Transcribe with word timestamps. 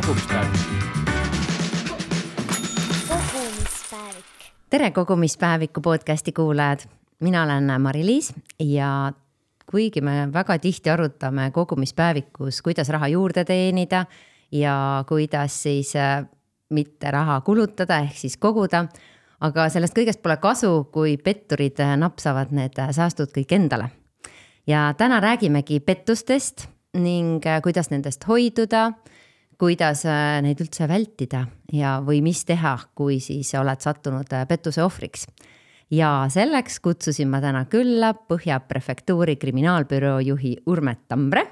kogumispäevik. 0.00 0.60
kogumispäevik. 3.08 4.24
tere, 4.70 4.90
kogumispäeviku 4.90 5.80
podcasti 5.80 6.32
kuulajad, 6.32 6.78
mina 7.20 7.42
olen 7.42 7.64
Mari-Liis 7.64 8.32
ja 8.58 9.12
kuigi 9.70 10.00
me 10.00 10.32
väga 10.32 10.58
tihti 10.58 10.90
arutame 10.90 11.50
kogumispäevikus, 11.50 12.62
kuidas 12.62 12.88
raha 12.88 13.08
juurde 13.08 13.44
teenida 13.44 14.06
ja 14.52 15.04
kuidas 15.08 15.62
siis 15.62 15.96
äh, 15.96 16.24
mitte 16.70 17.10
raha 17.10 17.40
kulutada, 17.40 17.98
ehk 17.98 18.16
siis 18.16 18.36
koguda. 18.36 18.86
aga 19.40 19.68
sellest 19.68 19.96
kõigest 19.96 20.22
pole 20.22 20.36
kasu, 20.36 20.84
kui 20.92 21.16
petturid 21.16 21.80
äh, 21.80 21.96
napsavad 21.96 22.52
need 22.52 22.78
äh, 22.78 22.90
säästud 22.90 23.36
kõik 23.36 23.52
endale. 23.52 23.90
ja 24.66 24.94
täna 24.96 25.20
räägimegi 25.20 25.80
pettustest 25.80 26.68
ning 26.94 27.44
kuidas 27.62 27.90
nendest 27.90 28.28
hoiduda 28.28 28.92
kuidas 29.60 30.06
neid 30.42 30.60
üldse 30.62 30.88
vältida 30.88 31.44
ja, 31.76 31.98
või 32.04 32.22
mis 32.24 32.44
teha, 32.48 32.78
kui 32.96 33.18
siis 33.20 33.52
oled 33.60 33.82
sattunud 33.84 34.32
pettuse 34.48 34.82
ohvriks 34.84 35.26
ja 35.90 36.10
selleks 36.30 36.80
kutsusin 36.80 37.28
ma 37.30 37.40
täna 37.42 37.64
külla 37.70 38.12
Põhja 38.14 38.60
prefektuuri 38.68 39.36
kriminaalbüroo 39.36 40.20
juhi 40.24 40.56
Urmet 40.66 41.06
Tambre. 41.08 41.44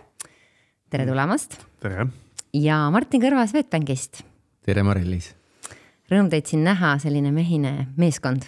tere 0.90 1.06
tulemast. 1.06 1.58
tere. 1.80 2.06
ja 2.52 2.90
Martin 2.90 3.22
Kõrva 3.22 3.46
Swedbankist. 3.46 4.22
tere, 4.64 4.82
Mari-Liis. 4.82 5.34
Rõõm 6.08 6.30
teid 6.30 6.46
siin 6.46 6.64
näha, 6.64 6.96
selline 6.98 7.32
mehine 7.32 7.88
meeskond. 7.96 8.46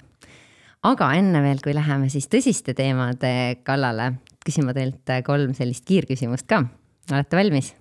aga 0.83 1.13
enne 1.15 1.43
veel, 1.43 1.61
kui 1.61 1.75
läheme 1.75 2.09
siis 2.09 2.29
tõsiste 2.29 2.75
teemade 2.75 3.61
kallale, 3.63 4.15
küsin 4.45 4.65
ma 4.65 4.73
teilt 4.73 5.11
kolm 5.25 5.55
sellist 5.55 5.85
kiirküsimust 5.85 6.47
ka. 6.47 6.65
olete 7.11 7.37
valmis? 7.37 7.75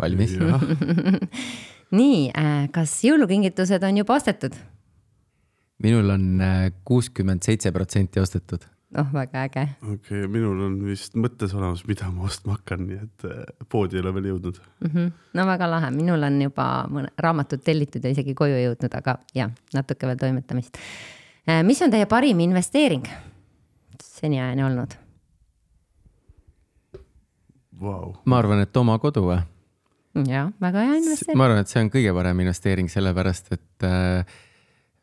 Valmis. 0.00 0.36
nii, 2.00 2.30
äh, 2.36 2.64
kas 2.74 2.98
jõulukingitused 3.06 3.84
on 3.86 4.02
juba 4.02 4.18
ostetud? 4.20 4.56
minul 5.82 6.08
on 6.10 6.40
äh, 6.40 6.70
kuuskümmend 6.88 7.44
seitse 7.44 7.72
protsenti 7.72 8.20
ostetud. 8.20 8.64
oh, 8.98 9.12
väga 9.12 9.42
äge. 9.44 9.66
okei 9.82 10.22
okay,, 10.22 10.30
minul 10.32 10.62
on 10.66 10.78
vist 10.86 11.16
mõttes 11.20 11.54
olemas, 11.54 11.84
mida 11.88 12.08
ma 12.10 12.26
ostma 12.30 12.56
hakkan, 12.56 12.86
nii 12.88 13.00
et 13.02 13.26
äh, 13.28 13.42
poodi 13.68 13.98
ei 13.98 14.04
ole 14.04 14.14
veel 14.16 14.30
jõudnud 14.32 14.60
mm. 14.60 14.90
-hmm. 14.90 15.12
no 15.34 15.46
väga 15.46 15.70
lahe, 15.70 15.90
minul 15.94 16.22
on 16.22 16.42
juba 16.42 16.68
mõne 16.90 17.12
raamatud 17.18 17.64
tellitud 17.64 18.04
ja 18.04 18.14
isegi 18.14 18.34
koju 18.34 18.56
jõudnud, 18.62 18.98
aga 18.98 19.18
jah, 19.34 19.52
natuke 19.74 20.06
veel 20.06 20.20
toimetamist. 20.20 20.78
Mis 21.62 21.78
on 21.82 21.92
teie 21.92 22.06
parim 22.10 22.40
investeering 22.42 23.06
seniajani 24.02 24.64
olnud 24.64 24.96
wow.? 27.80 28.16
ma 28.24 28.38
arvan, 28.38 28.64
et 28.64 28.76
oma 28.76 28.98
kodu 28.98 29.26
või? 29.28 29.38
Jah, 30.24 30.50
väga 30.62 30.84
hea 30.86 30.98
investeering. 31.02 31.38
ma 31.38 31.48
arvan, 31.48 31.62
et 31.62 31.70
see 31.72 31.82
on 31.82 31.92
kõige 31.92 32.12
parem 32.16 32.42
investeering, 32.44 32.90
sellepärast 32.92 33.52
et 33.56 33.86
äh, 33.86 34.36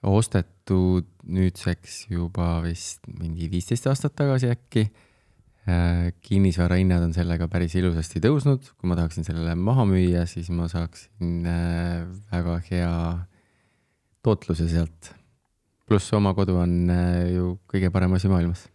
ostetud 0.04 1.08
nüüdseks 1.24 2.04
juba 2.12 2.58
vist 2.66 3.06
mingi 3.08 3.50
viisteist 3.52 3.88
aastat 3.92 4.16
tagasi 4.20 4.52
äkki 4.52 4.88
äh,. 5.70 6.12
kinnisvara 6.24 6.80
hinnad 6.82 7.06
on 7.06 7.14
sellega 7.16 7.48
päris 7.52 7.76
ilusasti 7.80 8.24
tõusnud, 8.24 8.74
kui 8.76 8.90
ma 8.90 8.98
tahaksin 9.00 9.28
selle 9.28 9.56
maha 9.56 9.86
müüa, 9.88 10.26
siis 10.30 10.50
ma 10.52 10.68
saaksin 10.72 11.48
äh, 11.48 12.04
väga 12.34 12.60
hea 12.72 12.94
tootluse 14.24 14.68
sealt. 14.72 15.14
pluss 15.88 16.14
oma 16.16 16.34
kodu 16.34 16.58
on 16.58 16.78
äh, 16.90 17.34
ju 17.36 17.58
kõige 17.70 17.92
parem 17.94 18.18
asi 18.18 18.32
maailmas 18.32 18.68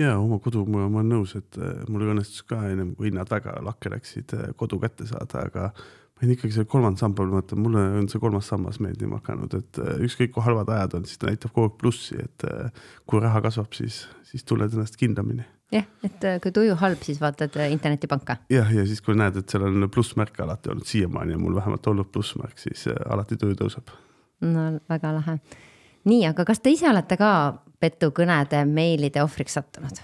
ja 0.00 0.16
oma 0.18 0.40
kodu, 0.42 0.64
ma 0.68 0.86
olen 0.88 1.08
nõus, 1.12 1.36
et 1.38 1.58
äh, 1.60 1.82
mul 1.90 2.08
õnnestus 2.08 2.44
ka 2.48 2.62
ennem 2.70 2.94
kui 2.96 3.10
hinnad 3.10 3.30
väga 3.30 3.58
lakke 3.64 3.92
läksid, 3.92 4.34
äh, 4.36 4.52
kodu 4.58 4.80
kätte 4.82 5.06
saada, 5.08 5.44
aga 5.50 5.68
ma 5.70 6.24
olin 6.24 6.34
ikkagi 6.34 6.56
seal 6.56 6.68
kolmandal 6.70 7.04
sambal, 7.04 7.30
mõtlen, 7.32 7.62
mulle 7.64 7.84
on 8.00 8.08
see 8.12 8.22
kolmas 8.22 8.48
sammas 8.50 8.80
meeldima 8.82 9.20
hakanud, 9.20 9.56
et 9.60 9.80
äh, 9.82 9.94
ükskõik 10.06 10.34
kui 10.34 10.44
halvad 10.46 10.72
ajad 10.76 10.98
on, 10.98 11.06
siis 11.08 11.20
ta 11.20 11.30
näitab 11.30 11.54
kogu 11.54 11.68
aeg 11.68 11.78
plussi, 11.80 12.20
et 12.20 12.46
kui 13.08 13.22
raha 13.22 13.42
kasvab, 13.44 13.72
siis, 13.76 14.02
siis 14.28 14.46
tunned 14.48 14.72
ennast 14.76 15.00
kindlamini. 15.00 15.46
jah, 15.74 15.86
et 16.06 16.28
kui 16.42 16.52
tuju 16.54 16.74
halb, 16.80 17.02
siis 17.06 17.20
vaatad 17.22 17.56
internetipanka. 17.68 18.40
jah, 18.52 18.72
ja 18.74 18.86
siis, 18.88 19.02
kui 19.04 19.16
näed, 19.18 19.40
et 19.42 19.52
seal 19.52 19.68
on 19.68 19.88
plussmärk 19.92 20.40
alati 20.44 20.72
olnud 20.72 20.88
siiamaani 20.88 21.36
on 21.36 21.44
mul 21.44 21.58
vähemalt 21.60 21.92
olnud 21.92 22.12
plussmärk, 22.12 22.58
siis 22.58 22.88
alati 22.88 23.36
tuju 23.40 23.58
tõuseb. 23.64 23.92
no 24.48 24.70
väga 24.88 25.16
lahe. 25.20 25.40
nii, 26.08 26.24
aga 26.32 26.48
kas 26.48 26.64
te 26.64 26.72
ise 26.72 26.88
olete 26.88 27.20
ka 27.20 27.32
petukõnede, 27.80 28.64
meilide 28.68 29.22
ohvriks 29.24 29.58
sattunud? 29.58 30.00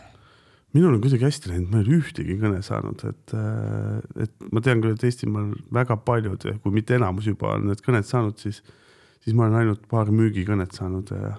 minul 0.77 0.97
on 0.97 1.01
kuidagi 1.01 1.25
hästi 1.25 1.51
läinud, 1.51 1.71
ma 1.71 1.81
ei 1.81 1.87
ole 1.87 2.01
ühtegi 2.03 2.35
kõne 2.41 2.61
saanud, 2.65 3.05
et, 3.09 3.35
äh, 3.39 4.27
et 4.27 4.49
ma 4.53 4.63
tean 4.65 4.83
küll, 4.83 4.97
et 4.97 5.07
Eestimaal 5.09 5.55
väga 5.73 5.97
paljud, 6.05 6.45
kui 6.63 6.75
mitte 6.75 6.99
enamus 6.99 7.31
juba 7.31 7.55
on 7.57 7.71
need 7.71 7.81
kõned 7.85 8.05
saanud, 8.09 8.37
siis, 8.43 8.61
siis 9.25 9.37
ma 9.37 9.47
olen 9.47 9.63
ainult 9.63 9.87
paar 9.91 10.13
müügikõnet 10.13 10.77
saanud 10.77 11.15
ja, 11.17 11.33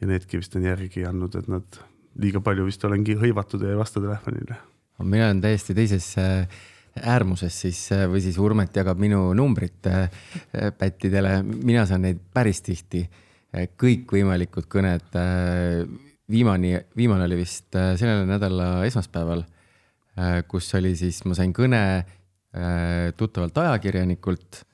ja 0.00 0.08
needki 0.08 0.40
vist 0.40 0.56
on 0.56 0.64
järgi 0.70 1.04
andnud, 1.08 1.36
et 1.36 1.52
nad 1.52 1.80
liiga 2.18 2.40
palju 2.44 2.64
vist 2.68 2.88
olengi 2.88 3.18
hõivatud 3.18 3.62
ja 3.62 3.74
ei 3.74 3.78
vasta 3.78 4.00
telefonile. 4.00 4.58
mina 5.04 5.28
olen 5.28 5.44
täiesti 5.44 5.76
teises 5.76 6.10
äh, 6.18 6.64
äärmuses 7.02 7.60
siis 7.66 7.84
äh, 7.92 8.06
või 8.10 8.24
siis 8.24 8.38
Urmet 8.40 8.76
jagab 8.76 8.98
minu 8.98 9.34
numbrit 9.36 9.84
pättidele, 10.78 11.42
mina 11.44 11.84
saan 11.86 12.08
neid 12.08 12.24
päris 12.32 12.62
tihti 12.64 13.04
kõikvõimalikud 13.52 14.68
kõned 14.68 15.16
viimane, 16.30 16.84
viimane 16.96 17.26
oli 17.28 17.40
vist 17.40 17.76
äh, 17.76 17.94
selle 18.00 18.26
nädala 18.28 18.84
esmaspäeval, 18.88 19.44
kus 20.50 20.66
oli 20.74 20.96
siis, 20.98 21.20
ma 21.30 21.34
sain 21.38 21.52
kõne 21.54 21.80
tuttavalt 23.14 23.60
ajakirjanikult. 23.62 24.64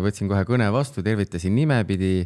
võtsin 0.00 0.30
kohe 0.30 0.46
kõne 0.48 0.70
vastu, 0.72 1.02
tervitasin 1.04 1.52
nimepidi, 1.52 2.22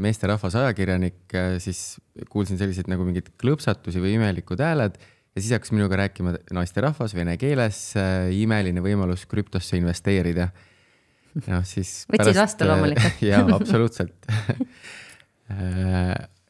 meesterahvas 0.00 0.56
ajakirjanik, 0.56 1.34
siis 1.60 1.98
kuulsin 2.32 2.56
selliseid 2.56 2.88
nagu 2.88 3.04
mingeid 3.04 3.28
klõpsatusi 3.36 4.00
või 4.00 4.14
imelikud 4.16 4.62
hääled 4.64 4.96
ja 4.96 5.42
siis 5.42 5.52
hakkas 5.52 5.74
minuga 5.76 5.98
rääkima 6.00 6.32
naisterahvas 6.56 7.12
vene 7.18 7.36
keeles, 7.36 7.90
imeline 8.32 8.80
võimalus 8.80 9.26
krüptosse 9.28 9.76
investeerida. 9.76 10.48
Noh, 11.44 11.66
siis. 11.68 11.98
võtsid 12.12 12.40
vastu 12.40 12.68
loomulikult 12.68 13.22
jaa, 13.30 13.44
absoluutselt 13.56 14.30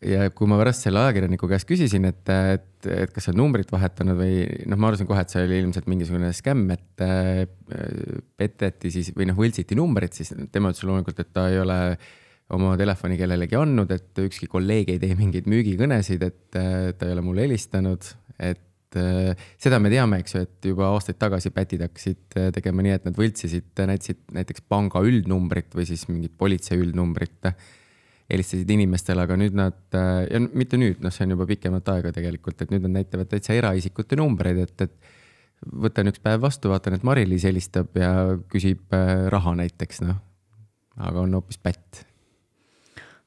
ja 0.04 0.28
kui 0.34 0.48
ma 0.50 0.58
pärast 0.60 0.84
selle 0.86 1.00
ajakirjaniku 1.02 1.48
käest 1.50 1.68
küsisin, 1.68 2.06
et, 2.10 2.28
et, 2.28 2.68
et 2.90 3.12
kas 3.12 3.26
sa 3.26 3.32
oled 3.32 3.40
numbrit 3.40 3.72
vahetanud 3.72 4.18
või 4.18 4.44
noh, 4.68 4.78
ma 4.78 4.90
arvasin 4.90 5.08
kohe, 5.08 5.22
et 5.24 5.32
see 5.32 5.44
oli 5.46 5.60
ilmselt 5.62 5.88
mingisugune 5.90 6.30
skämm, 6.36 6.68
et 6.74 7.04
äh, 7.04 7.42
peteti 8.38 8.92
siis 8.94 9.10
või 9.16 9.28
noh, 9.30 9.38
võltsiti 9.38 9.78
numbrit, 9.78 10.16
siis 10.16 10.34
tema 10.52 10.72
ütles 10.72 10.86
loomulikult, 10.86 11.24
et 11.24 11.32
ta 11.34 11.48
ei 11.52 11.60
ole 11.62 11.80
oma 12.54 12.76
telefoni 12.78 13.16
kellelegi 13.18 13.58
andnud, 13.58 13.90
et 13.96 14.22
ükski 14.22 14.46
kolleeg 14.50 14.92
ei 14.92 15.02
tee 15.02 15.16
mingeid 15.18 15.48
müügikõnesid, 15.50 16.22
et 16.28 16.60
äh, 16.60 16.92
ta 16.98 17.08
ei 17.08 17.16
ole 17.16 17.24
mulle 17.26 17.48
helistanud, 17.48 18.12
et 18.36 18.65
äh, 19.00 19.48
seda 19.62 19.80
me 19.82 19.92
teame, 19.92 20.20
eks 20.22 20.36
ju, 20.36 20.44
et 20.46 20.70
juba 20.72 20.90
aastaid 20.92 21.18
tagasi 21.22 21.52
pätid 21.54 21.86
hakkasid 21.86 22.38
tegema 22.56 22.84
nii, 22.84 22.98
et 22.98 23.08
nad 23.08 23.16
võltsisid, 23.18 23.72
näitasid 23.78 24.22
näiteks 24.36 24.66
panga 24.68 25.02
üldnumbrit 25.06 25.74
või 25.76 25.88
siis 25.88 26.06
mingit 26.10 26.36
politsei 26.38 26.80
üldnumbrit 26.82 27.52
helistasid 28.30 28.70
inimestele, 28.74 29.22
aga 29.22 29.36
nüüd 29.38 29.54
nad, 29.56 29.78
äh, 29.94 30.24
ja 30.30 30.40
mitte 30.42 30.78
nüüd, 30.80 30.98
noh, 31.04 31.14
see 31.14 31.26
on 31.26 31.36
juba 31.36 31.46
pikemat 31.48 31.92
aega 31.94 32.12
tegelikult, 32.14 32.62
et 32.62 32.72
nüüd 32.74 32.86
nad 32.88 32.98
näitavad 32.98 33.30
täitsa 33.30 33.54
eraisikute 33.54 34.18
numbreid, 34.18 34.64
et, 34.64 34.86
et 34.86 35.70
võtan 35.86 36.10
üks 36.10 36.22
päev 36.22 36.42
vastu, 36.42 36.70
vaatan, 36.72 36.98
et 36.98 37.06
Mari-Liis 37.06 37.46
helistab 37.46 37.94
ja 37.98 38.10
küsib 38.52 38.96
äh, 38.96 39.28
raha 39.32 39.54
näiteks, 39.62 40.02
noh. 40.06 40.18
aga 40.98 41.22
on 41.22 41.38
hoopis 41.38 41.60
pätt. 41.62 42.02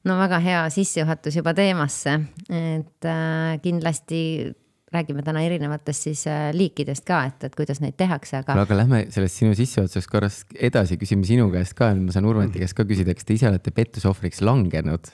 no 0.04 0.18
väga 0.20 0.40
hea 0.44 0.62
sissejuhatus 0.74 1.40
juba 1.40 1.56
teemasse, 1.56 2.18
et 2.52 3.08
äh, 3.08 3.56
kindlasti 3.64 4.22
räägime 4.92 5.22
täna 5.22 5.42
erinevatest 5.46 6.08
siis 6.08 6.26
äh, 6.26 6.50
liikidest 6.56 7.04
ka, 7.06 7.22
et, 7.30 7.44
et 7.46 7.56
kuidas 7.56 7.80
neid 7.82 7.96
tehakse, 8.00 8.40
aga. 8.42 8.56
aga 8.64 8.78
lähme 8.82 9.04
sellest 9.14 9.40
sinu 9.40 9.54
sissejuhatusest 9.58 10.10
korras 10.10 10.40
edasi, 10.54 10.98
küsime 11.00 11.26
sinu 11.26 11.46
käest 11.52 11.76
ka, 11.78 11.92
ma 11.94 12.14
saan 12.14 12.28
Urveti 12.30 12.62
käest 12.62 12.76
ka 12.78 12.86
küsida, 12.88 13.14
kas 13.14 13.28
te 13.28 13.36
ise 13.36 13.50
olete 13.50 13.74
pettuse 13.74 14.10
ohvriks 14.10 14.42
langenud? 14.46 15.12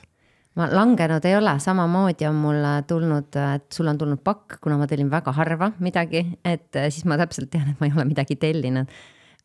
ma 0.57 0.71
langenud 0.73 1.25
ei 1.29 1.37
ole, 1.37 1.59
samamoodi 1.61 2.29
on 2.31 2.39
mulle 2.41 2.73
tulnud, 2.89 3.37
et 3.57 3.67
sul 3.77 3.93
on 3.93 4.01
tulnud 4.01 4.23
pakk, 4.25 4.57
kuna 4.65 4.79
ma 4.81 4.89
tellin 4.89 5.11
väga 5.13 5.35
harva 5.37 5.71
midagi, 5.85 6.25
et 6.45 6.81
äh, 6.81 6.89
siis 6.89 7.05
ma 7.09 7.21
täpselt 7.21 7.53
tean, 7.53 7.69
et 7.75 7.83
ma 7.83 7.91
ei 7.91 7.97
ole 7.97 8.09
midagi 8.09 8.39
tellinud. 8.41 8.97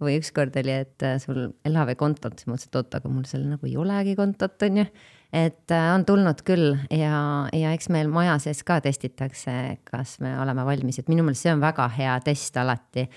või 0.02 0.16
ükskord 0.18 0.56
oli, 0.58 0.74
et 0.82 1.04
äh, 1.06 1.20
sul 1.22 1.52
elave 1.68 1.94
kontot, 1.94 2.34
siis 2.40 2.48
ma 2.48 2.56
mõtlesin, 2.56 2.72
et 2.72 2.78
oot, 2.80 2.96
aga 2.98 3.10
mul 3.12 3.26
seal 3.30 3.44
nagu 3.46 3.68
ei 3.68 3.76
olegi 3.78 4.16
kontot, 4.18 4.56
on 4.66 4.80
ju 4.82 4.86
et 5.34 5.72
äh, 5.72 5.88
on 5.96 6.06
tulnud 6.06 6.44
küll 6.48 6.76
ja, 6.92 7.48
ja 7.56 7.72
eks 7.76 7.90
meil 7.94 8.12
maja 8.12 8.38
sees 8.44 8.64
ka 8.68 8.82
testitakse, 8.84 9.54
kas 9.88 10.18
me 10.24 10.34
oleme 10.40 10.66
valmis, 10.68 11.00
et 11.00 11.12
minu 11.12 11.26
meelest 11.26 11.48
see 11.48 11.54
on 11.54 11.64
väga 11.64 11.88
hea 11.96 12.18
test 12.26 12.58
alati. 12.60 13.08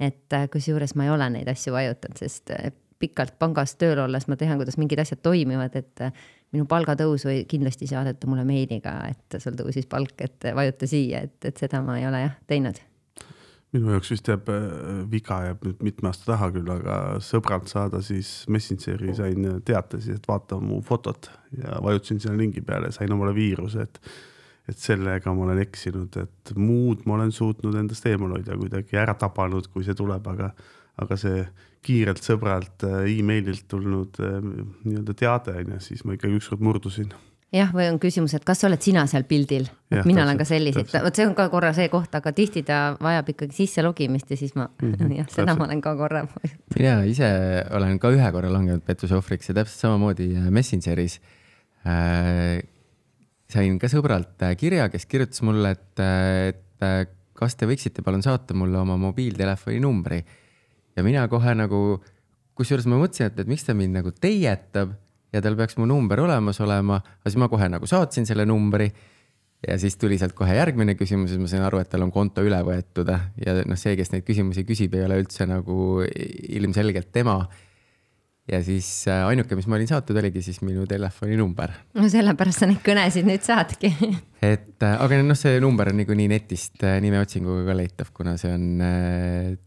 et 0.00 0.32
äh, 0.32 0.48
kusjuures 0.50 0.94
ma 0.96 1.06
ei 1.06 1.14
ole 1.14 1.30
neid 1.30 1.48
asju 1.52 1.74
vajutanud, 1.76 2.18
sest 2.18 2.50
äh, 2.56 2.72
pikalt 3.00 3.38
pangas 3.38 3.76
tööl 3.80 4.02
olles 4.02 4.26
ma 4.28 4.36
tean, 4.36 4.58
kuidas 4.60 4.76
mingid 4.80 5.00
asjad 5.00 5.22
toimivad, 5.24 5.76
et 5.76 6.04
minu 6.52 6.66
palgatõus 6.68 7.24
või 7.24 7.46
kindlasti 7.48 7.88
saadeta 7.88 8.28
mulle 8.28 8.44
meiliga, 8.44 8.98
et 9.08 9.40
sul 9.40 9.56
tõusis 9.56 9.88
palk, 9.88 10.18
et 10.20 10.50
vajuta 10.54 10.88
siia, 10.90 11.24
et, 11.24 11.38
et 11.48 11.56
seda 11.56 11.80
ma 11.86 11.96
ei 12.00 12.08
ole 12.10 12.26
jah 12.26 12.36
teinud 12.50 12.82
minu 13.74 13.92
jaoks 13.94 14.10
vist 14.14 14.28
jääb 14.30 14.48
äh, 14.50 14.64
viga 15.10 15.40
jääb 15.46 15.62
nüüd 15.66 15.84
mitme 15.86 16.10
aasta 16.10 16.32
taha 16.32 16.50
küll, 16.54 16.72
aga 16.74 16.96
sõbralt 17.24 17.70
saada 17.70 18.02
siis 18.04 18.32
Messengeri 18.50 19.14
sain 19.18 19.46
teate 19.66 20.00
siis, 20.02 20.18
et 20.18 20.26
vaata 20.28 20.58
mu 20.62 20.80
fotot 20.86 21.30
ja 21.56 21.78
vajutasin 21.84 22.20
sinna 22.22 22.36
lingi 22.40 22.64
peale, 22.66 22.90
sain 22.94 23.12
omale 23.14 23.36
viiruse, 23.36 23.86
et 23.86 24.02
et 24.70 24.78
sellega 24.78 25.32
ma 25.34 25.48
olen 25.48 25.58
eksinud, 25.64 26.14
et 26.20 26.50
muud 26.54 27.00
ma 27.08 27.16
olen 27.16 27.32
suutnud 27.34 27.74
endast 27.80 28.04
eemal 28.06 28.36
hoida, 28.36 28.54
kuidagi 28.54 28.98
ära 29.00 29.16
tabanud, 29.18 29.66
kui 29.72 29.82
see 29.82 29.96
tuleb, 29.98 30.28
aga 30.30 30.52
aga 31.00 31.16
see 31.18 31.40
kiirelt 31.86 32.20
sõbralt 32.22 32.84
äh, 32.86 33.06
emaililt 33.16 33.66
tulnud 33.70 34.20
äh, 34.20 34.38
nii-öelda 34.84 35.16
teade 35.16 35.56
on 35.62 35.74
ju, 35.74 35.80
siis 35.88 36.04
ma 36.04 36.14
ikkagi 36.16 36.38
ükskord 36.38 36.62
murdusin 36.64 37.10
jah, 37.54 37.70
või 37.74 37.88
on 37.90 37.98
küsimus, 38.02 38.34
et 38.36 38.44
kas 38.46 38.62
sa 38.62 38.68
oled 38.68 38.82
sina 38.82 39.02
seal 39.10 39.24
pildil, 39.28 39.66
mina 40.06 40.22
olen 40.22 40.38
ka 40.38 40.46
selliseid, 40.46 40.90
vot 41.02 41.16
see 41.16 41.26
on 41.26 41.34
ka 41.38 41.48
korra 41.52 41.72
see 41.76 41.88
koht, 41.92 42.12
aga 42.14 42.32
tihti 42.34 42.62
ta 42.66 42.80
vajab 43.02 43.32
ikkagi 43.34 43.56
sisse 43.56 43.84
logimist 43.84 44.30
ja 44.30 44.38
siis 44.38 44.54
ma 44.58 44.68
mm, 44.70 44.92
-hmm, 44.94 45.14
jah, 45.18 45.30
seda 45.34 45.56
ma 45.58 45.66
olen 45.66 45.82
ka 45.82 45.96
korra. 45.98 46.24
mina 46.76 47.00
ise 47.10 47.30
olen 47.76 47.98
ka 47.98 48.12
ühe 48.14 48.32
korra 48.32 48.52
langenud 48.52 48.84
pettuse 48.86 49.18
ohvriks 49.18 49.50
ja 49.50 49.56
täpselt 49.60 49.86
samamoodi 49.86 50.30
äh, 50.36 50.50
Messengeris 50.50 51.20
äh, 51.86 52.62
sain 53.50 53.78
ka 53.82 53.90
sõbralt 53.90 54.46
äh, 54.46 54.54
kirja, 54.56 54.88
kes 54.88 55.06
kirjutas 55.10 55.42
mulle, 55.42 55.74
et, 55.74 56.06
et 56.86 57.16
kas 57.34 57.56
te 57.56 57.66
võiksite 57.66 58.04
palun 58.04 58.22
saata 58.22 58.54
mulle 58.54 58.78
oma 58.78 58.96
mobiiltelefoni 59.00 59.80
numbri. 59.80 60.22
ja 60.96 61.02
mina 61.02 61.26
kohe 61.28 61.54
nagu, 61.54 62.00
kusjuures 62.54 62.86
ma 62.86 63.00
mõtlesin, 63.00 63.26
et, 63.26 63.38
et 63.40 63.48
miks 63.48 63.64
ta 63.64 63.74
mind 63.74 63.96
nagu 63.96 64.12
teietab 64.12 64.94
ja 65.32 65.42
tal 65.44 65.56
peaks 65.58 65.78
mu 65.78 65.88
number 65.88 66.22
olemas 66.24 66.60
olema, 66.64 67.00
aga 67.00 67.30
siis 67.30 67.40
ma 67.40 67.48
kohe 67.52 67.70
nagu 67.70 67.88
saatsin 67.88 68.28
selle 68.28 68.46
numbri. 68.48 68.90
ja 69.60 69.76
siis 69.76 69.98
tuli 70.00 70.16
sealt 70.16 70.32
kohe 70.32 70.54
järgmine 70.56 70.94
küsimus, 70.96 71.34
siis 71.34 71.40
ma 71.40 71.48
sain 71.50 71.64
aru, 71.66 71.82
et 71.82 71.90
tal 71.92 72.06
on 72.06 72.12
konto 72.12 72.40
üle 72.40 72.60
võetud 72.64 73.10
ja 73.12 73.56
noh, 73.60 73.76
see, 73.76 73.92
kes 73.98 74.14
neid 74.14 74.24
küsimusi 74.24 74.64
küsib, 74.64 74.94
ei 74.96 75.04
ole 75.04 75.18
üldse 75.20 75.44
nagu 75.48 76.00
ilmselgelt 76.00 77.10
tema. 77.12 77.42
ja 78.50 78.62
siis 78.64 78.88
äh, 79.06 79.26
ainuke, 79.28 79.54
mis 79.54 79.68
ma 79.68 79.76
olin 79.76 79.90
saatnud, 79.90 80.16
oligi 80.22 80.42
siis 80.42 80.62
minu 80.64 80.86
telefoninumber. 80.88 81.76
no 81.94 82.08
sellepärast 82.08 82.64
sa 82.64 82.70
neid 82.70 82.80
kõnesid 82.86 83.28
nüüd 83.28 83.44
saadki 83.44 83.92
et 84.54 84.80
äh, 84.80 84.96
aga 84.96 85.20
noh, 85.22 85.38
see 85.38 85.60
number 85.60 85.92
on 85.92 86.00
niikuinii 86.00 86.30
netist 86.32 86.80
äh, 86.82 86.96
nimeotsinguga 87.04 87.68
ka 87.68 87.76
leitav, 87.82 88.14
kuna 88.16 88.38
see 88.40 88.56
on 88.56 88.70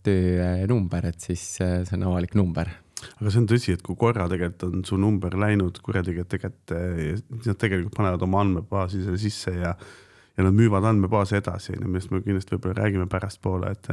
töönumber, 0.03 1.13
et 1.13 1.29
siis 1.29 1.45
see 1.61 1.99
on 1.99 2.09
avalik 2.09 2.33
number 2.39 2.73
aga 3.19 3.31
see 3.33 3.41
on 3.41 3.49
tõsi, 3.49 3.75
et 3.77 3.83
kui 3.85 3.97
korra 3.99 4.27
tegelikult 4.31 4.67
on 4.69 4.85
su 4.87 4.99
number 5.01 5.35
läinud 5.39 5.79
kurjategijate 5.85 6.39
kätte, 6.41 6.79
nad 7.33 7.59
tegelikult 7.59 7.95
panevad 7.97 8.25
oma 8.27 8.43
andmebaasi 8.45 9.03
selle 9.05 9.19
sisse 9.21 9.55
ja, 9.55 9.73
ja 10.37 10.45
nad 10.47 10.55
müüvad 10.57 10.85
andmebaase 10.91 11.41
edasi, 11.41 11.75
onju, 11.77 11.89
millest 11.89 12.13
me 12.13 12.23
kindlasti 12.25 12.55
võib-olla 12.55 12.79
räägime 12.81 13.09
pärastpoole, 13.11 13.73
et 13.75 13.91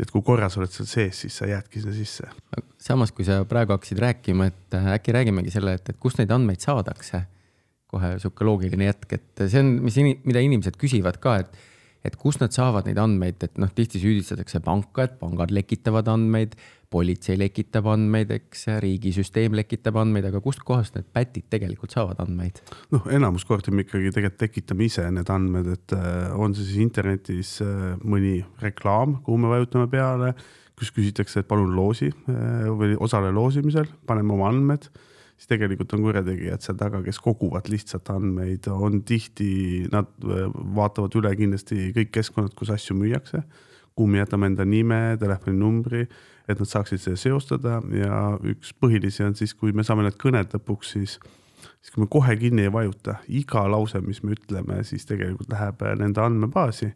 et 0.00 0.08
kui 0.08 0.22
korra 0.24 0.48
sa 0.48 0.62
oled 0.62 0.72
seal 0.72 0.88
sees, 0.88 1.18
siis 1.24 1.34
sa 1.36 1.48
jäädki 1.48 1.82
sinna 1.82 1.92
sisse. 1.92 2.28
samas, 2.80 3.12
kui 3.12 3.26
sa 3.26 3.42
praegu 3.48 3.74
hakkasid 3.74 3.98
rääkima, 4.00 4.46
et 4.48 4.76
äkki 4.96 5.12
räägimegi 5.12 5.52
selle, 5.52 5.74
et, 5.76 5.92
et 5.92 5.98
kust 6.00 6.20
neid 6.20 6.32
andmeid 6.32 6.64
saadakse. 6.64 7.26
kohe 7.90 8.12
sihuke 8.22 8.46
loogiline 8.46 8.86
jätk, 8.86 9.12
et 9.16 9.40
see 9.50 9.60
on, 9.60 9.70
mis, 9.82 9.96
mida 9.98 10.40
inimesed 10.46 10.76
küsivad 10.78 11.16
ka, 11.18 11.40
et 11.42 11.56
et 12.06 12.16
kust 12.20 12.40
nad 12.40 12.54
saavad 12.54 12.86
neid 12.88 12.98
andmeid, 13.00 13.42
et 13.44 13.58
noh, 13.60 13.70
tihti 13.74 14.00
süüdistatakse 14.00 14.62
panka, 14.64 15.04
et 15.04 15.16
pangad 15.20 15.52
lekitavad 15.52 16.08
andmeid, 16.12 16.56
politsei 16.90 17.36
lekitab 17.38 17.86
andmeid, 17.92 18.32
eks, 18.34 18.64
riigisüsteem 18.82 19.54
lekitab 19.58 20.00
andmeid, 20.00 20.26
aga 20.30 20.40
kustkohast 20.42 20.96
need 20.96 21.10
pätid 21.14 21.46
tegelikult 21.52 21.94
saavad 21.94 22.22
andmeid? 22.24 22.62
noh, 22.94 23.04
enamus 23.12 23.44
kordi 23.48 23.74
me 23.74 23.84
ikkagi 23.86 24.14
tegelikult 24.16 24.40
tekitame 24.46 24.88
ise 24.88 25.04
need 25.14 25.30
andmed, 25.30 25.70
et 25.76 25.96
äh, 25.96 26.32
on 26.34 26.56
see 26.56 26.66
siis 26.66 26.80
internetis 26.86 27.58
äh, 27.64 27.92
mõni 28.00 28.40
reklaam, 28.64 29.20
kuhu 29.26 29.38
me 29.44 29.52
vajutame 29.52 29.90
peale, 29.92 30.32
kus 30.80 30.90
küsitakse, 30.96 31.42
et 31.42 31.50
palun 31.50 31.76
loosi 31.76 32.10
äh, 32.10 32.66
või 32.72 32.96
osale 32.98 33.30
loosimisel, 33.36 33.90
paneme 34.08 34.38
oma 34.38 34.50
andmed 34.50 34.88
siis 35.40 35.48
tegelikult 35.48 35.94
on 35.96 36.04
kurjategijad 36.04 36.60
seal 36.60 36.76
taga, 36.76 37.00
kes 37.04 37.18
koguvad 37.24 37.70
lihtsalt 37.72 38.10
andmeid, 38.12 38.68
on 38.68 39.00
tihti, 39.08 39.86
nad 39.92 40.10
äh, 40.20 40.50
vaatavad 40.76 41.16
üle 41.16 41.32
kindlasti 41.38 41.94
kõik 41.96 42.12
keskkonnad, 42.18 42.52
kus 42.58 42.72
asju 42.74 42.98
müüakse, 42.98 43.40
kuhu 43.96 44.10
me 44.12 44.20
jätame 44.20 44.50
enda 44.50 44.66
nime, 44.68 45.00
telefoninumbri, 45.20 46.04
et 46.50 46.60
nad 46.60 46.68
saaksid 46.68 47.00
seda 47.00 47.20
seostada. 47.20 47.78
Ja 47.96 48.36
üks 48.52 48.74
põhilisi 48.76 49.24
on 49.24 49.36
siis, 49.38 49.54
kui 49.56 49.72
me 49.72 49.84
saame 49.86 50.04
need 50.04 50.18
kõned 50.20 50.52
lõpuks, 50.58 50.96
siis 50.98 51.16
siis 51.80 51.94
kui 51.94 52.04
me 52.04 52.08
kohe 52.12 52.36
kinni 52.40 52.66
ei 52.66 52.72
vajuta, 52.72 53.18
iga 53.28 53.64
lause, 53.68 54.00
mis 54.04 54.20
me 54.24 54.36
ütleme, 54.36 54.82
siis 54.84 55.06
tegelikult 55.08 55.48
läheb 55.52 55.80
nende 56.00 56.20
andmebaasi 56.20 56.90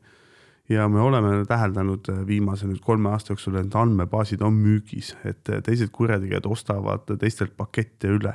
ja 0.68 0.88
me 0.88 1.00
oleme 1.00 1.44
täheldanud 1.48 2.08
äh, 2.08 2.26
viimase 2.26 2.68
nüüd 2.68 2.80
kolme 2.84 3.10
aasta 3.12 3.34
jooksul, 3.34 3.58
et 3.60 3.74
andmebaasid 3.76 4.42
on 4.44 4.56
müügis, 4.56 5.12
et 5.24 5.50
äh, 5.52 5.62
teised 5.64 5.92
kurjategijad 5.92 6.46
ostavad 6.48 7.10
teistelt 7.20 7.56
pakette 7.56 8.14
üle. 8.18 8.34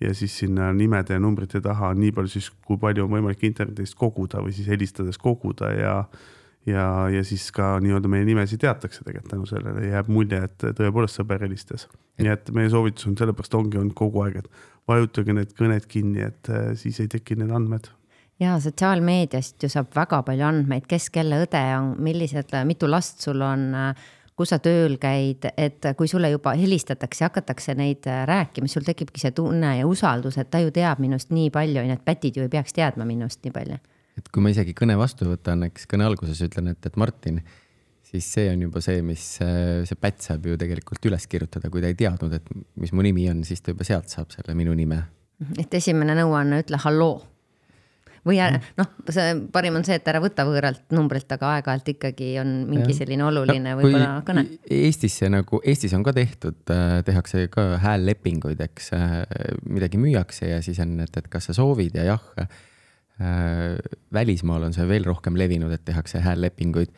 ja 0.00 0.10
siis 0.14 0.38
sinna 0.38 0.72
nimede 0.72 1.14
ja 1.14 1.20
numbrite 1.22 1.60
taha 1.62 1.92
nii 1.94 2.10
palju 2.12 2.28
siis, 2.28 2.48
kui 2.66 2.76
palju 2.82 3.04
on 3.04 3.12
võimalik 3.12 3.44
internetist 3.46 3.94
koguda 3.94 4.42
või 4.42 4.52
siis 4.52 4.66
helistades 4.68 5.18
koguda 5.18 5.70
ja 5.72 5.92
ja, 6.66 7.08
ja 7.12 7.24
siis 7.24 7.46
ka 7.52 7.78
nii-öelda 7.80 8.08
meie 8.10 8.24
nimesid 8.24 8.60
teatakse 8.60 9.04
tegelikult 9.04 9.30
tänu 9.30 9.46
sellele, 9.48 9.86
jääb 9.86 10.08
mulje, 10.12 10.40
et 10.48 10.64
tõepoolest 10.64 11.20
sõber 11.20 11.44
helistas. 11.46 11.88
nii 12.18 12.32
et 12.32 12.50
meie 12.56 12.70
soovitus 12.72 13.06
on 13.06 13.16
sellepärast 13.20 13.54
ongi 13.54 13.78
olnud 13.78 13.94
kogu 13.96 14.24
aeg, 14.24 14.42
et 14.42 14.50
vajutage 14.88 15.36
need 15.36 15.54
kõned 15.58 15.86
kinni, 15.88 16.24
et 16.26 16.50
äh, 16.50 16.72
siis 16.78 17.00
ei 17.00 17.08
teki 17.08 17.38
need 17.40 17.54
andmed 17.54 17.88
ja 18.40 18.58
sotsiaalmeediast 18.60 19.62
ju 19.62 19.70
saab 19.70 19.94
väga 19.94 20.22
palju 20.26 20.46
andmeid, 20.46 20.86
kes 20.90 21.08
kelle 21.14 21.38
õde 21.44 21.62
on, 21.78 21.94
millised, 22.02 22.52
mitu 22.66 22.90
last 22.90 23.22
sul 23.24 23.42
on, 23.44 23.70
kus 24.34 24.50
sa 24.50 24.58
tööl 24.62 24.96
käid, 25.02 25.46
et 25.56 25.92
kui 25.98 26.10
sulle 26.10 26.30
juba 26.32 26.56
helistatakse, 26.58 27.28
hakatakse 27.28 27.76
neid 27.78 28.06
rääkima, 28.30 28.70
sul 28.70 28.86
tekibki 28.86 29.22
see 29.22 29.34
tunne 29.36 29.76
ja 29.78 29.88
usaldus, 29.88 30.38
et 30.42 30.50
ta 30.50 30.62
ju 30.62 30.72
teab 30.74 31.02
minust 31.02 31.30
nii 31.34 31.52
palju, 31.54 31.84
et 31.94 32.06
pätid 32.06 32.38
ju 32.38 32.46
ei 32.46 32.52
peaks 32.52 32.74
teadma 32.74 33.06
minust 33.08 33.44
nii 33.44 33.54
palju. 33.54 33.82
et 34.18 34.30
kui 34.30 34.42
ma 34.42 34.50
isegi 34.50 34.74
kõne 34.78 34.94
vastu 34.98 35.26
võtan, 35.26 35.66
eks 35.66 35.88
kõne 35.90 36.06
alguses 36.06 36.38
ütlen, 36.42 36.70
et, 36.70 36.86
et 36.86 36.96
Martin, 36.96 37.40
siis 38.06 38.26
see 38.36 38.46
on 38.50 38.60
juba 38.62 38.82
see, 38.82 39.00
mis 39.02 39.22
see 39.38 39.98
pätt 39.98 40.22
saab 40.22 40.46
ju 40.46 40.58
tegelikult 40.58 41.06
üles 41.10 41.26
kirjutada, 41.30 41.70
kui 41.70 41.82
ta 41.82 41.90
ei 41.90 41.98
teadnud, 41.98 42.34
et 42.34 42.50
mis 42.78 42.94
mu 42.94 43.02
nimi 43.02 43.26
on, 43.30 43.42
siis 43.46 43.62
ta 43.62 43.74
juba 43.74 43.86
sealt 43.86 44.10
saab 44.10 44.34
selle 44.34 44.54
minu 44.58 44.74
nime. 44.74 45.02
et 45.58 45.74
esimene 45.74 46.14
nõuanne, 46.18 46.62
ütle 46.62 46.78
halloo 46.82 47.22
või 48.24 48.40
noh, 48.78 48.90
see 49.12 49.34
parim 49.52 49.78
on 49.78 49.84
see, 49.86 49.98
et 50.00 50.08
ära 50.10 50.20
võta 50.24 50.46
võõralt 50.48 50.84
numbrilt, 50.96 51.30
aga 51.36 51.54
aeg-ajalt 51.58 51.90
ikkagi 51.94 52.30
on 52.40 52.52
mingi 52.70 52.96
selline 52.96 53.26
oluline 53.26 53.74
no, 53.74 53.78
võib-olla 53.80 54.10
kõne. 54.26 54.46
Eestis 54.72 55.18
see 55.20 55.30
nagu, 55.32 55.60
Eestis 55.64 55.94
on 55.96 56.04
ka 56.06 56.14
tehtud, 56.16 56.60
äh, 56.72 56.98
tehakse 57.06 57.46
ka 57.52 57.66
häällepinguid, 57.84 58.60
eks, 58.64 58.92
äh, 58.96 59.16
midagi 59.68 60.00
müüakse 60.00 60.54
ja 60.54 60.62
siis 60.64 60.80
on, 60.84 60.96
et, 61.04 61.16
et 61.20 61.28
kas 61.32 61.50
sa 61.50 61.56
soovid 61.56 61.98
ja 62.00 62.14
jah. 62.14 62.30
Äh, 62.44 63.76
välismaal 64.14 64.70
on 64.70 64.76
see 64.76 64.88
veel 64.88 65.04
rohkem 65.06 65.36
levinud, 65.38 65.72
et 65.76 65.84
tehakse 65.86 66.24
häällepinguid 66.24 66.94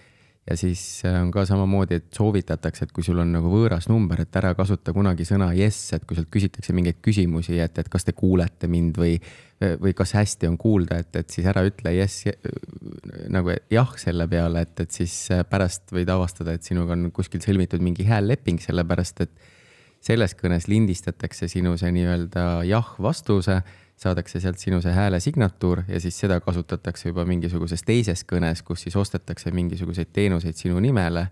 ja 0.46 0.56
siis 0.58 0.80
on 1.10 1.32
ka 1.34 1.42
samamoodi, 1.48 1.98
et 2.00 2.06
soovitatakse, 2.14 2.86
et 2.86 2.92
kui 2.94 3.04
sul 3.04 3.18
on 3.18 3.32
nagu 3.34 3.50
võõras 3.50 3.88
number, 3.90 4.22
et 4.22 4.38
ära 4.38 4.52
kasuta 4.58 4.94
kunagi 4.94 5.26
sõna 5.26 5.50
yes, 5.56 5.80
et 5.96 6.06
kui 6.06 6.18
sealt 6.18 6.30
küsitakse 6.32 6.74
mingeid 6.76 7.00
küsimusi, 7.02 7.58
et, 7.62 7.78
et 7.82 7.90
kas 7.90 8.06
te 8.06 8.14
kuulete 8.16 8.70
mind 8.70 9.00
või 9.02 9.18
või 9.56 9.94
kas 9.96 10.10
hästi 10.12 10.50
on 10.50 10.58
kuulda, 10.60 10.98
et, 11.00 11.14
et 11.16 11.32
siis 11.32 11.46
ära 11.48 11.62
ütle 11.64 11.94
jess 11.96 12.26
nagu 13.32 13.54
jah 13.72 13.94
selle 13.96 14.26
peale, 14.28 14.66
et, 14.66 14.82
et 14.84 14.92
siis 14.92 15.14
pärast 15.48 15.94
võid 15.96 16.10
avastada, 16.12 16.52
et 16.52 16.66
sinuga 16.66 16.92
on 16.92 17.08
kuskil 17.14 17.40
sõlmitud 17.40 17.80
mingi 17.80 18.04
häälleping, 18.04 18.60
sellepärast 18.60 19.24
et 19.24 19.32
selles 20.04 20.36
kõnes 20.36 20.68
lindistatakse 20.68 21.48
sinu 21.48 21.72
see 21.80 21.88
nii-öelda 21.96 22.44
jah 22.68 22.92
vastuse, 23.02 23.62
saadakse 23.96 24.40
sealt 24.40 24.60
sinu 24.60 24.82
see 24.84 24.92
hääle 24.92 25.20
signatuur 25.20 25.82
ja 25.88 26.00
siis 26.00 26.18
seda 26.20 26.38
kasutatakse 26.44 27.08
juba 27.08 27.24
mingisuguses 27.28 27.82
teises 27.86 28.24
kõnes, 28.28 28.62
kus 28.62 28.84
siis 28.86 28.96
ostetakse 28.96 29.50
mingisuguseid 29.56 30.12
teenuseid 30.12 30.56
sinu 30.56 30.80
nimele. 30.80 31.26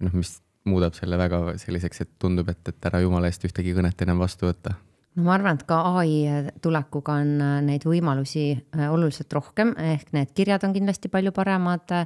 noh, 0.00 0.12
mis 0.12 0.38
muudab 0.64 0.96
selle 0.96 1.18
väga 1.18 1.40
selliseks, 1.60 2.00
et 2.00 2.10
tundub, 2.18 2.48
et, 2.48 2.68
et 2.68 2.90
ära 2.90 3.00
jumala 3.00 3.30
eest 3.30 3.44
ühtegi 3.48 3.74
kõnet 3.76 4.02
enam 4.02 4.18
vastu 4.18 4.48
võtta 4.48 4.74
no 5.16 5.24
ma 5.26 5.34
arvan, 5.36 5.56
et 5.56 5.64
ka 5.68 5.78
ai 5.98 6.14
tulekuga 6.62 7.16
on 7.22 7.36
äh, 7.40 7.58
neid 7.64 7.86
võimalusi 7.88 8.46
äh, 8.54 8.86
oluliselt 8.92 9.32
rohkem, 9.32 9.72
ehk 9.80 10.12
need 10.16 10.32
kirjad 10.36 10.66
on 10.68 10.74
kindlasti 10.76 11.10
palju 11.12 11.32
paremad. 11.36 11.96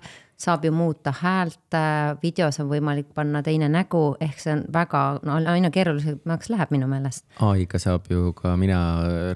saab 0.40 0.64
ju 0.64 0.72
muuta 0.72 1.12
häält, 1.12 1.74
äh, 1.76 2.16
videos 2.22 2.60
on 2.62 2.70
võimalik 2.70 3.10
panna 3.14 3.42
teine 3.42 3.68
nägu, 3.68 4.16
ehk 4.20 4.38
see 4.40 4.54
on 4.54 4.64
väga, 4.72 5.20
no 5.22 5.36
aina 5.52 5.70
keerulisemaks 5.70 6.48
läheb 6.48 6.70
minu 6.70 6.88
meelest. 6.88 7.26
ai-ga 7.40 7.78
saab 7.78 8.08
ju 8.10 8.32
ka, 8.32 8.56
mina 8.56 8.80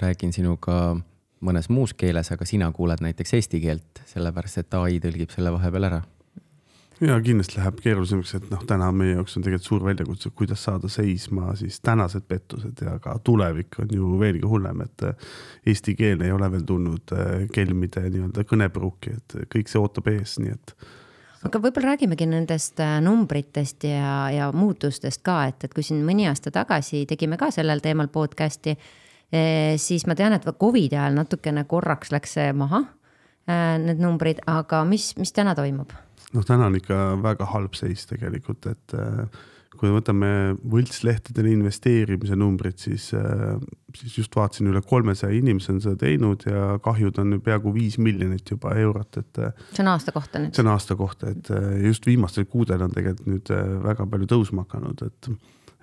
räägin 0.01 0.33
sinuga 0.33 0.97
mõnes 1.45 1.69
muus 1.69 1.93
keeles, 1.93 2.33
aga 2.33 2.47
sina 2.49 2.73
kuuled 2.73 3.05
näiteks 3.05 3.35
eesti 3.35 3.61
keelt, 3.61 4.05
sellepärast 4.09 4.65
et 4.65 4.75
ai 4.81 5.01
tõlgib 5.03 5.35
selle 5.35 5.53
vahepeal 5.53 5.91
ära 5.91 6.03
ja 7.01 7.21
kindlasti 7.23 7.59
läheb 7.59 7.79
keerulisemaks, 7.83 8.35
et 8.39 8.51
noh, 8.53 8.63
täna 8.69 8.89
meie 8.95 9.17
jaoks 9.17 9.37
on 9.39 9.45
tegelikult 9.45 9.69
suur 9.69 9.85
väljakutse, 9.87 10.31
kuidas 10.37 10.65
saada 10.67 10.89
seisma 10.93 11.55
siis 11.59 11.81
tänased 11.85 12.27
pettused 12.29 12.83
ja 12.85 12.99
ka 13.03 13.17
tulevik 13.25 13.81
on 13.83 13.95
ju 13.95 14.19
veelgi 14.21 14.47
hullem, 14.49 14.85
et 14.87 15.07
äh, 15.09 15.31
eesti 15.67 15.97
keel 15.99 16.23
ei 16.25 16.33
ole 16.33 16.51
veel 16.53 16.67
tulnud 16.69 17.15
äh, 17.17 17.33
kelmide 17.53 18.05
nii-öelda 18.09 18.47
kõnepruuki, 18.51 19.17
et 19.19 19.39
kõik 19.55 19.71
see 19.71 19.83
ootab 19.83 20.13
ees, 20.15 20.37
nii 20.43 20.55
et 20.55 20.77
aga 21.45 21.61
võib-olla 21.61 21.93
räägimegi 21.93 22.29
nendest 22.31 22.81
äh, 22.81 22.97
numbritest 23.05 23.89
ja, 23.91 24.15
ja 24.33 24.51
muutustest 24.55 25.25
ka, 25.27 25.43
et, 25.51 25.67
et 25.67 25.75
kui 25.75 25.87
siin 25.87 26.05
mõni 26.07 26.29
aasta 26.31 26.55
tagasi 26.55 27.05
tegime 27.11 27.41
ka 27.41 27.51
sellel 27.55 27.83
teemal 27.85 28.13
podcast'i, 28.13 28.79
siis 29.83 30.05
ma 30.07 30.15
tean, 30.15 30.37
et 30.37 30.45
Covidi 30.61 30.95
ajal 30.95 31.17
natukene 31.17 31.65
korraks 31.67 32.13
läks 32.15 32.37
see 32.37 32.53
maha, 32.55 32.85
need 33.83 33.99
numbrid, 33.99 34.45
aga 34.47 34.85
mis, 34.87 35.09
mis 35.19 35.35
täna 35.35 35.57
toimub? 35.59 35.91
Noh, 36.35 36.47
täna 36.47 36.69
on 36.71 36.79
ikka 36.79 37.01
väga 37.23 37.49
halb 37.53 37.77
seis 37.79 38.07
tegelikult, 38.11 38.67
et 38.71 38.95
äh, 38.99 39.43
kui 39.75 39.91
võtame 39.91 40.29
võltslehtedele 40.71 41.51
investeerimise 41.57 42.37
numbrid, 42.39 42.79
siis, 42.83 43.09
äh, 43.19 43.57
siis 43.99 44.21
just 44.21 44.37
vaatasin, 44.39 44.71
üle 44.71 44.83
kolmesaja 44.87 45.35
inimese 45.35 45.73
on 45.75 45.81
seda 45.83 45.99
teinud 46.05 46.47
ja 46.49 46.77
kahjud 46.85 47.19
on 47.23 47.41
peaaegu 47.45 47.75
viis 47.75 47.99
miljonit 48.03 48.55
juba 48.55 48.77
eurot, 48.81 49.21
et. 49.23 49.43
Äh, 49.43 49.67
see 49.73 49.85
on 49.87 49.93
aasta 49.95 50.15
kohta 50.15 50.43
nüüd? 50.43 50.55
see 50.55 50.65
on 50.67 50.73
aasta 50.75 50.99
kohta, 50.99 51.35
et 51.35 51.53
just 51.89 52.07
viimastel 52.11 52.49
kuudel 52.51 52.87
on 52.87 52.95
tegelikult 52.95 53.31
nüüd 53.31 53.53
väga 53.85 54.09
palju 54.11 54.31
tõusma 54.37 54.69
hakanud, 54.69 55.05
et 55.11 55.35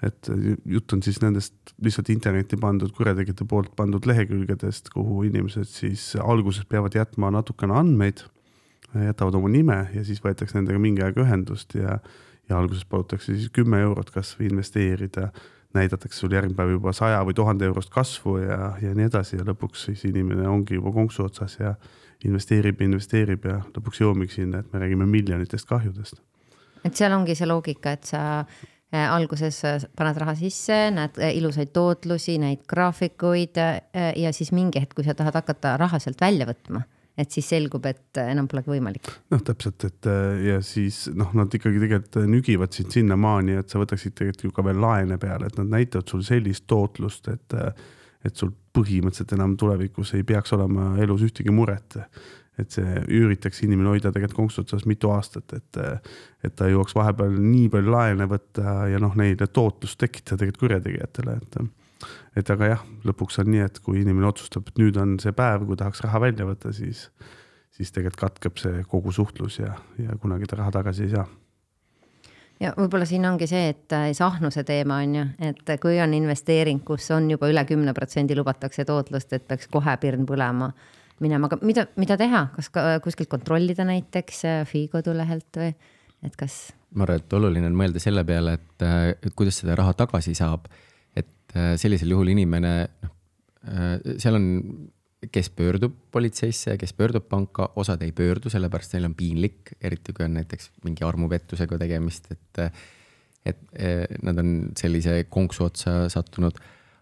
et 0.02 0.30
jutt 0.66 0.96
on 0.96 1.04
siis 1.06 1.20
nendest 1.22 1.76
lihtsalt 1.86 2.08
internetti 2.10 2.58
pandud 2.58 2.90
kurjategijate 2.98 3.46
poolt 3.46 3.76
pandud 3.78 4.08
lehekülgedest, 4.10 4.90
kuhu 4.90 5.28
inimesed 5.28 5.70
siis 5.70 6.08
alguses 6.18 6.66
peavad 6.66 6.98
jätma 6.98 7.30
natukene 7.36 7.76
andmeid 7.78 8.24
jätavad 9.06 9.36
oma 9.36 9.50
nime 9.50 9.80
ja 9.94 10.04
siis 10.06 10.20
võetakse 10.24 10.58
nendega 10.58 10.80
mingi 10.82 11.04
aeg 11.06 11.18
ühendust 11.22 11.76
ja, 11.78 12.00
ja 12.50 12.60
alguses 12.60 12.86
palutakse 12.86 13.36
siis 13.36 13.52
kümme 13.54 13.82
eurot 13.82 14.12
kasvõi 14.12 14.50
investeerida. 14.52 15.32
näidatakse 15.74 16.20
sul 16.20 16.34
järgmine 16.36 16.56
päev 16.56 16.74
juba 16.74 16.92
saja 16.92 17.22
või 17.24 17.34
tuhande 17.34 17.66
eurost 17.66 17.90
kasvu 17.90 18.38
ja, 18.42 18.74
ja 18.82 18.90
nii 18.96 19.06
edasi 19.08 19.38
ja 19.38 19.46
lõpuks 19.48 19.86
siis 19.88 20.04
inimene 20.06 20.48
ongi 20.48 20.76
juba 20.76 20.92
konksu 20.92 21.24
otsas 21.24 21.58
ja 21.60 21.76
investeerib, 22.26 22.82
investeerib 22.82 23.46
ja 23.46 23.62
lõpuks 23.72 24.02
jõuamegi 24.04 24.42
sinna, 24.42 24.60
et 24.60 24.74
me 24.74 24.82
räägime 24.84 25.06
miljonitest 25.06 25.68
kahjudest. 25.70 26.22
et 26.84 26.96
seal 26.96 27.14
ongi 27.16 27.36
see 27.36 27.48
loogika, 27.48 27.92
et 27.92 28.04
sa 28.04 28.22
äh, 28.40 29.08
alguses 29.08 29.64
äh, 29.66 29.80
paned 29.96 30.18
raha 30.18 30.36
sisse, 30.36 30.92
näed 30.92 31.18
äh, 31.22 31.36
ilusaid 31.38 31.72
tootlusi, 31.74 32.38
neid 32.38 32.66
graafikuid 32.68 33.58
ja 34.18 34.34
siis 34.34 34.52
mingi 34.52 34.82
hetk, 34.82 34.96
kui 34.96 35.08
sa 35.08 35.16
tahad 35.16 35.40
hakata 35.40 35.78
raha 35.78 36.00
sealt 36.00 36.22
välja 36.22 36.50
võtma 36.50 36.84
et 37.20 37.34
siis 37.34 37.48
selgub, 37.52 37.86
et 37.90 38.20
enam 38.24 38.48
polegi 38.52 38.72
võimalik. 38.72 39.10
noh, 39.34 39.42
täpselt, 39.46 39.84
et 39.88 40.10
äh, 40.10 40.44
ja 40.48 40.60
siis 40.66 41.04
noh, 41.16 41.34
nad 41.38 41.54
ikkagi 41.54 41.82
tegelikult 41.82 42.20
nügivad 42.32 42.76
sind 42.76 42.94
sinnamaani, 42.96 43.58
et 43.62 43.72
sa 43.72 43.82
võtaksid 43.82 44.16
tegelikult 44.18 44.48
ju 44.48 44.56
ka 44.56 44.66
veel 44.68 44.82
laene 44.82 45.18
peale, 45.22 45.50
et 45.50 45.60
nad 45.60 45.74
näitavad 45.76 46.12
sul 46.12 46.24
sellist 46.26 46.68
tootlust, 46.72 47.28
et, 47.34 47.58
äh, 47.58 47.74
et 48.28 48.38
sul 48.38 48.54
põhimõtteliselt 48.76 49.36
enam 49.36 49.58
tulevikus 49.60 50.14
ei 50.16 50.24
peaks 50.28 50.54
olema 50.56 50.94
elus 51.04 51.26
ühtegi 51.28 51.54
muret. 51.54 52.00
et 52.60 52.70
see 52.70 53.00
üritaks 53.18 53.62
inimene 53.64 53.90
hoida 53.90 54.12
tegelikult 54.12 54.38
konksu 54.38 54.62
otsas 54.62 54.84
mitu 54.86 55.10
aastat, 55.10 55.54
et, 55.56 55.78
et 56.46 56.54
ta 56.56 56.68
jõuaks 56.70 56.94
vahepeal 56.94 57.32
nii 57.40 57.70
palju 57.74 57.90
laene 57.90 58.28
võtta 58.30 58.74
ja 58.92 59.00
noh, 59.02 59.16
neile 59.18 59.48
tootlust 59.48 59.98
tekitada 59.98 60.44
tegelikult 60.44 60.60
kurjategijatele, 60.68 61.38
et 61.42 61.56
et 62.38 62.50
aga 62.54 62.72
jah, 62.74 62.88
lõpuks 63.08 63.42
on 63.44 63.52
nii, 63.52 63.66
et 63.68 63.80
kui 63.84 64.02
inimene 64.02 64.30
otsustab, 64.30 64.70
et 64.72 64.82
nüüd 64.82 64.98
on 65.02 65.18
see 65.22 65.34
päev, 65.36 65.66
kui 65.68 65.80
tahaks 65.80 66.04
raha 66.06 66.22
välja 66.24 66.48
võtta, 66.48 66.74
siis, 66.76 67.08
siis 67.76 67.94
tegelikult 67.96 68.22
katkeb 68.26 68.62
see 68.62 68.84
kogu 68.90 69.14
suhtlus 69.16 69.60
ja, 69.62 69.76
ja 70.02 70.18
kunagi 70.22 70.50
ta 70.50 70.62
raha 70.62 70.74
tagasi 70.80 71.08
ei 71.08 71.16
saa. 71.16 71.28
Ja 72.62 72.76
võib-olla 72.78 73.08
siin 73.10 73.26
ongi 73.26 73.48
see, 73.50 73.72
et 73.74 73.94
äh, 73.98 74.12
see 74.14 74.26
ahnuse 74.26 74.62
teema 74.68 75.00
on 75.02 75.16
ju, 75.18 75.28
et 75.50 75.72
kui 75.82 75.98
on 76.04 76.14
investeering, 76.14 76.84
kus 76.86 77.10
on 77.16 77.32
juba 77.32 77.50
üle 77.50 77.64
kümne 77.66 77.94
protsendi 77.98 78.38
lubatakse 78.38 78.86
tootlust, 78.86 79.34
et 79.34 79.48
peaks 79.50 79.70
kohe 79.72 79.96
pirn 80.02 80.28
põlema 80.30 80.70
minema, 81.22 81.50
aga 81.50 81.58
mida, 81.66 81.88
mida 82.02 82.18
teha, 82.22 82.44
kas 82.56 82.70
ka 82.74 82.84
kuskilt 83.02 83.32
kontrollida 83.32 83.86
näiteks 83.88 84.46
äh, 84.46 84.62
FI 84.70 84.88
kodulehelt 84.94 85.62
või? 85.62 85.74
Et 86.22 86.38
kas? 86.38 86.68
ma 86.94 87.08
arvan, 87.08 87.22
et 87.24 87.34
oluline 87.34 87.70
on 87.72 87.78
mõelda 87.78 88.02
selle 88.04 88.22
peale, 88.28 88.60
et, 88.60 88.86
äh, 88.86 89.34
kuidas 89.38 89.62
seda 89.64 89.78
raha 89.80 89.96
tagasi 89.98 90.36
saab. 90.38 90.70
äh, 90.70 90.91
sellisel 91.54 92.14
juhul 92.14 92.32
inimene, 92.34 92.74
noh, 93.04 93.14
äh, 93.68 93.94
seal 94.22 94.38
on, 94.40 94.48
kes 95.32 95.52
pöördub 95.54 95.94
politseisse, 96.12 96.78
kes 96.82 96.96
pöördub 96.98 97.28
panka, 97.30 97.68
osad 97.78 98.02
ei 98.02 98.14
pöördu, 98.16 98.50
sellepärast 98.50 98.96
neil 98.96 99.06
on 99.12 99.16
piinlik, 99.18 99.76
eriti 99.84 100.16
kui 100.18 100.26
on 100.26 100.40
näiteks 100.40 100.72
mingi 100.86 101.06
armupettusega 101.06 101.78
tegemist, 101.82 102.32
et 102.34 102.66
et 103.42 103.62
nad 104.22 104.38
on 104.38 104.50
sellise 104.78 105.24
konksu 105.34 105.64
otsa 105.66 105.94
sattunud. 106.14 106.58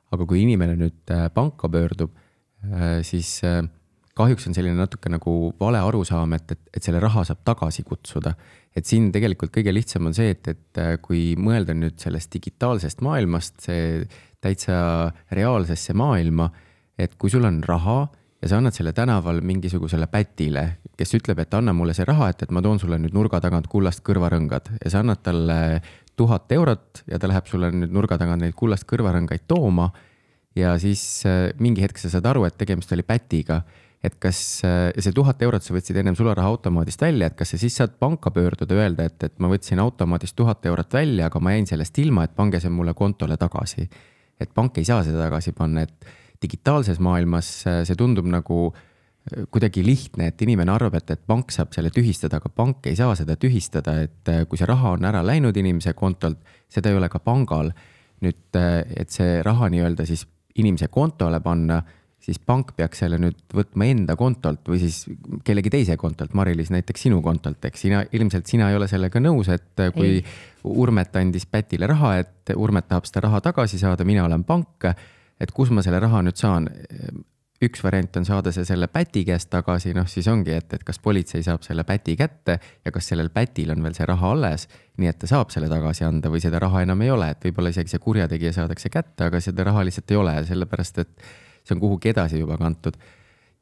aga 0.10 0.26
kui 0.26 0.40
inimene 0.42 0.74
nüüd 0.80 1.12
äh, 1.14 1.28
panka 1.30 1.70
pöördub, 1.70 2.16
siis 3.06 3.42
kahjuks 4.20 4.50
on 4.50 4.56
selline 4.58 4.78
natuke 4.78 5.12
nagu 5.12 5.34
vale 5.60 5.82
arusaam, 5.84 6.36
et, 6.38 6.56
et, 6.56 6.62
et 6.76 6.86
selle 6.86 7.02
raha 7.04 7.24
saab 7.28 7.44
tagasi 7.48 7.86
kutsuda. 7.88 8.36
et 8.76 8.86
siin 8.86 9.10
tegelikult 9.12 9.52
kõige 9.56 9.74
lihtsam 9.74 10.10
on 10.10 10.16
see, 10.16 10.36
et, 10.36 10.48
et 10.52 10.82
kui 11.02 11.34
mõelda 11.40 11.74
nüüd 11.76 11.98
sellest 12.00 12.32
digitaalsest 12.36 13.02
maailmast, 13.06 13.60
see 13.66 14.04
täitsa 14.42 15.12
reaalsesse 15.32 15.94
maailma. 15.94 16.50
et 17.00 17.16
kui 17.16 17.32
sul 17.32 17.48
on 17.48 17.62
raha 17.64 18.00
ja 18.42 18.48
sa 18.48 18.60
annad 18.60 18.76
selle 18.76 18.94
tänaval 18.96 19.42
mingisugusele 19.44 20.08
pätile, 20.12 20.66
kes 20.98 21.14
ütleb, 21.18 21.40
et 21.44 21.54
anna 21.54 21.74
mulle 21.76 21.96
see 21.96 22.08
raha, 22.08 22.30
et, 22.32 22.44
et 22.44 22.52
ma 22.56 22.64
toon 22.64 22.80
sulle 22.80 23.00
nüüd 23.00 23.16
nurga 23.16 23.42
tagant 23.44 23.68
kullast 23.72 24.04
kõrvarõngad 24.08 24.72
ja 24.84 24.92
sa 24.92 25.04
annad 25.04 25.24
talle 25.24 25.60
tuhat 26.20 26.52
eurot 26.52 27.04
ja 27.08 27.20
ta 27.20 27.30
läheb 27.32 27.48
sulle 27.48 27.72
nüüd 27.72 27.94
nurga 27.96 28.20
tagant 28.20 28.44
neid 28.44 28.56
kullast 28.60 28.88
kõrvarõngaid 28.90 29.48
tooma. 29.48 29.90
ja 30.56 30.74
siis 30.80 31.24
äh, 31.28 31.52
mingi 31.60 31.84
hetk 31.84 32.00
sa 32.02 32.10
saad 32.12 32.26
aru, 32.28 32.46
et 32.48 32.58
tegemist 32.58 32.92
oli 32.92 33.04
pätiga 33.08 33.62
et 34.04 34.16
kas 34.20 34.62
äh, 34.64 34.92
see 34.96 35.16
tuhat 35.16 35.42
eurot 35.44 35.66
sa 35.66 35.74
võtsid 35.76 35.98
ennem 36.00 36.16
sularahaautomaadist 36.16 37.02
välja, 37.02 37.28
et 37.28 37.36
kas 37.40 37.52
sa 37.54 37.60
siis 37.60 37.76
saad 37.76 37.98
panka 38.00 38.32
pöörduda, 38.32 38.78
öelda, 38.78 39.10
et, 39.10 39.24
et 39.28 39.36
ma 39.44 39.50
võtsin 39.52 39.82
automaadist 39.84 40.38
tuhat 40.40 40.66
eurot 40.66 40.94
välja, 40.94 41.28
aga 41.28 41.42
ma 41.44 41.56
jäin 41.58 41.68
sellest 41.68 42.00
ilma, 42.00 42.24
et 42.24 42.36
pange 42.38 42.62
see 42.64 42.72
mulle 42.72 42.96
kontole 42.96 43.38
tagasi 43.38 43.90
et 44.40 44.54
pank 44.56 44.80
ei 44.80 44.88
saa 44.88 45.04
seda 45.06 45.26
tagasi 45.26 45.54
panna, 45.56 45.84
et 45.84 46.08
digitaalses 46.40 47.02
maailmas 47.04 47.52
äh, 47.68 47.82
see 47.88 47.98
tundub 48.00 48.28
nagu 48.32 48.70
äh, 48.72 49.44
kuidagi 49.52 49.84
lihtne, 49.86 50.30
et 50.32 50.42
inimene 50.46 50.74
arvab, 50.74 50.96
et, 51.02 51.14
et 51.16 51.24
pank 51.28 51.52
saab 51.54 51.76
selle 51.76 51.92
tühistada, 51.96 52.40
aga 52.40 52.52
pank 52.56 52.88
ei 52.90 52.98
saa 53.00 53.16
seda 53.20 53.36
tühistada, 53.40 54.00
et 54.08 54.34
kui 54.50 54.60
see 54.60 54.70
raha 54.70 54.96
on 54.96 55.08
ära 55.10 55.24
läinud 55.26 55.58
inimese 55.60 55.94
kontolt, 55.98 56.40
seda 56.72 56.92
ei 56.92 57.00
ole 57.00 57.12
ka 57.12 57.22
pangal. 57.24 57.74
nüüd, 58.20 58.52
et 58.52 59.14
see 59.16 59.38
raha 59.48 59.70
nii-öelda 59.72 60.04
siis 60.04 60.26
inimese 60.60 60.90
kontole 60.92 61.40
panna 61.40 61.78
siis 62.24 62.40
pank 62.40 62.74
peaks 62.78 63.02
selle 63.04 63.20
nüüd 63.22 63.40
võtma 63.56 63.88
enda 63.90 64.16
kontolt 64.20 64.68
või 64.70 64.82
siis 64.82 65.06
kellegi 65.48 65.72
teise 65.74 65.96
kontolt, 66.00 66.36
Mari-Liis 66.38 66.72
näiteks 66.74 67.08
sinu 67.08 67.22
kontolt, 67.26 67.64
eks. 67.66 67.86
Sina, 67.88 68.04
ilmselt 68.12 68.50
sina 68.52 68.70
ei 68.70 68.78
ole 68.78 68.90
sellega 68.92 69.22
nõus, 69.24 69.50
et 69.54 69.88
kui 69.96 70.20
ei. 70.20 70.26
Urmet 70.70 71.16
andis 71.16 71.46
Pätile 71.48 71.88
raha, 71.88 72.18
et 72.20 72.52
Urmet 72.56 72.90
tahab 72.90 73.08
seda 73.08 73.24
raha 73.30 73.40
tagasi 73.42 73.80
saada, 73.80 74.04
mina 74.06 74.26
olen 74.28 74.44
pank, 74.44 74.90
et 75.40 75.54
kus 75.56 75.72
ma 75.72 75.84
selle 75.86 76.02
raha 76.04 76.22
nüüd 76.26 76.40
saan? 76.40 76.68
Üks 77.64 77.82
variant 77.84 78.16
on 78.16 78.24
saada 78.24 78.54
see 78.56 78.64
selle 78.64 78.88
päti 78.88 79.26
käest 79.28 79.50
tagasi, 79.52 79.92
noh 79.96 80.06
siis 80.08 80.28
ongi, 80.32 80.54
et, 80.56 80.72
et 80.76 80.84
kas 80.88 81.00
politsei 81.04 81.44
saab 81.44 81.66
selle 81.66 81.84
päti 81.88 82.16
kätte 82.20 82.56
ja 82.56 82.92
kas 82.96 83.10
sellel 83.12 83.32
pätil 83.36 83.74
on 83.74 83.84
veel 83.84 83.98
see 83.98 84.08
raha 84.08 84.32
alles, 84.32 84.64
nii 85.00 85.12
et 85.12 85.20
ta 85.20 85.28
saab 85.28 85.52
selle 85.52 85.68
tagasi 85.72 86.08
anda 86.08 86.32
või 86.32 86.40
seda 86.44 86.62
raha 86.64 86.86
enam 86.86 87.04
ei 87.04 87.12
ole, 87.12 87.28
et 87.34 87.44
võib-olla 87.44 87.74
isegi 87.76 87.92
see 87.92 88.04
kurjategija 88.04 88.54
saadakse 88.62 88.92
kätte, 88.94 89.28
aga 89.28 89.44
seda 89.44 89.68
raha 89.68 89.84
lihtsalt 89.88 90.16
ei 90.16 90.20
ole, 90.22 90.38
sellepärast 90.48 91.04
et 91.04 91.30
see 91.64 91.76
on 91.76 91.82
kuhugi 91.84 92.14
edasi 92.14 92.40
juba 92.40 92.58
kantud. 92.58 92.98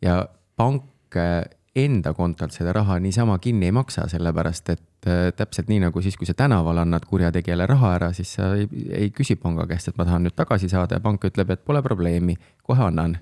ja 0.01 0.27
pank 0.57 1.15
äh, 1.15 1.43
enda 1.77 2.13
kontolt 2.17 2.55
seda 2.55 2.73
raha 2.73 2.97
niisama 2.99 3.37
kinni 3.41 3.69
ei 3.69 3.75
maksa, 3.75 4.07
sellepärast 4.09 4.71
et 4.73 5.09
äh, 5.09 5.27
täpselt 5.37 5.69
nii 5.69 5.81
nagu 5.85 6.01
siis, 6.01 6.17
kui 6.17 6.27
sa 6.29 6.33
tänaval 6.37 6.81
annad 6.81 7.05
kurjategijale 7.09 7.67
raha 7.69 7.93
ära, 7.99 8.11
siis 8.17 8.33
sa 8.39 8.53
ei, 8.57 8.67
ei 8.97 9.11
küsi 9.15 9.37
panga 9.41 9.67
käest, 9.69 9.91
et 9.91 9.99
ma 9.99 10.07
tahan 10.07 10.25
nüüd 10.27 10.37
tagasi 10.37 10.69
saada 10.71 10.97
ja 10.97 11.03
pank 11.03 11.27
ütleb, 11.29 11.53
et 11.53 11.63
pole 11.65 11.83
probleemi, 11.85 12.37
kohe 12.65 12.87
annan. 12.87 13.17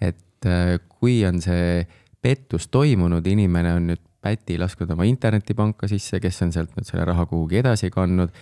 et 0.00 0.46
äh, 0.46 0.76
kui 1.00 1.22
on 1.26 1.40
see 1.40 1.86
pettus 2.22 2.68
toimunud, 2.68 3.26
inimene 3.26 3.76
on 3.78 3.90
nüüd 3.92 4.02
päti 4.26 4.58
lasknud 4.58 4.90
oma 4.90 5.06
internetipanka 5.06 5.88
sisse, 5.88 6.20
kes 6.20 6.42
on 6.42 6.52
sealt 6.52 6.74
nüüd 6.76 6.88
selle 6.88 7.04
raha 7.06 7.26
kuhugi 7.30 7.62
edasi 7.62 7.90
kandnud 7.94 8.34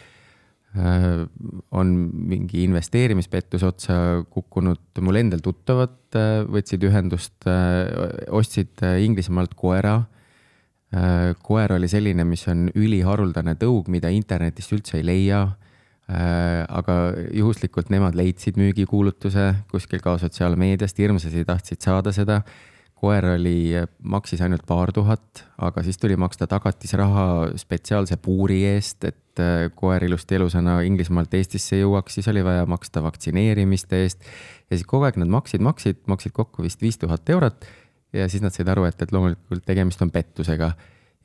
on 0.74 1.90
mingi 2.12 2.64
investeerimispettus 2.64 3.62
otsa 3.62 3.96
kukkunud, 4.30 4.80
mul 5.06 5.20
endal 5.20 5.42
tuttavad 5.44 6.18
äh, 6.18 6.40
võtsid 6.50 6.82
ühendust, 6.88 7.36
äh, 7.46 7.86
ostsid 8.34 8.82
Inglismaalt 9.04 9.54
koera. 9.54 10.02
koer 11.42 11.72
oli 11.74 11.88
selline, 11.90 12.22
mis 12.22 12.44
on 12.46 12.68
üliharuldane 12.70 13.56
tõug, 13.58 13.88
mida 13.90 14.12
internetist 14.14 14.70
üldse 14.76 15.00
ei 15.00 15.02
leia. 15.02 15.40
aga 16.06 16.94
juhuslikult 17.32 17.88
nemad 17.90 18.14
leidsid 18.14 18.54
müügikuulutuse 18.60 19.46
kuskil 19.72 19.98
ka 20.04 20.18
sotsiaalmeediast, 20.20 20.98
hirmsasti 20.98 21.44
tahtsid 21.48 21.80
saada 21.80 22.12
seda 22.12 22.42
koer 23.04 23.26
oli, 23.34 23.74
maksis 24.02 24.42
ainult 24.44 24.64
paar 24.68 24.92
tuhat, 24.94 25.44
aga 25.58 25.82
siis 25.82 25.98
tuli 26.00 26.16
maksta 26.20 26.46
tagatisraha 26.46 27.26
spetsiaalse 27.60 28.18
puuri 28.22 28.62
eest, 28.68 29.04
et 29.10 29.18
äh, 29.42 29.68
koer 29.74 30.04
ilusti 30.06 30.38
elusana 30.38 30.78
Inglismaalt 30.86 31.34
Eestisse 31.34 31.78
jõuaks, 31.80 32.18
siis 32.18 32.28
oli 32.32 32.44
vaja 32.44 32.66
maksta 32.70 33.02
vaktsineerimiste 33.04 34.02
eest. 34.02 34.26
ja 34.70 34.76
siis 34.76 34.86
kogu 34.86 35.08
aeg 35.08 35.18
nad 35.20 35.30
maksid, 35.30 35.64
maksid, 35.64 36.02
maksid 36.10 36.34
kokku 36.36 36.64
vist 36.66 36.82
viis 36.82 36.98
tuhat 36.98 37.28
eurot. 37.30 37.66
ja 38.12 38.28
siis 38.28 38.42
nad 38.42 38.54
said 38.54 38.68
aru, 38.68 38.84
et, 38.88 39.00
et 39.02 39.12
loomulikult 39.12 39.64
tegemist 39.66 40.02
on 40.02 40.10
pettusega. 40.10 40.72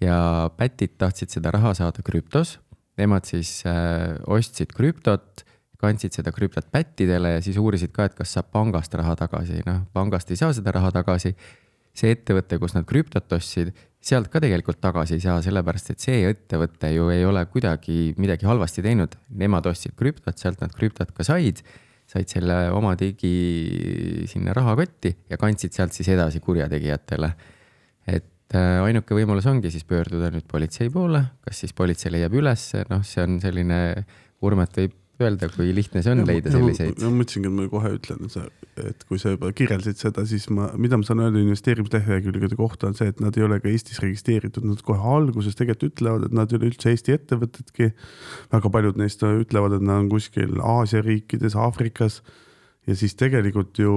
ja 0.01 0.49
pätid 0.57 0.97
tahtsid 0.97 1.29
seda 1.29 1.51
raha 1.51 1.73
saada 1.73 2.03
krüptos. 2.05 2.59
Nemad 2.99 3.25
siis 3.25 3.63
äh, 3.67 4.17
ostsid 4.27 4.73
krüptot, 4.75 5.45
kandsid 5.79 6.15
seda 6.15 6.31
krüptot 6.35 6.67
pättidele 6.71 7.37
ja 7.37 7.41
siis 7.43 7.57
uurisid 7.57 7.93
ka, 7.95 8.09
et 8.09 8.15
kas 8.17 8.33
saab 8.35 8.51
pangast 8.51 8.93
raha 8.99 9.15
tagasi, 9.19 9.61
noh 9.67 9.85
pangast 9.95 10.31
ei 10.31 10.39
saa 10.39 10.51
seda 10.55 10.75
raha 10.75 10.91
tagasi. 10.91 11.35
see 11.99 12.11
ettevõte, 12.13 12.59
kus 12.61 12.75
nad 12.75 12.85
krüptot 12.87 13.33
ostsid, 13.35 13.73
sealt 13.99 14.29
ka 14.31 14.39
tegelikult 14.43 14.79
tagasi 14.81 15.17
ei 15.17 15.23
saa, 15.23 15.41
sellepärast 15.43 15.91
et 15.93 16.03
see 16.03 16.23
ettevõte 16.29 16.91
ju 16.93 17.09
ei 17.11 17.25
ole 17.27 17.43
kuidagi 17.51 18.13
midagi 18.21 18.47
halvasti 18.47 18.83
teinud. 18.85 19.17
Nemad 19.41 19.67
ostsid 19.71 19.95
krüptot, 19.99 20.39
sealt 20.39 20.63
nad 20.63 20.73
krüptot 20.75 21.11
ka 21.15 21.25
said, 21.27 21.61
said 22.09 22.31
selle 22.31 22.57
oma 22.73 22.95
digi 22.99 24.25
sinna 24.31 24.55
rahakotti 24.55 25.11
ja 25.29 25.39
kandsid 25.41 25.75
sealt 25.75 25.95
siis 25.95 26.09
edasi 26.15 26.39
kurjategijatele. 26.43 27.33
et 28.09 28.55
äh, 28.57 28.79
ainuke 28.81 29.13
võimalus 29.13 29.45
ongi 29.51 29.69
siis 29.69 29.83
pöörduda 29.85 30.31
nüüd 30.33 30.47
politsei 30.49 30.89
poole, 30.89 31.21
kas 31.45 31.59
siis 31.61 31.75
politsei 31.77 32.15
leiab 32.15 32.33
ülesse, 32.33 32.85
noh, 32.89 33.03
see 33.05 33.21
on 33.21 33.37
selline, 33.43 33.79
Urmet 34.41 34.77
võib 34.79 34.95
öelda, 35.23 35.49
kui 35.53 35.69
lihtne 35.75 36.01
see 36.05 36.13
on 36.15 36.23
leida 36.27 36.51
selliseid? 36.53 36.99
ma 37.03 37.11
mõtlesingi, 37.19 37.49
et 37.49 37.55
ma 37.55 37.67
kohe 37.71 37.91
ütlen, 37.97 38.27
et 38.89 39.05
kui 39.09 39.21
sa 39.21 39.33
juba 39.33 39.51
kirjeldasid 39.55 40.01
seda, 40.01 40.25
siis 40.29 40.47
ma, 40.53 40.69
mida 40.79 40.99
ma 40.99 41.07
saan 41.07 41.23
öelda 41.25 41.41
investeerimislehekülgede 41.43 42.57
kohta, 42.59 42.89
on 42.89 42.97
see, 42.97 43.11
et 43.11 43.23
nad 43.23 43.35
ei 43.37 43.45
ole 43.47 43.59
ka 43.63 43.71
Eestis 43.71 44.01
registreeritud, 44.03 44.67
nad 44.67 44.83
kohe 44.85 45.15
alguses 45.15 45.57
tegelikult 45.59 45.93
ütlevad, 45.93 46.27
et 46.29 46.35
nad 46.39 46.51
ei 46.51 46.59
ole 46.59 46.69
üldse 46.71 46.93
Eesti 46.93 47.15
ettevõtedki. 47.17 47.91
väga 48.53 48.73
paljud 48.75 48.99
neist 49.01 49.23
ütlevad, 49.25 49.79
et 49.79 49.85
nad 49.85 50.05
on 50.05 50.11
kuskil 50.11 50.59
Aasia 50.63 51.03
riikides, 51.05 51.57
Aafrikas 51.59 52.21
ja 52.87 52.95
siis 52.97 53.13
tegelikult 53.19 53.77
ju 53.79 53.93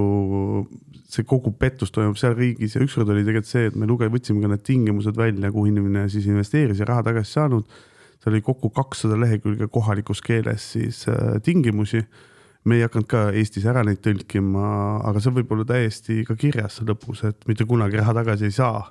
see 1.13 1.25
kogu 1.29 1.53
pettus 1.57 1.93
toimub 1.93 2.17
seal 2.19 2.35
riigis 2.37 2.75
ja 2.75 2.83
ükskord 2.83 3.09
oli 3.13 3.23
tegelikult 3.25 3.49
see, 3.49 3.69
et 3.69 3.79
me 3.79 3.87
luge-, 3.89 4.09
võtsime 4.11 4.43
ka 4.43 4.51
need 4.51 4.63
tingimused 4.65 5.17
välja, 5.17 5.51
kuhu 5.53 5.69
inimene 5.69 6.07
siis 6.11 6.27
investeeris 6.29 6.81
ja 6.81 6.89
raha 6.89 7.05
tagasi 7.09 7.37
saanud 7.37 7.67
seal 8.23 8.37
oli 8.37 8.43
kokku 8.45 8.71
kakssada 8.71 9.17
lehekülge 9.19 9.67
kohalikus 9.71 10.21
keeles 10.23 10.71
siis 10.77 11.03
äh, 11.11 11.41
tingimusi. 11.43 12.05
me 12.63 12.77
ei 12.77 12.85
hakanud 12.85 13.07
ka 13.11 13.21
Eestis 13.35 13.65
ära 13.67 13.81
neid 13.83 13.99
tõlkima, 13.99 14.67
aga 15.03 15.19
see 15.19 15.33
võib 15.35 15.49
olla 15.51 15.65
täiesti 15.67 16.21
ka 16.23 16.37
kirjas 16.39 16.77
lõpus, 16.87 17.25
et 17.27 17.41
mitte 17.49 17.65
kunagi 17.67 17.99
raha 17.99 18.13
tagasi 18.15 18.47
ei 18.47 18.55
saa. 18.55 18.85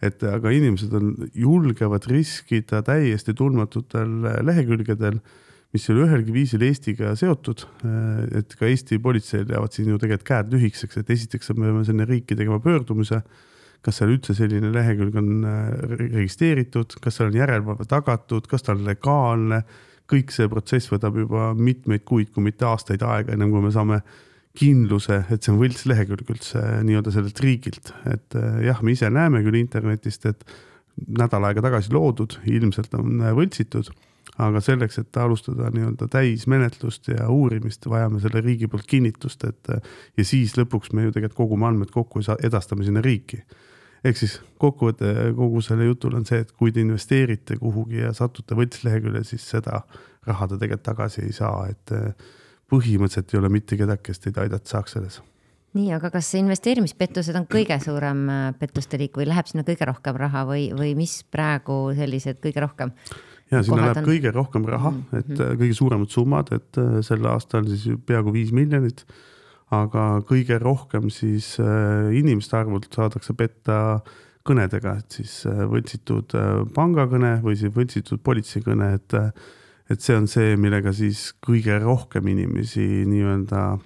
et 0.00 0.22
aga 0.24 0.50
inimesed 0.50 0.94
on, 0.96 1.10
julgevad 1.36 2.08
riskida 2.08 2.80
täiesti 2.82 3.34
tundmatutel 3.36 4.24
lehekülgedel 4.48 5.20
mis 5.72 5.84
ei 5.84 5.94
ole 5.94 6.06
ühelgi 6.06 6.32
viisil 6.32 6.64
Eestiga 6.64 7.12
seotud. 7.20 7.66
Äh, 7.84 8.40
et 8.40 8.56
ka 8.56 8.64
Eesti 8.64 8.96
politseil 9.04 9.44
jäävad 9.44 9.76
siin 9.76 9.92
ju 9.92 10.00
tegelikult 10.00 10.28
käed 10.32 10.56
lühikeseks, 10.56 11.02
et 11.02 11.12
esiteks 11.12 11.52
me 11.52 11.68
peame 11.68 11.84
sinna 11.84 12.08
riiki 12.08 12.38
tegema 12.38 12.56
pöördumise 12.64 13.20
kas 13.84 14.00
seal 14.00 14.12
üldse 14.14 14.34
selline 14.36 14.70
lehekülg 14.74 15.18
on 15.20 15.44
äh, 15.46 15.58
registreeritud, 15.98 16.98
kas 17.02 17.18
seal 17.18 17.30
on 17.30 17.38
järelevalve 17.38 17.86
tagatud, 17.88 18.48
kas 18.50 18.66
ta 18.66 18.74
on 18.74 18.86
legaalne. 18.86 19.62
kõik 20.08 20.32
see 20.32 20.48
protsess 20.48 20.88
võtab 20.88 21.18
juba 21.20 21.50
mitmeid 21.52 22.00
kuid, 22.08 22.30
kui 22.32 22.46
mitte 22.46 22.64
aastaid 22.64 23.02
aega, 23.04 23.34
ennem 23.34 23.50
kui 23.52 23.60
me 23.60 23.72
saame 23.74 24.00
kindluse, 24.56 25.18
et 25.28 25.44
see 25.44 25.52
on 25.52 25.60
võltslehekülg 25.60 26.30
üldse 26.32 26.62
nii-öelda 26.88 27.12
sellelt 27.12 27.42
riigilt, 27.44 27.92
et 28.08 28.38
äh, 28.38 28.62
jah, 28.70 28.80
me 28.82 28.96
ise 28.96 29.10
näeme 29.12 29.42
küll 29.44 29.60
internetist, 29.60 30.24
et 30.26 30.44
nädal 31.06 31.44
aega 31.46 31.62
tagasi 31.62 31.92
loodud, 31.94 32.38
ilmselt 32.48 32.96
on 32.98 33.20
äh, 33.20 33.34
võltsitud 33.36 33.92
aga 34.38 34.60
selleks, 34.62 35.00
et 35.02 35.16
alustada 35.18 35.70
nii-öelda 35.74 36.06
täismenetlust 36.12 37.08
ja 37.10 37.28
uurimist, 37.32 37.88
vajame 37.90 38.20
selle 38.22 38.42
riigi 38.44 38.68
poolt 38.70 38.86
kinnitust, 38.86 39.44
et 39.48 39.72
ja 40.16 40.26
siis 40.26 40.54
lõpuks 40.58 40.92
me 40.94 41.08
ju 41.08 41.14
tegelikult 41.14 41.40
kogume 41.40 41.66
andmed 41.66 41.90
kokku 41.94 42.22
ja 42.22 42.38
edastame 42.46 42.86
sinna 42.86 43.02
riiki 43.04 43.42
ehk 44.06 44.18
siis 44.18 44.36
kokkuvõte 44.62 45.32
kogu 45.36 45.62
selle 45.64 45.88
jutul 45.88 46.16
on 46.18 46.26
see, 46.28 46.42
et 46.44 46.52
kui 46.58 46.72
te 46.74 46.82
investeerite 46.82 47.58
kuhugi 47.60 48.02
ja 48.02 48.12
satute 48.16 48.56
võltslehekülje, 48.58 49.24
siis 49.26 49.46
seda 49.54 49.82
raha 50.28 50.48
te 50.50 50.58
tegelikult 50.58 50.86
tagasi 50.86 51.24
ei 51.26 51.34
saa, 51.34 51.64
et 51.72 51.94
eh, 51.96 52.28
põhimõtteliselt 52.70 53.34
ei 53.34 53.40
ole 53.40 53.50
mitte 53.52 53.78
kedagi, 53.80 54.08
kes 54.10 54.22
teid 54.24 54.38
aidata 54.42 54.76
saaks 54.76 54.96
selles 54.98 55.20
nii, 55.76 55.90
aga 55.92 56.08
kas 56.10 56.30
investeerimispettused 56.38 57.36
on 57.38 57.44
kõige 57.50 57.76
suurem 57.82 58.22
eh, 58.32 58.44
pettuste 58.60 59.00
liik 59.00 59.18
või 59.18 59.28
läheb 59.28 59.50
sinna 59.50 59.66
kõige 59.66 59.88
rohkem 59.90 60.20
raha 60.20 60.44
või, 60.48 60.68
või 60.76 60.94
mis 60.98 61.20
praegu 61.30 61.88
sellised 61.98 62.40
kõige 62.44 62.64
rohkem? 62.64 62.94
Ja 63.50 63.62
sinna 63.64 63.88
läheb 63.88 64.02
on... 64.02 64.06
kõige 64.08 64.32
rohkem 64.34 64.68
raha, 64.68 64.92
et 65.12 65.28
mm 65.28 65.34
-hmm. 65.34 65.58
kõige 65.62 65.74
suuremad 65.74 66.12
summad, 66.12 66.52
et 66.52 66.80
sel 67.06 67.26
aastal 67.26 67.68
siis 67.68 67.98
peaaegu 68.06 68.32
viis 68.32 68.52
miljonit. 68.52 69.04
Aga 69.68 70.22
kõige 70.24 70.56
rohkem 70.58 71.10
siis 71.12 71.58
äh, 71.60 72.08
inimeste 72.16 72.56
arvult 72.56 72.88
saadakse 72.88 73.34
petta 73.36 74.00
kõnedega, 74.48 74.94
et 74.96 75.12
siis 75.12 75.42
äh, 75.44 75.66
võltsitud 75.68 76.32
äh, 76.34 76.62
pangakõne 76.72 77.34
või 77.44 77.56
siis 77.56 77.74
võltsitud 77.74 78.22
politseikõne, 78.24 78.94
et 78.94 79.12
et 79.88 80.00
see 80.04 80.16
on 80.16 80.26
see, 80.28 80.56
millega 80.56 80.92
siis 80.92 81.34
kõige 81.44 81.78
rohkem 81.80 82.26
inimesi 82.28 83.04
nii-öelda 83.08 83.78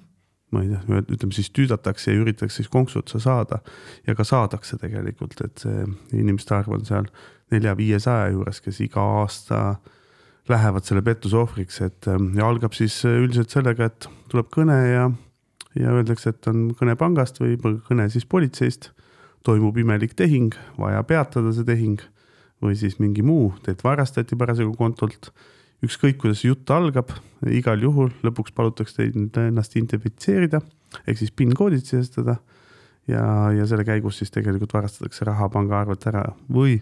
ma 0.52 0.62
ei 0.62 0.72
tea, 0.72 1.02
ütleme 1.14 1.34
siis 1.34 1.50
tüüdatakse 1.54 2.12
ja 2.12 2.20
üritatakse 2.20 2.60
siis 2.60 2.70
konksu 2.72 3.00
otsa 3.00 3.20
saada. 3.22 3.60
Ja 4.06 4.14
ka 4.18 4.24
saadakse 4.26 4.78
tegelikult, 4.80 5.40
et 5.44 5.62
see 5.64 5.86
inimeste 6.18 6.54
arv 6.56 6.76
on 6.76 6.84
seal 6.88 7.08
nelja-viiesaja 7.52 8.30
juures, 8.32 8.60
kes 8.64 8.80
iga 8.84 9.02
aasta 9.22 9.62
lähevad 10.50 10.84
selle 10.84 11.02
pettuse 11.06 11.36
ohvriks, 11.38 11.80
et 11.84 12.08
ja 12.08 12.48
algab 12.48 12.74
siis 12.74 12.96
üldiselt 13.06 13.52
sellega, 13.54 13.86
et 13.86 14.08
tuleb 14.32 14.50
kõne 14.52 14.78
ja 14.88 15.10
ja 15.78 15.92
öeldakse, 15.96 16.32
et 16.32 16.48
on 16.50 16.66
kõne 16.76 16.96
pangast 17.00 17.40
või 17.40 17.56
kõne 17.60 18.08
siis 18.12 18.26
politseist. 18.28 18.90
toimub 19.42 19.74
imelik 19.76 20.12
tehing, 20.14 20.54
vaja 20.78 21.02
peatada 21.02 21.50
see 21.52 21.64
tehing 21.66 21.98
või 22.62 22.76
siis 22.78 23.00
mingi 23.02 23.24
muu, 23.26 23.48
teilt 23.62 23.82
varastati 23.82 24.36
parasjagu 24.36 24.74
kontolt. 24.78 25.32
ükskõik, 25.82 26.16
kuidas 26.16 26.44
jutt 26.44 26.70
algab, 26.70 27.10
igal 27.50 27.80
juhul 27.82 28.12
lõpuks 28.22 28.52
palutakse 28.54 28.96
teid 28.96 29.36
ennast 29.36 29.76
identifitseerida 29.76 30.60
ehk 31.06 31.18
siis 31.18 31.30
PIN 31.30 31.54
koodid 31.54 31.84
sisestada. 31.84 32.36
ja, 33.08 33.50
ja 33.50 33.66
selle 33.66 33.84
käigus 33.84 34.18
siis 34.18 34.30
tegelikult 34.30 34.72
varastatakse 34.72 35.24
raha 35.24 35.48
pangaarvelt 35.48 36.06
ära 36.06 36.22
või 36.48 36.80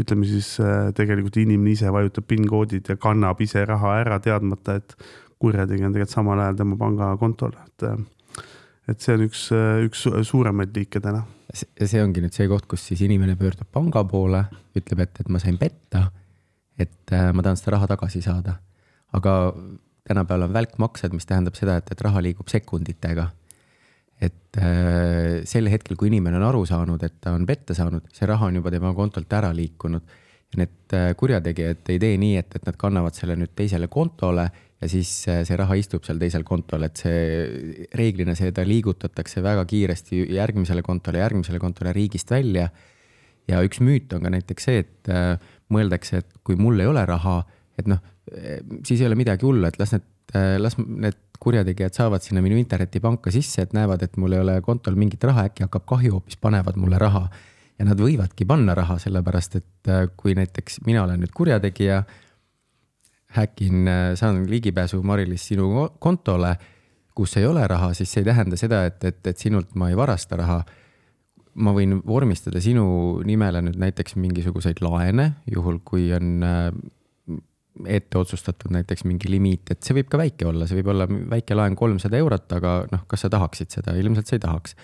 ütleme 0.00 0.26
siis 0.28 0.56
äh, 0.60 0.90
tegelikult 0.96 1.38
inimene 1.40 1.72
ise 1.72 1.92
vajutab 1.92 2.26
PIN 2.28 2.44
koodid 2.50 2.90
ja 2.92 2.98
kannab 3.00 3.40
ise 3.40 3.64
raha 3.68 3.96
ära, 4.02 4.18
teadmata, 4.22 4.76
et 4.80 4.96
kurjategija 5.40 5.88
on 5.88 5.96
tegelikult 5.96 6.16
samal 6.16 6.42
ajal 6.44 6.60
tema 6.60 6.76
pangakontol, 6.80 7.56
et 7.66 7.88
äh, 7.88 7.96
et 8.86 9.02
see 9.02 9.16
on 9.16 9.24
üks, 9.26 9.48
üks 9.86 10.04
suuremaid 10.28 10.76
liike 10.76 11.00
täna. 11.02 11.24
see 11.56 12.02
ongi 12.02 12.22
nüüd 12.22 12.34
see 12.36 12.46
koht, 12.50 12.66
kus 12.68 12.84
siis 12.88 13.00
inimene 13.06 13.36
pöördub 13.38 13.68
panga 13.72 14.02
poole, 14.04 14.44
ütleb, 14.76 15.02
et, 15.06 15.20
et 15.22 15.28
ma 15.32 15.40
sain 15.42 15.56
petta, 15.58 16.10
et 16.78 17.14
äh, 17.14 17.30
ma 17.32 17.42
tahan 17.42 17.58
seda 17.58 17.76
raha 17.76 17.88
tagasi 17.94 18.22
saada. 18.22 18.58
aga 19.16 19.54
tänapäeval 20.06 20.48
on 20.48 20.54
välkmaksed, 20.54 21.14
mis 21.14 21.26
tähendab 21.26 21.56
seda, 21.58 21.78
et, 21.80 21.90
et 21.90 22.00
raha 22.04 22.22
liigub 22.22 22.48
sekunditega. 22.52 23.30
Et 24.20 24.60
äh, 24.60 25.42
sel 25.48 25.68
hetkel, 25.68 25.96
kui 25.98 26.08
inimene 26.08 26.38
on 26.38 26.46
aru 26.48 26.62
saanud, 26.68 27.02
et 27.04 27.18
ta 27.20 27.34
on 27.36 27.44
petta 27.48 27.76
saanud, 27.76 28.06
see 28.14 28.28
raha 28.28 28.48
on 28.48 28.60
juba 28.60 28.72
tema 28.72 28.94
kontolt 28.96 29.32
ära 29.36 29.50
liikunud 29.56 30.14
ja 30.52 30.62
need 30.62 30.94
äh, 30.96 31.10
kurjategijad 31.18 31.90
ei 31.92 32.00
tee 32.00 32.16
nii, 32.20 32.36
et, 32.40 32.56
et 32.56 32.68
nad 32.68 32.78
kannavad 32.80 33.16
selle 33.16 33.36
nüüd 33.38 33.52
teisele 33.58 33.90
kontole 33.92 34.46
ja 34.80 34.90
siis 34.90 35.10
äh, 35.28 35.42
see 35.48 35.58
raha 35.58 35.76
istub 35.80 36.04
seal 36.06 36.20
teisel 36.22 36.46
kontol, 36.48 36.86
et 36.86 37.00
see 37.00 37.86
reeglina 37.96 38.36
seda 38.38 38.64
liigutatakse 38.66 39.42
väga 39.44 39.64
kiiresti 39.68 40.26
järgmisele 40.36 40.84
kontole, 40.86 41.20
järgmisele 41.24 41.60
kontole 41.62 41.94
riigist 41.96 42.30
välja. 42.30 42.68
ja 43.46 43.60
üks 43.62 43.78
müüt 43.78 44.10
on 44.16 44.24
ka 44.26 44.30
näiteks 44.32 44.64
see, 44.68 44.82
et 44.82 45.12
äh, 45.12 45.36
mõeldakse, 45.72 46.22
et 46.22 46.38
kui 46.46 46.56
mul 46.58 46.80
ei 46.80 46.88
ole 46.90 47.04
raha, 47.06 47.40
et 47.78 47.86
noh, 47.90 48.00
siis 48.86 49.00
ei 49.00 49.06
ole 49.06 49.18
midagi 49.18 49.46
hullu, 49.46 49.66
et 49.68 49.78
las 49.78 49.92
need, 49.94 50.06
äh, 50.34 50.56
las 50.58 50.78
need 50.78 51.18
kurjategijad 51.40 51.94
saavad 51.94 52.24
sinna 52.24 52.42
minu 52.44 52.58
internetipanka 52.60 53.30
sisse, 53.34 53.62
et 53.62 53.74
näevad, 53.76 54.02
et 54.02 54.16
mul 54.16 54.36
ei 54.36 54.42
ole 54.44 54.60
kontol 54.64 54.96
mingit 54.98 55.24
raha, 55.24 55.48
äkki 55.50 55.66
hakkab 55.66 55.86
kahju, 55.86 56.18
hoopis 56.18 56.40
panevad 56.40 56.78
mulle 56.80 56.98
raha. 56.98 57.28
ja 57.76 57.84
nad 57.84 57.98
võivadki 58.00 58.46
panna 58.48 58.72
raha, 58.74 58.94
sellepärast 58.98 59.56
et 59.58 59.90
kui 60.16 60.32
näiteks 60.34 60.78
mina 60.86 61.02
olen 61.04 61.20
nüüd 61.20 61.32
kurjategija 61.36 61.98
häkin, 63.36 63.88
äh, 63.88 64.14
saan 64.14 64.50
ligipääsu 64.50 65.02
Mari-Liis 65.02 65.48
sinu 65.48 65.88
kontole, 65.98 66.56
kus 67.14 67.36
ei 67.36 67.46
ole 67.46 67.66
raha, 67.66 67.92
siis 67.94 68.12
see 68.12 68.20
ei 68.20 68.30
tähenda 68.30 68.56
seda, 68.60 68.84
et, 68.88 69.04
et, 69.04 69.20
et 69.26 69.38
sinult 69.38 69.74
ma 69.74 69.90
ei 69.90 69.96
varasta 69.96 70.36
raha. 70.36 70.64
ma 71.56 71.72
võin 71.72 72.02
vormistada 72.04 72.60
sinu 72.60 72.82
nimele 73.24 73.62
nüüd 73.64 73.78
näiteks 73.80 74.18
mingisuguseid 74.20 74.82
laene, 74.84 75.30
juhul 75.48 75.78
kui 75.88 76.10
on 76.12 76.42
äh, 76.44 76.66
ette 77.84 78.18
otsustatud 78.18 78.72
näiteks 78.72 79.04
mingi 79.04 79.30
limiit, 79.30 79.70
et 79.70 79.82
see 79.84 79.96
võib 79.98 80.08
ka 80.12 80.20
väike 80.20 80.46
olla, 80.48 80.68
see 80.68 80.78
võib 80.80 80.92
olla 80.94 81.08
väike 81.08 81.56
laen 81.56 81.76
kolmsada 81.76 82.16
eurot, 82.16 82.46
aga 82.56 82.76
noh, 82.92 83.02
kas 83.10 83.26
sa 83.26 83.32
tahaksid 83.32 83.78
seda, 83.78 83.96
ilmselt 84.00 84.30
sa 84.30 84.38
ei 84.38 84.44
tahaks 84.44 84.76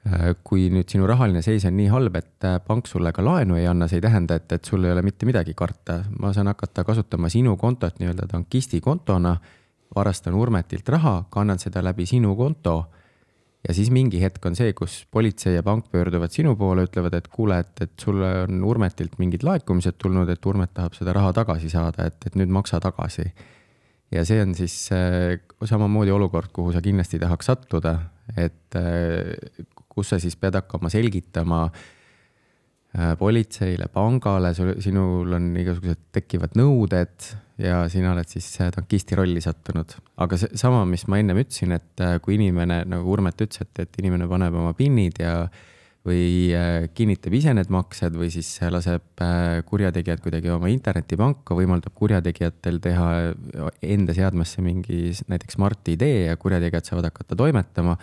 Äh, 0.00 0.30
kui 0.48 0.70
nüüd 0.72 0.88
sinu 0.88 1.04
rahaline 1.04 1.42
seis 1.44 1.66
on 1.68 1.74
nii 1.76 1.90
halb, 1.92 2.14
et 2.16 2.44
äh, 2.48 2.54
pank 2.64 2.86
sulle 2.88 3.10
ka 3.12 3.20
laenu 3.20 3.58
ei 3.58 3.66
anna, 3.68 3.84
see 3.84 3.98
ei 3.98 4.04
tähenda, 4.06 4.38
et, 4.40 4.46
et 4.56 4.64
sul 4.64 4.86
ei 4.86 4.94
ole 4.94 5.02
mitte 5.04 5.26
midagi 5.28 5.52
karta. 5.52 5.98
ma 6.22 6.30
saan 6.32 6.48
hakata 6.48 6.86
kasutama 6.88 7.28
sinu 7.28 7.58
kontot 7.60 7.98
nii-öelda 8.00 8.24
tankisti 8.30 8.80
kontona, 8.80 9.34
varastan 9.92 10.38
Urmetilt 10.40 10.88
raha, 10.88 11.26
kannan 11.28 11.60
seda 11.60 11.82
läbi 11.84 12.06
sinu 12.08 12.32
konto 12.38 12.78
ja 13.68 13.74
siis 13.76 13.90
mingi 13.92 14.20
hetk 14.22 14.44
on 14.48 14.56
see, 14.56 14.72
kus 14.76 15.02
politsei 15.12 15.54
ja 15.56 15.64
pank 15.66 15.90
pöörduvad 15.92 16.32
sinu 16.32 16.54
poole, 16.58 16.86
ütlevad, 16.88 17.16
et 17.18 17.28
kuule, 17.32 17.60
et, 17.60 17.72
et 17.84 17.92
sulle 18.00 18.30
on 18.46 18.64
Urmetilt 18.66 19.18
mingid 19.20 19.44
laekumised 19.46 19.98
tulnud, 20.00 20.30
et 20.32 20.46
Urmet 20.48 20.72
tahab 20.76 20.96
seda 20.96 21.14
raha 21.16 21.34
tagasi 21.36 21.72
saada, 21.72 22.08
et, 22.08 22.28
et 22.30 22.38
nüüd 22.40 22.52
maksa 22.52 22.80
tagasi. 22.80 23.28
ja 24.10 24.24
see 24.26 24.40
on 24.42 24.54
siis 24.58 24.74
äh, 24.96 25.36
samamoodi 25.64 26.10
olukord, 26.10 26.50
kuhu 26.52 26.72
sa 26.74 26.82
kindlasti 26.82 27.20
tahaks 27.22 27.52
sattuda, 27.52 27.94
et 28.36 28.78
äh, 28.80 29.36
kus 29.90 30.14
sa 30.14 30.18
siis 30.22 30.36
pead 30.40 30.56
hakkama 30.56 30.90
selgitama 30.90 31.66
äh, 31.68 33.12
politseile, 33.18 33.90
pangale, 33.92 34.54
sinul 34.56 35.36
on 35.36 35.52
igasugused 35.60 36.08
tekivad 36.16 36.56
nõuded 36.58 37.30
ja 37.60 37.80
sina 37.92 38.14
oled 38.14 38.28
siis 38.30 38.46
äh, 38.62 38.70
tankisti 38.74 39.18
rolli 39.18 39.40
sattunud. 39.44 39.96
aga 40.20 40.38
see 40.40 40.60
sama, 40.60 40.84
mis 40.88 41.06
ma 41.10 41.20
ennem 41.20 41.42
ütlesin, 41.42 41.74
et 41.76 42.04
äh, 42.04 42.18
kui 42.24 42.36
inimene, 42.38 42.82
nagu 42.88 43.12
Urmet 43.12 43.40
ütles, 43.40 43.64
et, 43.64 43.82
et 43.84 44.00
inimene 44.02 44.28
paneb 44.30 44.56
oma 44.56 44.72
PIN-id 44.76 45.20
ja 45.22 45.34
või 46.06 46.48
äh, 46.56 46.86
kinnitab 46.96 47.34
ise 47.36 47.52
need 47.56 47.72
maksed 47.72 48.14
või 48.16 48.30
siis 48.32 48.54
laseb 48.72 49.20
kurjategijad 49.68 50.22
kuidagi 50.24 50.52
oma 50.54 50.70
internetipanka, 50.72 51.56
võimaldab 51.56 51.92
kurjategijatel 51.96 52.80
teha 52.80 53.10
enda 53.84 54.16
seadmesse 54.16 54.64
mingi 54.64 55.10
näiteks 55.28 55.58
Smart-ID 55.58 56.06
ja 56.30 56.38
kurjategijad 56.40 56.88
saavad 56.88 57.10
hakata 57.10 57.36
toimetama. 57.36 57.98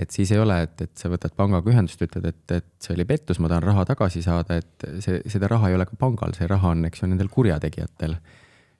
et 0.00 0.10
siis 0.10 0.32
ei 0.32 0.40
ole, 0.40 0.56
et, 0.64 0.80
et 0.80 0.96
sa 0.98 1.10
võtad 1.12 1.36
pangaga 1.36 1.70
ühendust, 1.70 2.00
ütled, 2.02 2.24
et, 2.26 2.56
et 2.56 2.70
see 2.82 2.96
oli 2.96 3.04
pettus, 3.06 3.38
ma 3.38 3.52
tahan 3.52 3.62
raha 3.62 3.84
tagasi 3.92 4.24
saada, 4.24 4.56
et 4.58 4.88
see, 5.04 5.20
seda 5.30 5.46
raha 5.52 5.68
ei 5.68 5.76
ole 5.76 5.84
ka 5.86 6.00
pangal, 6.00 6.32
see 6.34 6.48
raha 6.50 6.72
on, 6.72 6.88
eks 6.88 7.04
ju, 7.04 7.10
nendel 7.12 7.28
kurjategijatel 7.30 8.16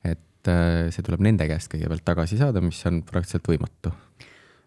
et 0.05 0.51
äh, 0.51 0.88
see 0.95 1.05
tuleb 1.05 1.23
nende 1.25 1.47
käest 1.49 1.71
kõigepealt 1.73 2.05
tagasi 2.07 2.38
saada, 2.40 2.62
mis 2.64 2.81
on 2.88 3.03
praktiliselt 3.07 3.49
võimatu. 3.49 3.93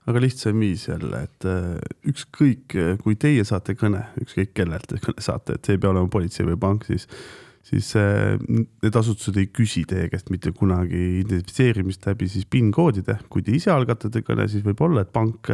aga 0.08 0.21
lihtsam 0.23 0.62
viis 0.63 0.88
jälle, 0.88 1.26
et 1.28 1.47
äh, 1.50 1.73
ükskõik, 2.08 2.78
kui 3.04 3.17
teie 3.19 3.43
saate 3.45 3.76
kõne, 3.76 4.06
ükskõik 4.23 4.54
kellelt 4.56 4.88
te 4.88 5.02
kõne 5.04 5.21
saate, 5.23 5.58
et 5.58 5.67
see 5.67 5.76
ei 5.76 5.84
pea 5.84 5.91
olema 5.91 6.10
politsei 6.10 6.47
või 6.47 6.60
pank, 6.60 6.88
siis 6.88 7.10
siis 7.67 7.89
äh, 8.00 8.38
need 8.47 8.95
asutused 8.95 9.36
ei 9.36 9.50
küsi 9.52 9.82
teie 9.84 10.06
käest 10.08 10.30
mitte 10.32 10.54
kunagi 10.56 11.02
identifitseerimist 11.19 12.06
läbi 12.08 12.30
siis 12.32 12.47
PIN 12.47 12.69
koodide, 12.71 13.17
kui 13.28 13.43
te 13.43 13.52
ise 13.52 13.73
algatate 13.73 14.21
kõne, 14.23 14.45
siis 14.47 14.63
võib-olla, 14.63 15.04
et 15.04 15.12
pank 15.12 15.52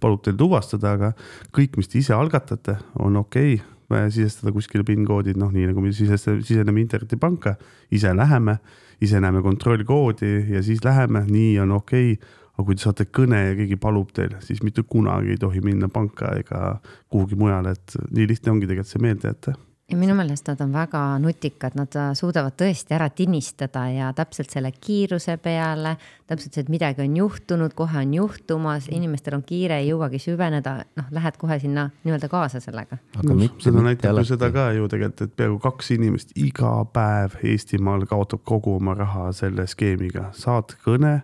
palub 0.00 0.22
teil 0.22 0.38
tuvastada, 0.38 0.94
aga 0.94 1.10
kõik, 1.50 1.74
mis 1.80 1.90
te 1.90 1.98
ise 1.98 2.14
algatate, 2.14 2.78
on 3.02 3.18
okei. 3.18 3.58
Okay, 3.58 3.66
sisestada 3.90 4.52
kuskile 4.54 4.84
PIN 4.86 5.02
koodid, 5.02 5.38
noh, 5.40 5.50
nii 5.50 5.66
nagu 5.72 5.82
me 5.82 5.90
sisestame, 5.90 6.44
siseneme 6.46 6.78
internetipanka, 6.84 7.56
ise 7.90 8.12
läheme 8.14 8.60
ise 9.00 9.20
näeme 9.20 9.42
kontrollkoodi 9.42 10.32
ja 10.54 10.62
siis 10.62 10.84
läheme, 10.84 11.24
nii 11.28 11.58
on 11.60 11.72
okei 11.78 12.12
okay. 12.12 12.36
aga 12.52 12.66
kui 12.66 12.76
te 12.76 12.84
saate 12.84 13.06
kõne 13.08 13.38
ja 13.40 13.56
keegi 13.56 13.78
palub 13.80 14.12
teil, 14.12 14.34
siis 14.44 14.60
mitte 14.66 14.82
kunagi 14.82 15.34
ei 15.34 15.40
tohi 15.40 15.62
minna 15.64 15.88
panka 15.88 16.34
ega 16.36 16.78
kuhugi 17.08 17.38
mujale, 17.40 17.72
et 17.72 17.98
nii 18.10 18.28
lihtne 18.28 18.52
ongi 18.52 18.68
tegelikult 18.68 18.92
see 18.92 19.04
meelde 19.06 19.32
jätta 19.32 19.56
ja 19.90 19.96
minu 19.98 20.14
meelest 20.14 20.46
nad 20.48 20.60
on 20.60 20.72
väga 20.72 21.00
nutikad, 21.18 21.74
nad 21.78 21.94
äh, 21.98 22.10
suudavad 22.14 22.54
tõesti 22.58 22.94
ära 22.94 23.08
tinistada 23.10 23.86
ja 23.90 24.10
täpselt 24.16 24.52
selle 24.52 24.70
kiiruse 24.72 25.36
peale, 25.42 25.96
täpselt 26.30 26.54
see, 26.54 26.64
et 26.64 26.70
midagi 26.72 27.02
on 27.04 27.16
juhtunud, 27.18 27.74
kohe 27.78 27.98
on 28.04 28.14
juhtumas, 28.14 28.86
inimestel 28.94 29.38
on 29.40 29.42
kiire, 29.46 29.80
ei 29.80 29.90
jõuagi 29.90 30.20
süveneda, 30.22 30.76
noh, 30.98 31.08
lähed 31.14 31.38
kohe 31.40 31.58
sinna 31.62 31.88
nii-öelda 32.04 32.30
kaasa 32.30 32.60
sellega. 32.62 33.00
No, 33.22 33.38
seda 33.62 33.82
näitab 33.86 34.20
ju 34.20 34.28
seda 34.30 34.52
ka 34.54 34.68
ju 34.76 34.86
tegelikult, 34.90 35.24
et 35.26 35.34
peaaegu 35.40 35.58
kaks 35.64 35.90
inimest 35.96 36.36
iga 36.38 36.76
päev 36.94 37.34
Eestimaal 37.50 38.06
kaotab 38.10 38.44
kogu 38.46 38.76
oma 38.78 38.94
raha 38.98 39.30
selle 39.36 39.66
skeemiga, 39.70 40.28
saad 40.38 40.76
kõne 40.84 41.20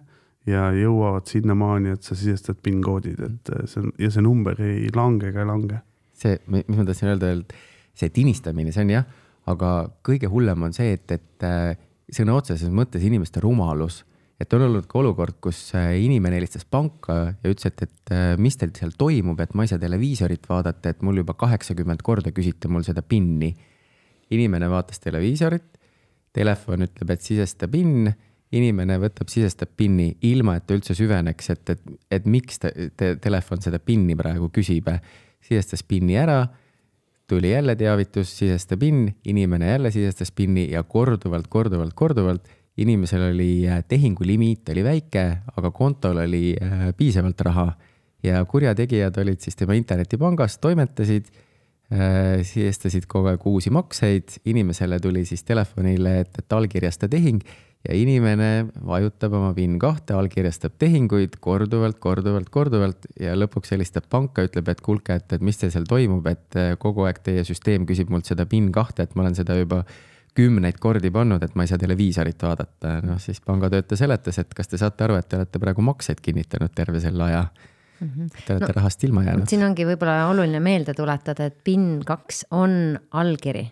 ja 0.46 0.68
jõuavad 0.74 1.30
sinnamaani, 1.30 1.94
et 1.94 2.06
sa 2.06 2.18
sisestad 2.18 2.58
PIN 2.62 2.82
koodid, 2.82 3.22
et 3.22 3.54
see 3.70 3.82
on 3.82 3.94
ja 4.02 4.10
see 4.10 4.26
number 4.26 4.58
ei 4.62 4.90
lange 4.94 5.30
ega 5.30 5.42
ei 5.42 5.50
lange. 5.52 5.80
see, 6.16 6.38
mis 6.48 6.64
ma 6.72 6.84
tahtsin 6.88 7.10
öelda, 7.12 7.30
et 7.36 7.52
see 7.96 8.12
tinistamine, 8.12 8.72
see 8.74 8.84
on 8.84 8.92
jah, 8.92 9.06
aga 9.50 9.70
kõige 10.06 10.28
hullem 10.30 10.66
on 10.66 10.74
see, 10.76 10.96
et, 10.96 11.16
et 11.16 11.46
äh, 11.46 11.72
sõna 12.12 12.36
otseses 12.38 12.70
mõttes 12.72 13.04
inimeste 13.06 13.42
rumalus. 13.42 14.04
et 14.36 14.52
on 14.52 14.66
olnud 14.66 14.84
ka 14.84 14.98
olukord, 15.00 15.38
kus 15.40 15.70
äh, 15.78 15.94
inimene 16.04 16.36
helistas 16.36 16.66
panka 16.68 17.14
ja 17.42 17.50
ütles, 17.50 17.70
et, 17.70 17.86
et 17.86 18.12
äh, 18.12 18.34
mis 18.36 18.56
teil 18.60 18.74
seal 18.76 18.92
toimub, 18.98 19.40
et 19.40 19.54
ma 19.54 19.64
ei 19.64 19.70
saa 19.70 19.80
televiisorit 19.80 20.44
vaadata, 20.48 20.92
et 20.92 21.00
mul 21.02 21.22
juba 21.22 21.34
kaheksakümmend 21.40 22.04
korda 22.04 22.34
küsite 22.36 22.68
mul 22.68 22.84
seda 22.84 23.02
PIN-i. 23.02 23.54
inimene 24.30 24.68
vaatas 24.68 25.00
televiisorit, 25.00 25.78
telefon 26.34 26.84
ütleb, 26.84 27.10
et 27.14 27.22
sisesta 27.22 27.68
PIN 27.68 28.10
inimene 28.54 28.98
võtab, 29.02 29.30
sisestab 29.30 29.72
PIN-i 29.76 30.16
ilma, 30.28 30.56
et 30.56 30.66
ta 30.66 30.76
üldse 30.76 30.94
süveneks, 30.94 31.50
et, 31.50 31.70
et, 31.70 31.88
et 32.18 32.28
miks 32.30 32.60
ta 32.62 32.70
te, 32.70 33.14
telefon 33.22 33.62
seda 33.64 33.80
PIN-i 33.82 34.16
praegu 34.18 34.50
küsib. 34.54 34.90
sisestas 35.46 35.82
PIN-i 35.82 36.16
ära 36.18 36.44
tuli 37.26 37.50
jälle 37.50 37.76
teavitus, 37.76 38.38
sisesta 38.38 38.76
PIN, 38.76 39.16
inimene 39.24 39.70
jälle 39.70 39.90
sisestas 39.90 40.32
PIN-i 40.32 40.70
ja 40.70 40.82
korduvalt, 40.82 41.46
korduvalt, 41.48 41.94
korduvalt. 41.94 42.48
inimesel 42.76 43.22
oli 43.32 43.68
äh, 43.68 43.84
tehingulimiit 43.88 44.68
oli 44.68 44.84
väike, 44.84 45.38
aga 45.56 45.70
kontol 45.70 46.16
oli 46.16 46.56
äh, 46.62 46.90
piisavalt 46.96 47.40
raha 47.40 47.72
ja 48.22 48.44
kurjategijad 48.44 49.16
olid 49.18 49.40
siis 49.40 49.56
tema 49.56 49.72
internetipangas, 49.72 50.58
toimetasid 50.58 51.30
äh,, 51.92 52.42
sisestasid 52.44 53.06
kogu 53.08 53.32
aeg 53.32 53.46
uusi 53.46 53.70
makseid, 53.70 54.36
inimesele 54.44 55.00
tuli 55.00 55.24
siis 55.24 55.44
telefonile, 55.44 56.20
et, 56.20 56.38
et 56.38 56.52
allkirjasta 56.52 57.08
tehing 57.08 57.40
ja 57.86 57.94
inimene 57.96 58.66
vajutab 58.86 59.36
oma 59.38 59.52
PIN 59.56 59.76
kahte, 59.82 60.16
allkirjastab 60.16 60.74
tehinguid 60.80 61.38
korduvalt, 61.42 62.00
korduvalt, 62.02 62.50
korduvalt 62.52 63.06
ja 63.20 63.36
lõpuks 63.38 63.74
helistab 63.74 64.08
panka, 64.10 64.46
ütleb, 64.48 64.68
et 64.72 64.82
kuulge, 64.84 65.20
et, 65.20 65.36
et 65.36 65.44
mis 65.44 65.58
teil 65.60 65.72
seal 65.74 65.86
toimub, 65.88 66.26
et 66.30 66.58
eh, 66.58 66.74
kogu 66.82 67.06
aeg 67.06 67.22
teie 67.26 67.46
süsteem 67.46 67.86
küsib 67.88 68.10
mult 68.12 68.28
seda 68.28 68.48
PIN 68.50 68.72
kahte, 68.74 69.06
et 69.06 69.16
ma 69.16 69.26
olen 69.26 69.38
seda 69.38 69.58
juba 69.58 69.84
kümneid 70.36 70.80
kordi 70.82 71.10
pannud, 71.12 71.44
et 71.44 71.54
ma 71.56 71.64
ei 71.64 71.70
saa 71.70 71.80
televiisorit 71.80 72.42
vaadata. 72.44 72.98
noh, 73.06 73.20
siis 73.22 73.40
pangatöötaja 73.44 74.04
seletas, 74.04 74.40
et 74.42 74.52
kas 74.54 74.68
te 74.68 74.80
saate 74.80 75.06
aru, 75.06 75.16
et 75.20 75.28
te 75.28 75.38
olete 75.38 75.62
praegu 75.62 75.84
makseid 75.84 76.20
kinnitanud 76.24 76.74
terve 76.76 77.00
selle 77.00 77.24
aja 77.24 77.46
mm. 77.46 78.08
-hmm. 78.08 78.28
Te 78.44 78.52
olete 78.52 78.72
no, 78.72 78.76
rahast 78.80 79.04
ilma 79.04 79.24
jäänud. 79.24 79.48
siin 79.48 79.64
ongi 79.64 79.86
võib-olla 79.88 80.26
oluline 80.30 80.60
meelde 80.60 80.94
tuletada, 80.94 81.48
et 81.48 81.56
PIN 81.64 82.02
kaks 82.04 82.46
on 82.50 82.98
allkiri 83.10 83.70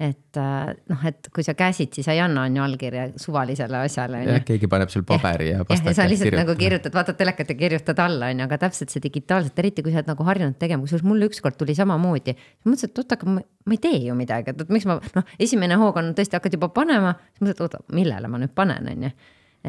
et 0.00 0.38
äh, 0.40 0.72
noh, 0.90 1.02
et 1.06 1.28
kui 1.34 1.44
sa 1.46 1.54
käsid, 1.54 1.92
siis 1.94 2.06
sa 2.08 2.14
ei 2.16 2.20
anna 2.24 2.48
on 2.48 2.56
ju 2.58 2.62
allkirja 2.64 3.04
suvalisele 3.20 3.84
asjale. 3.86 4.24
jah, 4.26 4.42
keegi 4.46 4.66
paneb 4.70 4.90
sul 4.90 5.04
paberi 5.06 5.52
ja, 5.52 5.60
ja 5.60 5.68
pastaka. 5.68 5.92
ja 5.92 5.98
sa 6.00 6.08
lihtsalt 6.10 6.30
kirjutab. 6.30 6.42
nagu 6.42 6.58
kirjutad, 6.58 6.96
vaatad 6.96 7.18
telekat 7.20 7.52
ja 7.52 7.56
kirjutad 7.60 8.02
alla, 8.02 8.32
on 8.32 8.42
ju, 8.42 8.48
aga 8.48 8.58
täpselt 8.66 8.90
see 8.90 9.04
digitaalselt, 9.04 9.62
eriti 9.62 9.86
kui 9.86 9.94
sa 9.94 10.02
oled 10.02 10.10
nagu 10.10 10.26
harjunud 10.26 10.58
tegema, 10.58 10.82
kusjuures 10.82 11.06
mul 11.06 11.28
ükskord 11.28 11.58
tuli 11.60 11.78
samamoodi. 11.78 12.34
mõtlesin, 12.66 12.90
et 12.90 13.02
oot, 13.04 13.16
aga 13.18 13.30
ma, 13.36 13.46
ma 13.70 13.78
ei 13.78 13.82
tee 13.86 14.02
ju 14.08 14.18
midagi, 14.18 14.50
et, 14.50 14.66
et 14.66 14.74
miks 14.74 14.90
ma 14.90 14.98
noh, 15.14 15.32
esimene 15.38 15.78
hoog 15.78 16.02
on 16.02 16.10
tõesti 16.18 16.40
hakkad 16.40 16.58
juba 16.58 16.72
panema, 16.74 17.14
siis 17.30 17.46
mõtled, 17.46 17.66
oota, 17.68 17.84
millele 17.94 18.30
ma 18.30 18.42
nüüd 18.42 18.54
panen, 18.54 18.90
on 18.90 19.08
ju. 19.08 19.16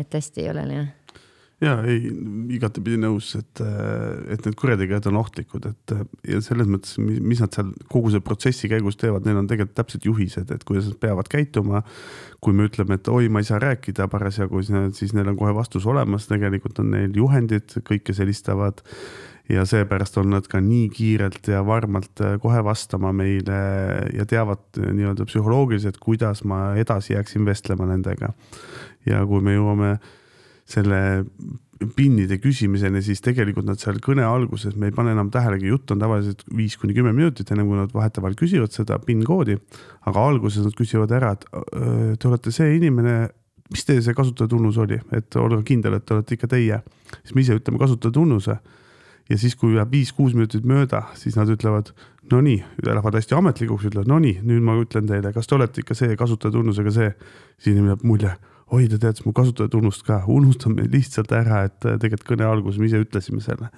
et 0.01 0.21
hästi 0.21 0.47
ei 0.47 0.53
ole 0.55 0.69
nii 0.73 0.85
ja 1.63 1.75
ei, 1.87 2.09
igatepidi 2.55 2.97
nõus, 2.99 3.31
et, 3.39 3.61
et 4.31 4.47
need 4.47 4.57
kurjategijad 4.59 5.07
on 5.11 5.19
ohtlikud, 5.21 5.67
et 5.69 5.93
ja 6.27 6.41
selles 6.43 6.67
mõttes, 6.67 6.97
mis 6.99 7.39
nad 7.43 7.55
seal 7.55 7.69
kogu 7.91 8.11
selle 8.11 8.25
protsessi 8.25 8.69
käigus 8.71 8.99
teevad, 8.99 9.23
neil 9.27 9.39
on 9.39 9.47
tegelikult 9.47 9.77
täpsed 9.79 10.07
juhised, 10.07 10.51
et 10.51 10.65
kuidas 10.67 10.89
nad 10.91 10.99
peavad 11.01 11.29
käituma. 11.31 11.83
kui 12.45 12.53
me 12.53 12.67
ütleme, 12.67 12.99
et 12.99 13.07
oi, 13.09 13.29
ma 13.31 13.41
ei 13.41 13.47
saa 13.47 13.57
rääkida 13.57 14.05
parasjagu, 14.11 14.59
siis 14.93 15.15
neil 15.17 15.31
on 15.31 15.37
kohe 15.39 15.53
vastus 15.55 15.85
olemas, 15.89 16.27
tegelikult 16.29 16.79
on 16.83 16.91
neil 16.93 17.15
juhendid, 17.15 17.79
kõik, 17.87 18.03
kes 18.05 18.19
helistavad 18.21 18.83
ja 19.49 19.63
seepärast 19.65 20.17
on 20.21 20.29
nad 20.33 20.45
ka 20.49 20.59
nii 20.61 20.89
kiirelt 20.93 21.47
ja 21.49 21.63
varmalt 21.65 22.21
kohe 22.41 22.61
vastama 22.65 23.11
meile 23.13 23.57
ja 24.13 24.25
teavad 24.29 24.77
nii-öelda 24.77 25.25
psühholoogiliselt, 25.29 25.97
kuidas 26.01 26.43
ma 26.43 26.75
edasi 26.81 27.13
jääksin 27.13 27.45
vestlema 27.45 27.87
nendega. 27.89 28.33
ja 29.05 29.25
kui 29.25 29.41
me 29.41 29.53
jõuame 29.53 29.91
äh, 29.95 30.13
selle 30.65 30.99
PIN-ide 31.95 32.38
küsimiseni, 32.39 33.01
siis 33.04 33.21
tegelikult 33.23 33.67
nad 33.67 33.80
seal 33.82 33.97
kõne 34.04 34.23
alguses, 34.25 34.78
me 34.80 34.89
ei 34.89 34.95
pane 34.95 35.12
enam 35.13 35.30
tähelegi, 35.34 35.67
jutt 35.69 35.91
on 35.91 35.99
tavaliselt 36.01 36.45
viis 36.56 36.78
kuni 36.80 36.95
kümme 36.95 37.12
minutit, 37.15 37.51
enne 37.51 37.65
kui 37.67 37.78
nad 37.78 37.91
vahetevahel 37.93 38.38
küsivad 38.39 38.73
seda 38.73 38.97
PIN 39.04 39.25
koodi. 39.28 39.58
aga 40.08 40.23
alguses 40.30 40.63
nad 40.63 40.78
küsivad 40.78 41.12
ära, 41.12 41.34
et 41.36 41.45
te 42.19 42.30
olete 42.30 42.54
see 42.56 42.78
inimene, 42.78 43.28
mis 43.73 43.86
teie 43.86 44.01
see 44.01 44.15
kasutajatunnus 44.15 44.80
oli, 44.82 45.01
et 45.12 45.36
olge 45.41 45.62
kindel, 45.67 45.97
et 45.97 46.06
te 46.06 46.15
olete 46.15 46.38
ikka 46.38 46.47
teie. 46.47 46.82
siis 47.21 47.36
me 47.36 47.41
ise 47.41 47.60
ütleme 47.60 47.82
kasutajatunnuse 47.82 48.58
ja 49.30 49.38
siis, 49.38 49.56
kui 49.56 49.75
jääb 49.75 49.91
viis-kuus 49.91 50.34
minutit 50.34 50.63
mööda, 50.63 51.10
siis 51.19 51.36
nad 51.36 51.49
ütlevad, 51.49 51.91
no 52.32 52.41
nii, 52.41 52.63
lähevad 52.86 53.19
hästi 53.19 53.36
ametlikuks, 53.36 53.89
ütlevad, 53.91 54.08
no 54.08 54.19
nii, 54.23 54.39
nüüd 54.47 54.63
ma 54.63 54.80
ütlen 54.80 55.10
teile, 55.10 55.34
kas 55.34 55.49
te 55.49 55.60
olete 55.60 55.84
ikka 55.84 55.97
see 55.97 56.15
kasutajatunnusega 56.15 56.91
see. 56.91 57.15
siis 57.58 57.75
inimene 57.75 57.97
jääb 57.97 58.04
mulje 58.08 58.36
oi, 58.73 58.88
ta 58.89 58.99
teadis 59.01 59.25
mu 59.25 59.34
kasutajatunnust 59.36 60.06
ka, 60.08 60.21
unustame 60.32 60.88
lihtsalt 60.91 61.34
ära, 61.36 61.65
et 61.69 61.86
äh, 61.86 61.99
tegelikult 62.01 62.30
kõne 62.34 62.47
alguses 62.49 62.82
me 62.82 62.89
ise 62.89 63.01
ütlesime 63.04 63.43
selle. 63.45 63.69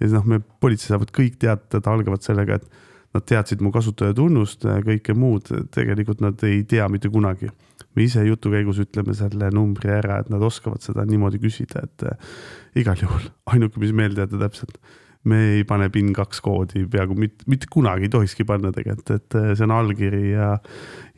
ja 0.00 0.10
noh, 0.12 0.26
me 0.28 0.40
politsei 0.60 0.92
saavad 0.92 1.10
kõik 1.14 1.38
teated 1.40 1.86
algavad 1.88 2.22
sellega, 2.22 2.60
et 2.60 3.16
nad 3.16 3.24
teadsid 3.26 3.62
mu 3.64 3.72
kasutajatunnust, 3.74 4.66
äh, 4.68 4.82
kõike 4.86 5.16
muud, 5.18 5.50
tegelikult 5.74 6.22
nad 6.24 6.42
ei 6.46 6.62
tea 6.68 6.86
mitte 6.92 7.10
kunagi. 7.10 7.50
me 7.96 8.04
ise 8.04 8.22
jutu 8.26 8.52
käigus 8.52 8.78
ütleme 8.78 9.14
selle 9.16 9.50
numbri 9.50 9.90
ära, 9.90 10.20
et 10.20 10.30
nad 10.30 10.42
oskavad 10.42 10.84
seda 10.84 11.04
niimoodi 11.08 11.40
küsida, 11.42 11.82
et 11.82 12.06
äh, 12.06 12.30
igal 12.76 12.96
juhul 13.00 13.30
ainuke, 13.50 13.80
mis 13.80 13.92
meelde 13.92 14.22
jätta 14.22 14.38
täpselt 14.46 14.78
me 15.26 15.40
ei 15.56 15.64
pane 15.66 15.88
PIN 15.90 16.12
kaks 16.14 16.38
koodi 16.40 16.84
peaaegu 16.86 17.16
mitte, 17.18 17.42
mitte 17.50 17.66
kunagi 17.66 18.06
ei 18.06 18.12
tohikski 18.12 18.44
panna 18.46 18.70
tegelikult, 18.70 19.10
et 19.10 19.38
see 19.58 19.66
on 19.66 19.74
allkiri 19.74 20.24
ja, 20.36 20.52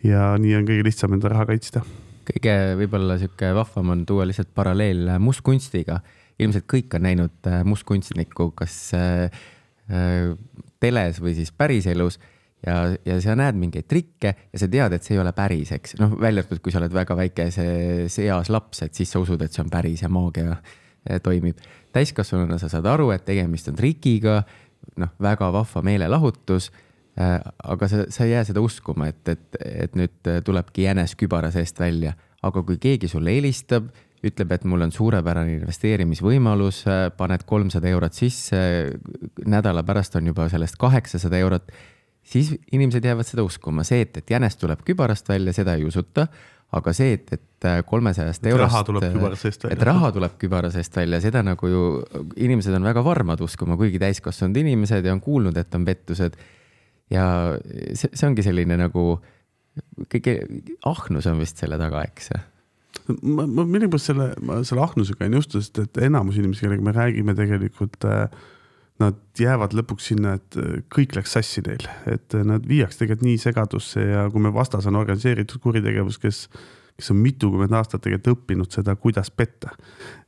ja 0.01 0.31
nii 0.41 0.55
on 0.57 0.69
kõige 0.71 0.87
lihtsam 0.87 1.13
enda 1.13 1.29
raha 1.29 1.45
kaitsta. 1.51 1.85
Kõige 2.29 2.55
võib-olla 2.83 3.19
sihuke 3.21 3.53
vahvam 3.57 3.95
on 3.95 4.07
tuua 4.09 4.27
lihtsalt 4.29 4.51
paralleel 4.55 5.15
mustkunstiga. 5.23 6.01
ilmselt 6.39 6.67
kõik 6.71 6.95
on 6.95 7.03
näinud 7.03 7.49
mustkunstnikku, 7.67 8.53
kas 8.55 8.75
äh, 8.95 9.31
teles 10.81 11.21
või 11.21 11.35
siis 11.35 11.51
päriselus 11.53 12.19
ja, 12.67 12.95
ja 13.05 13.17
sa 13.25 13.35
näed 13.39 13.59
mingeid 13.59 13.89
trikke 13.89 14.35
ja 14.53 14.61
sa 14.61 14.69
tead, 14.71 14.93
et 14.93 15.07
see 15.07 15.17
ei 15.17 15.23
ole 15.23 15.33
päris, 15.33 15.73
eks. 15.75 15.97
noh, 15.99 16.15
välja 16.21 16.45
arvatud, 16.45 16.61
kui 16.63 16.75
sa 16.75 16.83
oled 16.83 16.95
väga 16.95 17.17
väikeses 17.19 18.19
eas 18.23 18.53
laps, 18.53 18.83
et 18.87 18.95
siis 18.95 19.11
sa 19.11 19.23
usud, 19.23 19.43
et 19.43 19.55
see 19.55 19.65
on 19.65 19.73
päris 19.73 20.05
ja 20.05 20.13
maagia 20.13 20.59
toimib. 21.25 21.59
täiskasvanuna 21.93 22.59
sa 22.61 22.69
saad 22.69 22.87
aru, 22.87 23.11
et 23.15 23.25
tegemist 23.25 23.71
on 23.71 23.79
trikiga, 23.79 24.43
noh, 25.01 25.15
väga 25.23 25.53
vahva 25.55 25.83
meelelahutus 25.87 26.71
äh,. 26.71 26.85
Aga 27.19 27.89
sa, 27.91 28.05
sa 28.13 28.25
ei 28.27 28.33
jää 28.37 28.45
seda 28.51 28.63
uskuma, 28.63 29.09
et, 29.11 29.23
et, 29.29 29.61
et 29.87 29.97
nüüd 29.99 30.33
tulebki 30.47 30.85
jänes 30.87 31.17
kübara 31.19 31.51
seest 31.55 31.81
välja, 31.81 32.15
aga 32.47 32.63
kui 32.63 32.79
keegi 32.79 33.11
sulle 33.11 33.35
helistab 33.35 33.89
ütleb, 34.23 34.51
et 34.55 34.65
mul 34.67 34.83
on 34.83 34.91
suurepärane 34.95 35.61
investeerimisvõimalus, 35.61 36.85
paned 37.19 37.45
kolmsada 37.47 37.91
eurot 37.91 38.17
sisse, 38.19 38.59
nädala 39.47 39.85
pärast 39.87 40.19
on 40.19 40.31
juba 40.31 40.49
sellest 40.51 40.79
kaheksasada 40.79 41.39
eurot 41.39 41.71
siis 42.29 42.53
inimesed 42.73 43.05
jäävad 43.05 43.27
seda 43.27 43.45
uskuma, 43.47 43.85
see, 43.87 44.03
et, 44.05 44.21
et 44.21 44.31
jänes 44.31 44.57
tuleb 44.61 44.85
kübarast 44.87 45.29
välja, 45.31 45.55
seda 45.57 45.77
ei 45.79 45.87
usuta. 45.89 46.29
aga 46.69 46.93
see, 46.93 47.15
et, 47.17 47.31
et 47.33 47.67
kolmesajast 47.89 48.45
eurost. 48.45 48.75
et 49.73 49.85
raha 49.89 50.11
tuleb 50.13 50.35
kübara 50.41 50.69
seest 50.71 50.97
välja, 50.97 51.21
seda 51.25 51.41
nagu 51.43 51.71
ju 51.73 51.85
inimesed 52.37 52.75
on 52.77 52.85
väga 52.85 53.05
varmad 53.05 53.41
uskuma, 53.41 53.79
kuigi 53.81 53.99
täiskasvanud 54.03 54.57
inimesed 54.61 55.05
ja 55.05 55.15
on 55.17 55.23
kuulnud, 55.25 55.57
et 55.57 55.75
on 55.75 55.87
pettused. 55.89 56.37
Ja 57.13 57.25
see, 57.95 58.13
see 58.13 58.29
ongi 58.29 58.45
selline 58.47 58.79
nagu 58.81 59.09
kõige, 60.13 60.41
ahnus 60.89 61.29
on 61.31 61.43
vist 61.43 61.61
selle 61.61 61.79
taga, 61.81 62.05
eks 62.09 62.33
ma, 63.23 63.47
ma 63.47 63.65
millegipärast 63.65 64.11
selle, 64.11 64.29
selle 64.67 64.85
ahnusega 64.85 65.27
ei 65.27 65.33
nõustu, 65.33 65.63
sest 65.63 65.83
et 65.83 66.01
enamus 66.09 66.39
inimesi, 66.41 66.65
kellega 66.67 66.85
me 66.85 66.95
räägime 66.97 67.35
tegelikult 67.39 68.07
äh, 68.09 68.27
nad 69.03 69.19
jäävad 69.39 69.77
lõpuks 69.79 70.11
sinna, 70.13 70.37
et 70.39 70.59
äh, 70.59 70.81
kõik 70.95 71.15
läks 71.17 71.37
sassi 71.37 71.63
neil, 71.67 71.87
et 72.11 72.37
äh, 72.37 72.47
nad 72.47 72.67
viiakse 72.69 73.03
tegelikult 73.03 73.29
nii 73.29 73.43
segadusse 73.43 74.05
ja 74.05 74.27
kui 74.33 74.43
me 74.45 74.53
vastas 74.55 74.89
on 74.91 74.99
organiseeritud 75.01 75.63
kuritegevus, 75.65 76.21
kes, 76.23 76.47
kes 76.99 77.13
on 77.15 77.21
mitukümmend 77.23 77.75
aastat 77.79 78.03
tegelikult 78.03 78.41
õppinud 78.41 78.75
seda, 78.75 78.97
kuidas 78.99 79.31
petta. 79.31 79.71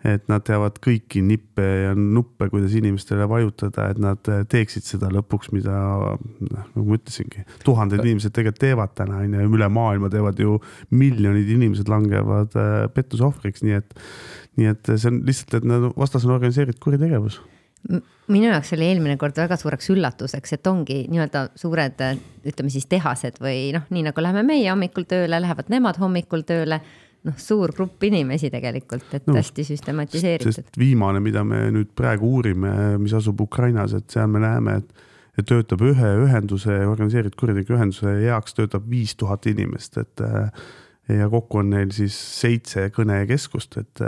et 0.06 0.28
nad 0.30 0.40
teavad 0.46 0.78
kõiki 0.80 1.20
nippe 1.20 1.64
ja 1.64 1.90
nuppe, 1.98 2.46
kuidas 2.48 2.72
inimestele 2.78 3.26
vajutada, 3.28 3.90
et 3.90 3.98
nad 4.00 4.30
äh, 4.32 4.44
teeksid 4.48 4.86
seda 4.86 5.10
lõpuks, 5.12 5.50
mida 5.52 5.74
noh, 5.74 6.70
nagu 6.72 6.86
ma 6.86 6.96
ütlesingi, 6.96 7.44
tuhanded 7.66 8.00
inimesed 8.00 8.32
tegelikult 8.32 8.62
teevad 8.62 8.94
täna 8.96 9.20
on 9.26 9.36
ju, 9.36 9.50
üle 9.58 9.68
maailma 9.68 10.08
teevad 10.12 10.40
ju 10.40 10.56
miljonid 10.94 11.50
inimesed 11.58 11.90
langevad 11.90 12.56
pettuse 12.94 13.26
ohvriks, 13.26 13.66
nii 13.66 13.76
et, 13.76 13.96
nii 14.56 14.72
et 14.72 14.94
see 14.94 15.10
on 15.10 15.20
lihtsalt, 15.26 15.58
et 15.60 15.68
nad 15.68 15.90
vastas 15.98 16.24
on 16.24 16.38
organiseeritud 16.38 16.80
kuritegevus 16.86 17.42
minu 18.30 18.48
jaoks 18.50 18.74
oli 18.76 18.88
eelmine 18.90 19.16
kord 19.20 19.38
väga 19.40 19.56
suureks 19.58 19.90
üllatuseks, 19.94 20.56
et 20.56 20.70
ongi 20.70 21.02
nii-öelda 21.10 21.46
suured, 21.58 22.02
ütleme 22.46 22.72
siis 22.72 22.86
tehased 22.90 23.40
või 23.42 23.70
noh, 23.76 23.86
nii 23.90 24.04
nagu 24.10 24.24
läheme 24.24 24.44
meie 24.46 24.68
hommikul 24.70 25.06
tööle, 25.10 25.40
lähevad 25.42 25.72
nemad 25.72 26.00
hommikul 26.00 26.44
tööle. 26.48 26.80
noh, 27.20 27.34
suur 27.36 27.68
grupp 27.76 28.00
inimesi 28.08 28.48
tegelikult, 28.48 29.10
et 29.12 29.26
no, 29.28 29.34
hästi 29.36 29.64
süstematiseeritud. 29.68 30.70
viimane, 30.80 31.20
mida 31.20 31.42
me 31.44 31.66
nüüd 31.68 31.90
praegu 31.92 32.30
uurime, 32.38 32.96
mis 32.96 33.12
asub 33.12 33.42
Ukrainas, 33.44 33.92
et 33.92 34.08
seal 34.08 34.30
me 34.32 34.40
näeme, 34.40 34.78
et, 34.80 35.02
et 35.36 35.44
töötab 35.44 35.84
ühe 35.84 36.14
ühenduse, 36.22 36.78
organiseeritud 36.88 37.36
kuritegevuse 37.42 37.76
ühenduse 37.76 38.14
heaks 38.22 38.56
töötab 38.56 38.88
viis 38.88 39.12
tuhat 39.20 39.50
inimest, 39.52 40.00
et 40.00 40.24
ja 41.12 41.28
kokku 41.28 41.60
on 41.60 41.74
neil 41.74 41.92
siis 41.92 42.16
seitse 42.16 42.88
kõnekeskust, 42.94 43.76
et 43.82 44.04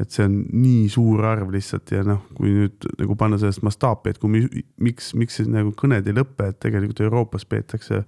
et 0.00 0.10
see 0.14 0.24
on 0.24 0.38
nii 0.48 0.88
suur 0.92 1.24
arv 1.28 1.52
lihtsalt 1.52 1.92
ja 1.92 2.02
noh, 2.06 2.24
kui 2.36 2.52
nüüd 2.54 2.86
nagu 2.98 3.16
panna 3.18 3.38
sellest 3.40 3.64
mastaapi, 3.66 4.14
et 4.14 4.20
kui 4.22 4.32
mi, 4.32 4.42
miks, 4.82 5.12
miks 5.18 5.40
siis 5.40 5.50
nagu 5.52 5.74
kõned 5.78 6.08
ei 6.08 6.16
lõpe, 6.16 6.48
et 6.48 6.60
tegelikult 6.62 7.02
Euroopas 7.04 7.44
peetakse 7.48 8.02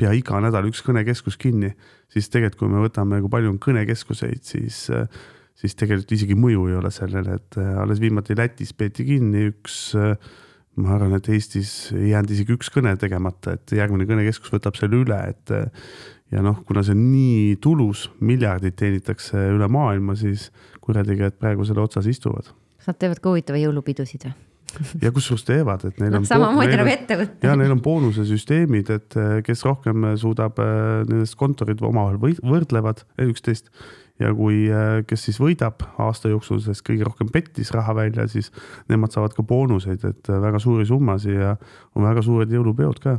pea 0.00 0.12
iga 0.16 0.40
nädal 0.40 0.68
üks 0.70 0.82
kõnekeskus 0.84 1.36
kinni, 1.40 1.72
siis 2.12 2.30
tegelikult, 2.32 2.60
kui 2.62 2.72
me 2.72 2.84
võtame, 2.84 3.20
kui 3.24 3.32
palju 3.32 3.52
on 3.52 3.58
kõnekeskuseid, 3.62 4.44
siis, 4.46 4.86
siis 5.60 5.76
tegelikult 5.80 6.14
isegi 6.16 6.36
mõju 6.38 6.68
ei 6.70 6.78
ole 6.80 6.92
sellele, 6.94 7.40
et 7.40 7.58
alles 7.60 8.00
viimati 8.00 8.36
Lätis 8.38 8.72
peeti 8.76 9.08
kinni 9.08 9.48
üks 9.50 9.82
ma 10.78 10.94
arvan, 10.94 11.16
et 11.18 11.28
Eestis 11.34 11.90
ei 11.96 12.12
jäänud 12.12 12.30
isegi 12.34 12.54
üks 12.54 12.70
kõne 12.72 12.94
tegemata, 13.00 13.56
et 13.58 13.74
järgmine 13.74 14.06
kõnekeskus 14.08 14.52
võtab 14.54 14.78
selle 14.78 15.02
üle, 15.02 15.18
et 15.32 15.54
ja 16.30 16.44
noh, 16.46 16.60
kuna 16.66 16.84
see 16.86 16.94
on 16.94 17.02
nii 17.10 17.56
tulus, 17.62 18.06
miljardid 18.22 18.76
teenitakse 18.78 19.48
üle 19.54 19.66
maailma, 19.72 20.14
siis 20.18 20.48
kurjategijad 20.84 21.40
praegu 21.40 21.66
selle 21.68 21.82
otsas 21.82 22.06
istuvad. 22.10 22.52
kas 22.80 22.92
nad 22.92 23.00
teevad 23.02 23.20
ka 23.20 23.34
huvitavaid 23.34 23.66
jõulupidusid 23.66 24.28
või? 24.28 24.36
ja 25.02 25.10
kusjuures 25.14 25.44
teevad, 25.46 25.84
et 25.88 25.98
neil 26.00 26.12
no, 26.14 26.20
on. 26.22 26.28
samamoodi 26.28 26.76
nagu 26.78 26.92
ettevõte. 26.92 27.46
ja 27.46 27.56
neil 27.58 27.74
on 27.74 27.82
boonusesüsteemid, 27.84 28.92
et 28.94 29.18
kes 29.46 29.64
rohkem 29.66 30.12
suudab 30.20 30.60
eh, 30.62 30.76
nendest 31.08 31.38
kontorid 31.40 31.82
omavahel 31.82 32.38
võrdlevad 32.38 33.04
üksteist. 33.26 33.72
Ja 34.20 34.30
kui, 34.36 34.62
kes 35.08 35.26
siis 35.28 35.40
võidab 35.40 35.82
aasta 35.98 36.28
jooksul, 36.32 36.60
sest 36.64 36.84
kõige 36.86 37.08
rohkem 37.08 37.30
pettis 37.32 37.72
raha 37.74 37.94
välja, 37.96 38.28
siis 38.28 38.52
nemad 38.92 39.14
saavad 39.14 39.34
ka 39.36 39.44
boonuseid, 39.46 40.04
et 40.04 40.28
väga 40.30 40.60
suuri 40.62 40.86
summasid 40.88 41.38
ja 41.40 41.54
on 41.94 42.04
väga 42.04 42.24
suured 42.26 42.52
jõulupeod 42.52 43.02
ka 43.02 43.18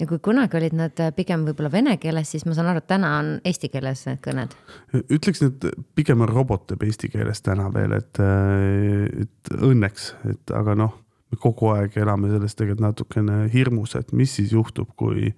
ja 0.00 0.06
kui 0.08 0.18
kunagi 0.22 0.56
olid 0.56 0.74
nad 0.76 1.02
äh, 1.02 1.12
pigem 1.16 1.44
võib-olla 1.48 1.70
vene 1.72 1.96
keeles, 2.00 2.32
siis 2.32 2.46
ma 2.48 2.54
saan 2.56 2.70
aru, 2.72 2.82
et 2.82 2.88
täna 2.88 3.12
on 3.18 3.30
eesti 3.46 3.70
keeles 3.72 4.06
need 4.08 4.22
kõned. 4.24 4.56
ütleks, 5.02 5.42
et 5.44 5.68
pigem 5.98 6.24
on 6.24 6.30
robot 6.30 6.66
teeb 6.70 6.84
eesti 6.88 7.10
keeles 7.12 7.44
täna 7.44 7.68
veel, 7.74 7.94
et, 7.98 8.20
äh, 8.24 9.24
et 9.26 9.54
õnneks, 9.60 10.10
et 10.32 10.54
aga 10.56 10.76
noh, 10.78 10.96
me 11.30 11.40
kogu 11.40 11.72
aeg 11.74 11.98
elame 12.00 12.30
selles 12.32 12.56
tegelikult 12.56 12.86
natukene 12.88 13.42
hirmus, 13.52 13.94
et 13.98 14.14
mis 14.16 14.32
siis 14.40 14.54
juhtub, 14.56 14.90
kui 14.98 15.34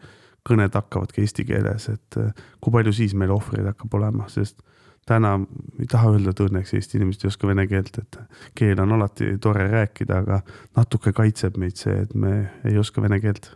kõned 0.47 0.75
hakkavadki 0.75 1.23
eesti 1.23 1.47
keeles, 1.49 1.89
et 1.93 2.21
äh, 2.21 2.45
kui 2.63 2.75
palju 2.75 2.95
siis 2.97 3.17
meil 3.19 3.35
ohvreid 3.35 3.67
hakkab 3.73 3.99
olema, 3.99 4.29
sest 4.33 4.63
täna 5.09 5.35
ei 5.81 5.89
taha 5.91 6.13
öelda, 6.15 6.31
et 6.31 6.45
õnneks 6.45 6.75
Eesti 6.79 7.01
inimesed 7.01 7.25
ei 7.25 7.33
oska 7.33 7.49
vene 7.51 7.67
keelt, 7.71 7.99
et 7.99 8.21
keel 8.59 8.81
on 8.85 8.95
alati 8.99 9.33
tore 9.43 9.67
rääkida, 9.71 10.23
aga 10.23 10.43
natuke 10.79 11.13
kaitseb 11.17 11.59
meid 11.59 11.81
see, 11.81 11.97
et 12.05 12.15
me 12.15 12.37
ei 12.69 12.79
oska 12.79 13.03
vene 13.03 13.19
keelt 13.23 13.51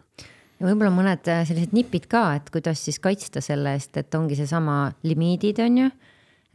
ja 0.57 0.67
võib-olla 0.69 0.93
mõned 0.95 1.31
äh, 1.31 1.45
sellised 1.49 1.75
nipid 1.77 2.09
ka, 2.11 2.29
et 2.39 2.51
kuidas 2.53 2.81
siis 2.87 2.99
kaitsta 3.03 3.43
selle 3.45 3.77
eest, 3.77 3.97
et 4.01 4.15
ongi 4.17 4.39
seesama 4.39 4.87
limiidid, 5.07 5.61
on 5.65 5.81
ju. 5.83 5.89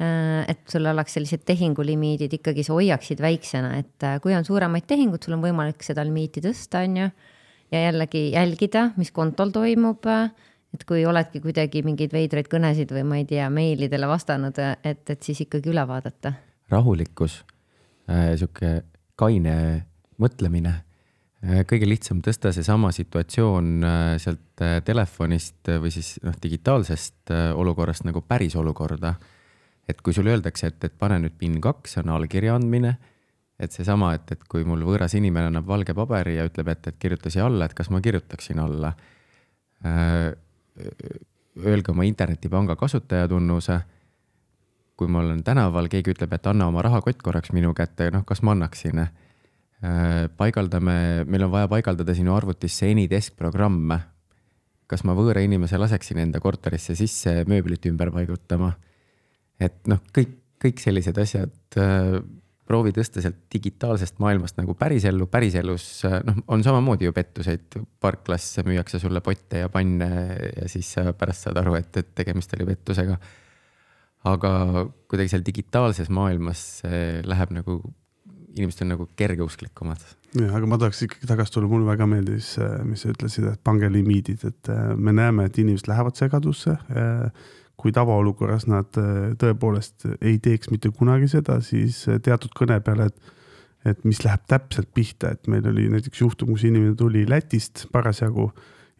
Äh, 0.01 0.41
et 0.51 0.63
sul 0.71 0.87
oleks 0.89 1.17
sellised 1.17 1.45
tehingulimiidid 1.47 2.39
ikkagi, 2.39 2.65
sa 2.65 2.75
hoiaksid 2.77 3.21
väiksena, 3.21 3.75
et 3.81 4.07
äh, 4.07 4.17
kui 4.23 4.35
on 4.37 4.47
suuremaid 4.47 4.87
tehinguid, 4.89 5.21
sul 5.25 5.37
on 5.37 5.45
võimalik 5.45 5.85
seda 5.85 6.05
limiiti 6.07 6.43
tõsta, 6.43 6.85
on 6.87 7.03
ju. 7.03 7.11
ja 7.71 7.85
jällegi 7.87 8.31
jälgida, 8.33 8.89
mis 8.99 9.13
kontol 9.15 9.53
toimub. 9.55 10.07
Et 10.73 10.85
kui 10.87 11.05
oledki 11.05 11.41
kuidagi 11.43 11.83
mingeid 11.83 12.13
veidraid 12.13 12.47
kõnesid 12.51 12.93
või 12.95 13.03
ma 13.07 13.17
ei 13.21 13.25
tea, 13.29 13.49
meilidele 13.49 14.07
vastanud, 14.07 14.57
et, 14.83 15.03
et 15.09 15.23
siis 15.23 15.43
ikkagi 15.47 15.73
üle 15.73 15.83
vaadata. 15.87 16.33
rahulikkus 16.71 17.41
äh,, 18.09 18.33
sihuke 18.39 18.81
kaine 19.19 19.57
mõtlemine 20.21 20.79
Äh, 21.41 21.63
kõige 21.65 21.87
lihtsam 21.89 22.19
tõsta 22.21 22.51
seesama 22.53 22.91
situatsioon 22.93 23.69
äh, 23.81 24.01
sealt 24.21 24.61
äh, 24.61 24.77
telefonist 24.85 25.71
või 25.81 25.89
siis 25.93 26.19
noh, 26.21 26.35
digitaalsest 26.37 27.33
olukorrast 27.57 28.05
nagu 28.05 28.21
päris 28.21 28.55
olukorda. 28.55 29.15
et 29.89 30.01
kui 30.01 30.13
sulle 30.13 30.29
öeldakse, 30.31 30.67
et, 30.67 30.83
et 30.83 30.93
pane 30.97 31.17
nüüd 31.19 31.33
PIN 31.39 31.57
kaks, 31.61 31.97
on 31.97 32.09
allkirja 32.13 32.55
andmine. 32.55 32.97
et 33.59 33.71
seesama, 33.71 34.13
et, 34.13 34.31
et 34.31 34.43
kui 34.49 34.63
mul 34.63 34.85
võõras 34.85 35.15
inimene 35.17 35.49
annab 35.49 35.65
valge 35.65 35.93
paberi 35.93 36.35
ja 36.35 36.45
ütleb, 36.45 36.67
et, 36.67 36.87
et 36.87 36.97
kirjuta 37.01 37.29
siia 37.29 37.45
alla, 37.45 37.65
et 37.65 37.73
kas 37.73 37.89
ma 37.89 38.01
kirjutaksin 38.01 38.59
alla. 38.59 38.93
Öelge 41.61 41.91
oma 41.91 42.03
internetipanga 42.07 42.75
kasutajatunnuse. 42.75 43.81
kui 44.95 45.07
ma 45.07 45.19
olen 45.19 45.43
tänaval, 45.43 45.87
keegi 45.89 46.13
ütleb, 46.13 46.33
et 46.33 46.47
anna 46.47 46.67
oma 46.67 46.81
rahakott 46.85 47.23
korraks 47.25 47.51
minu 47.51 47.73
kätte, 47.73 48.11
noh, 48.13 48.21
kas 48.25 48.43
ma 48.45 48.51
annaksin 48.53 49.01
Äh, 49.81 50.27
paigaldame, 50.37 51.25
meil 51.25 51.41
on 51.47 51.49
vaja 51.49 51.65
paigaldada 51.69 52.13
sinu 52.13 52.35
arvutisse 52.35 52.91
Anydesk 52.91 53.33
programm. 53.37 53.89
kas 54.91 55.05
ma 55.07 55.13
võõra 55.15 55.39
inimese 55.39 55.77
laseksin 55.79 56.19
enda 56.19 56.41
korterisse 56.43 56.97
sisse 56.99 57.45
mööblit 57.47 57.85
ümber 57.89 58.11
paigutama? 58.11 58.75
et 59.59 59.87
noh, 59.87 59.97
kõik, 60.13 60.35
kõik 60.61 60.83
sellised 60.83 61.17
asjad, 61.17 61.55
äh, 61.81 62.19
proovi 62.71 62.95
tõsta 62.95 63.23
sealt 63.23 63.43
digitaalsest 63.53 64.17
maailmast 64.23 64.57
nagu 64.59 64.75
pärisellu, 64.79 65.27
päriselus 65.31 65.85
äh, 66.07 66.19
noh, 66.27 66.41
on 66.55 66.63
samamoodi 66.65 67.09
ju 67.09 67.15
pettuseid, 67.15 67.77
parklas 68.01 68.47
müüakse 68.67 69.01
sulle 69.03 69.21
potte 69.25 69.65
ja 69.65 69.69
panne 69.73 70.09
ja 70.55 70.71
siis 70.71 70.95
pärast 71.19 71.47
saad 71.47 71.59
aru, 71.61 71.75
et, 71.79 71.91
et 71.99 72.11
tegemist 72.23 72.57
oli 72.57 72.71
pettusega. 72.71 73.19
aga 74.31 74.51
kuidagi 75.09 75.33
seal 75.33 75.43
digitaalses 75.45 76.09
maailmas 76.13 76.83
läheb 77.25 77.53
nagu 77.57 77.81
inimesed 78.57 78.83
on 78.85 78.91
nagu 78.95 79.07
kergeusklikumad. 79.19 80.03
jah, 80.35 80.53
aga 80.55 80.67
ma 80.69 80.77
tahaks 80.79 81.05
ikkagi 81.05 81.27
tagasi 81.29 81.55
tulla, 81.55 81.69
mulle 81.71 81.87
väga 81.89 82.07
meeldis, 82.09 82.53
mis 82.87 83.03
sa 83.03 83.11
ütlesid, 83.11 83.47
et 83.51 83.63
pange 83.63 83.89
limiidid, 83.91 84.45
et 84.47 84.71
me 84.95 85.13
näeme, 85.15 85.47
et 85.47 85.59
inimesed 85.61 85.89
lähevad 85.91 86.19
segadusse. 86.19 86.77
Kui 87.81 87.93
tavaolukorras 87.95 88.67
nad 88.69 88.89
tõepoolest 89.41 90.05
ei 90.21 90.37
teeks 90.43 90.69
mitte 90.69 90.91
kunagi 90.93 91.29
seda, 91.31 91.57
siis 91.65 92.03
teatud 92.23 92.53
kõne 92.57 92.79
peale, 92.85 93.09
et 93.11 93.37
et 93.87 94.03
mis 94.05 94.19
läheb 94.21 94.43
täpselt 94.45 94.91
pihta, 94.93 95.31
et 95.33 95.47
meil 95.49 95.65
oli 95.65 95.87
näiteks 95.89 96.21
juhtum, 96.21 96.51
kus 96.53 96.67
inimene 96.67 96.93
tuli 96.97 97.23
Lätist 97.29 97.87
parasjagu 97.93 98.51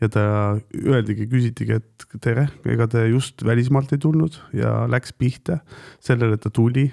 ja 0.01 0.09
ta 0.09 0.23
öeldigi, 0.73 1.27
küsitigi, 1.29 1.77
et 1.77 2.05
tere, 2.23 2.47
ega 2.65 2.87
te 2.89 3.03
just 3.11 3.43
välismaalt 3.45 3.93
ei 3.93 4.01
tulnud 4.01 4.39
ja 4.57 4.87
läks 4.89 5.13
pihta 5.13 5.59
sellele, 6.01 6.39
et 6.39 6.45
ta 6.45 6.49
tuli 6.53 6.87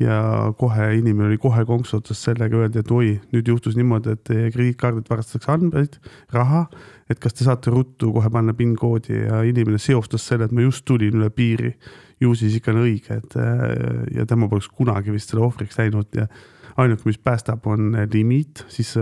ja 0.00 0.52
kohe 0.58 0.88
inimene 0.96 1.28
oli 1.28 1.38
kohe 1.38 1.64
konksu 1.68 1.98
otsas 1.98 2.22
sellega, 2.24 2.56
öeldi, 2.62 2.80
et 2.80 2.90
oi, 2.90 3.12
nüüd 3.34 3.48
juhtus 3.52 3.76
niimoodi, 3.78 4.16
et 4.16 4.22
teie 4.26 4.50
krediitkaardilt 4.54 5.10
varastatakse 5.10 5.52
andmeid, 5.52 5.98
raha, 6.32 6.64
et 7.10 7.20
kas 7.22 7.36
te 7.36 7.46
saate 7.46 7.72
ruttu 7.74 8.12
kohe 8.14 8.30
panna 8.32 8.54
PIN 8.56 8.74
koodi 8.78 9.20
ja 9.20 9.42
inimene 9.46 9.80
seostas 9.82 10.24
selle, 10.28 10.48
et 10.48 10.56
ma 10.56 10.64
just 10.64 10.86
tulin 10.88 11.20
üle 11.20 11.30
piiri. 11.30 11.74
ju 12.22 12.34
siis 12.38 12.54
ikka 12.54 12.70
on 12.70 12.84
õige, 12.84 13.16
et 13.18 13.34
ja 14.14 14.24
tema 14.30 14.46
poleks 14.48 14.68
kunagi 14.70 15.10
vist 15.10 15.32
selle 15.32 15.42
ohvriks 15.42 15.78
läinud 15.78 16.06
ja 16.14 16.28
ainuke, 16.76 17.02
mis 17.04 17.18
päästab, 17.18 17.66
on 17.66 17.96
limiit, 18.12 18.64
siis 18.68 18.94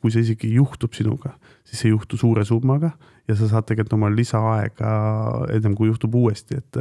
kui 0.00 0.12
see 0.14 0.22
isegi 0.22 0.52
juhtub 0.54 0.94
sinuga, 0.94 1.34
siis 1.66 1.84
ei 1.84 1.90
juhtu 1.90 2.16
suure 2.16 2.44
summaga 2.44 2.92
ja 3.28 3.36
sa 3.36 3.48
saad 3.50 3.66
tegelikult 3.66 3.98
omal 3.98 4.14
lisaaega 4.16 4.92
ennem 5.52 5.74
kui 5.74 5.90
juhtub 5.90 6.14
uuesti, 6.14 6.62
et 6.62 6.80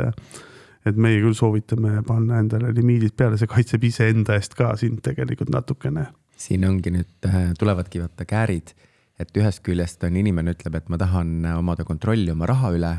et 0.89 0.99
meie 1.01 1.19
küll 1.23 1.35
soovitame 1.37 2.01
panna 2.07 2.41
endale 2.43 2.71
limiidid 2.75 3.15
peale, 3.17 3.39
see 3.39 3.49
kaitseb 3.49 3.83
iseenda 3.87 4.37
eest 4.37 4.55
ka 4.57 4.73
sind 4.79 5.03
tegelikult 5.05 5.51
natukene. 5.53 6.07
siin 6.37 6.65
ongi 6.67 6.93
nüüd, 6.93 7.13
äh, 7.25 7.51
tulevadki 7.57 8.01
vaata 8.03 8.25
käärid, 8.29 8.73
et 9.17 9.37
ühest 9.37 9.63
küljest 9.65 10.03
on 10.05 10.15
inimene 10.15 10.53
ütleb, 10.53 10.75
et 10.77 10.89
ma 10.93 10.99
tahan 11.01 11.45
omada 11.57 11.85
kontrolli 11.87 12.31
oma 12.31 12.45
raha 12.49 12.73
üle 12.75 12.93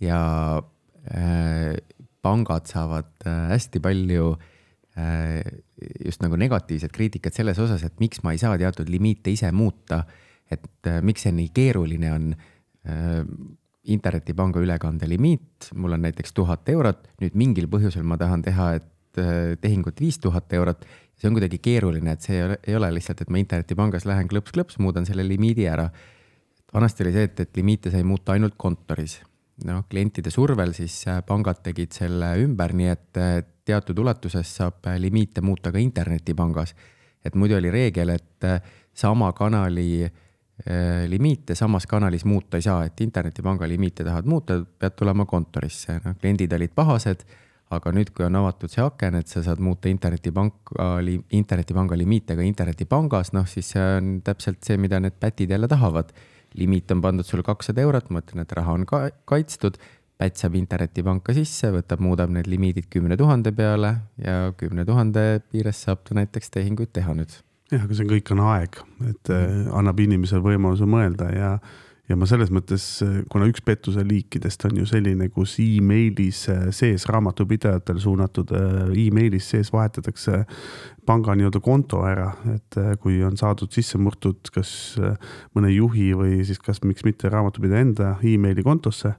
ja 0.00 0.20
äh, 1.10 1.74
pangad 2.22 2.70
saavad 2.70 3.10
äh, 3.26 3.48
hästi 3.54 3.82
palju 3.82 4.36
äh, 4.98 5.42
just 6.04 6.22
nagu 6.22 6.38
negatiivset 6.38 6.92
kriitikat 6.94 7.34
selles 7.34 7.58
osas, 7.62 7.84
et 7.86 7.98
miks 8.02 8.22
ma 8.24 8.34
ei 8.34 8.40
saa 8.40 8.56
teatud 8.58 8.90
limiite 8.90 9.32
ise 9.34 9.52
muuta. 9.52 10.04
et 10.50 10.86
äh, 10.86 11.02
miks 11.04 11.26
see 11.26 11.32
nii 11.36 11.50
keeruline 11.52 12.12
on 12.12 12.30
äh, 12.88 13.24
internetipanga 13.92 14.60
ülekande 14.62 15.08
limiit, 15.08 15.70
mul 15.74 15.96
on 15.96 16.04
näiteks 16.06 16.34
tuhat 16.36 16.68
eurot, 16.68 17.08
nüüd 17.22 17.36
mingil 17.38 17.68
põhjusel 17.70 18.04
ma 18.06 18.18
tahan 18.20 18.44
teha, 18.44 18.70
et 18.78 19.20
äh, 19.20 19.54
tehingut 19.60 20.00
viis 20.00 20.20
tuhat 20.22 20.52
eurot. 20.52 20.84
see 21.18 21.26
on 21.26 21.34
kuidagi 21.34 21.58
keeruline, 21.58 22.12
et 22.14 22.22
see 22.22 22.36
ei 22.36 22.44
ole, 22.44 22.58
ei 22.62 22.76
ole 22.78 22.92
lihtsalt, 22.94 23.24
et 23.24 23.30
ma 23.34 23.40
internetipangas 23.42 24.04
lähen 24.06 24.28
klõps-klõps, 24.30 24.76
muudan 24.78 25.06
selle 25.06 25.24
limiidi 25.26 25.66
ära. 25.66 25.88
vanasti 26.74 27.04
oli 27.04 27.12
see, 27.12 27.24
et, 27.30 27.40
et 27.40 27.56
limiite 27.56 27.90
sai 27.90 28.04
muuta 28.04 28.32
ainult 28.32 28.54
kontoris. 28.56 29.20
noh, 29.64 29.82
klientide 29.90 30.30
survel 30.30 30.72
siis 30.74 31.00
äh, 31.08 31.22
pangad 31.26 31.62
tegid 31.62 31.92
selle 31.92 32.36
ümber, 32.44 32.72
nii 32.72 32.92
et 32.92 33.18
teatud 33.64 33.98
ulatuses 33.98 34.56
saab 34.60 34.86
äh, 34.86 35.00
limiite 35.00 35.40
muuta 35.40 35.72
ka 35.72 35.78
internetipangas. 35.78 36.74
et 37.24 37.34
muidu 37.34 37.56
oli 37.56 37.70
reegel, 37.70 38.08
et 38.08 38.46
sama 38.94 39.32
kanali 39.32 40.04
äh, 40.04 40.10
Äh, 40.10 40.27
limiite 41.06 41.54
samas 41.54 41.86
kanalis 41.86 42.24
muuta 42.24 42.56
ei 42.56 42.62
saa, 42.62 42.84
et 42.84 43.00
internetipanga 43.00 43.68
limiite 43.68 44.04
tahad 44.04 44.26
muuta, 44.26 44.58
pead 44.78 44.96
tulema 44.98 45.26
kontorisse, 45.26 46.00
noh 46.04 46.16
kliendid 46.18 46.52
olid 46.52 46.74
pahased. 46.74 47.26
aga 47.68 47.90
nüüd, 47.92 48.14
kui 48.16 48.24
on 48.24 48.36
avatud 48.38 48.72
see 48.72 48.80
aken, 48.80 49.18
et 49.18 49.28
sa 49.28 49.42
saad 49.44 49.58
muuta 49.60 49.90
internetipanka, 49.92 50.86
internetipanga 51.36 51.98
limiite 52.00 52.32
ka 52.32 52.40
internetipangas, 52.40 53.34
noh 53.36 53.44
siis 53.44 53.74
see 53.74 53.82
on 53.98 54.22
täpselt 54.24 54.62
see, 54.64 54.78
mida 54.80 54.96
need 55.00 55.18
pätid 55.20 55.50
jälle 55.52 55.68
tahavad. 55.68 56.12
limiit 56.54 56.90
on 56.90 57.02
pandud 57.04 57.26
sulle 57.28 57.42
kakssada 57.44 57.82
eurot, 57.84 58.08
ma 58.10 58.22
ütlen, 58.24 58.40
et 58.40 58.52
raha 58.52 58.72
on 58.72 58.86
ka 58.86 59.10
kaitstud. 59.24 59.76
pätt 60.18 60.36
saab 60.36 60.54
internetipanka 60.58 61.34
sisse, 61.34 61.70
võtab, 61.70 62.00
muudab 62.00 62.30
need 62.30 62.48
limiidid 62.48 62.88
kümne 62.90 63.16
tuhande 63.16 63.52
peale 63.52 63.94
ja 64.18 64.52
kümne 64.56 64.84
tuhande 64.84 65.40
piires 65.52 65.84
saab 65.84 66.02
ta 66.02 66.14
näiteks 66.14 66.50
tehinguid 66.50 66.90
teha 66.92 67.14
nüüd 67.14 67.36
jah, 67.72 67.84
aga 67.84 67.96
see 67.96 68.08
kõik 68.08 68.32
on 68.34 68.46
aeg, 68.46 68.80
et 69.10 69.34
äh, 69.34 69.68
annab 69.76 70.00
inimesele 70.02 70.44
võimaluse 70.44 70.88
mõelda 70.88 71.28
ja, 71.34 71.50
ja 72.08 72.16
ma 72.16 72.28
selles 72.28 72.52
mõttes, 72.54 72.86
kuna 73.32 73.48
üks 73.50 73.62
pettuse 73.64 74.04
liikidest 74.06 74.64
on 74.68 74.80
ju 74.80 74.88
selline, 74.88 75.28
kus 75.34 75.58
emailis 75.62 76.44
äh, 76.52 76.68
sees 76.74 77.06
raamatupidajatele 77.10 78.02
suunatud 78.02 78.54
äh, 78.56 78.80
emailis 79.04 79.50
sees 79.52 79.72
vahetatakse 79.74 80.44
panga 81.08 81.36
nii-öelda 81.36 81.60
konto 81.64 82.02
ära, 82.04 82.30
et 82.52 82.76
kui 83.00 83.22
on 83.24 83.36
saadud 83.40 83.72
sisse 83.72 83.96
murtud 83.96 84.50
kas 84.52 84.70
mõne 85.56 85.70
juhi 85.72 86.10
või 86.12 86.42
siis 86.44 86.60
kas 86.60 86.82
miks 86.84 87.06
mitte 87.06 87.30
raamatupidaja 87.32 87.86
enda 87.86 88.10
emaili 88.28 88.64
kontosse 88.66 89.14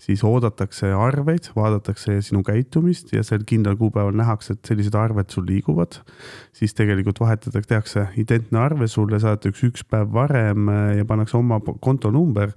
siis 0.00 0.22
oodatakse 0.24 0.90
arveid, 0.96 1.50
vaadatakse 1.56 2.20
sinu 2.24 2.42
käitumist 2.46 3.12
ja 3.12 3.22
sel 3.26 3.44
kindlal 3.48 3.76
kuupäeval 3.80 4.16
nähakse, 4.16 4.56
et 4.56 4.70
sellised 4.70 4.96
arved 4.96 5.30
sul 5.32 5.44
liiguvad. 5.48 6.00
siis 6.52 6.74
tegelikult 6.74 7.20
vahetatakse, 7.20 7.68
tehakse 7.68 8.06
identne 8.16 8.58
arve 8.58 8.88
sulle, 8.88 9.20
saadetakse 9.20 9.68
üks 9.68 9.84
päev 9.84 10.12
varem 10.12 10.68
äh, 10.68 10.96
ja 11.00 11.04
pannakse 11.04 11.36
oma 11.36 11.60
kontonumber 11.80 12.52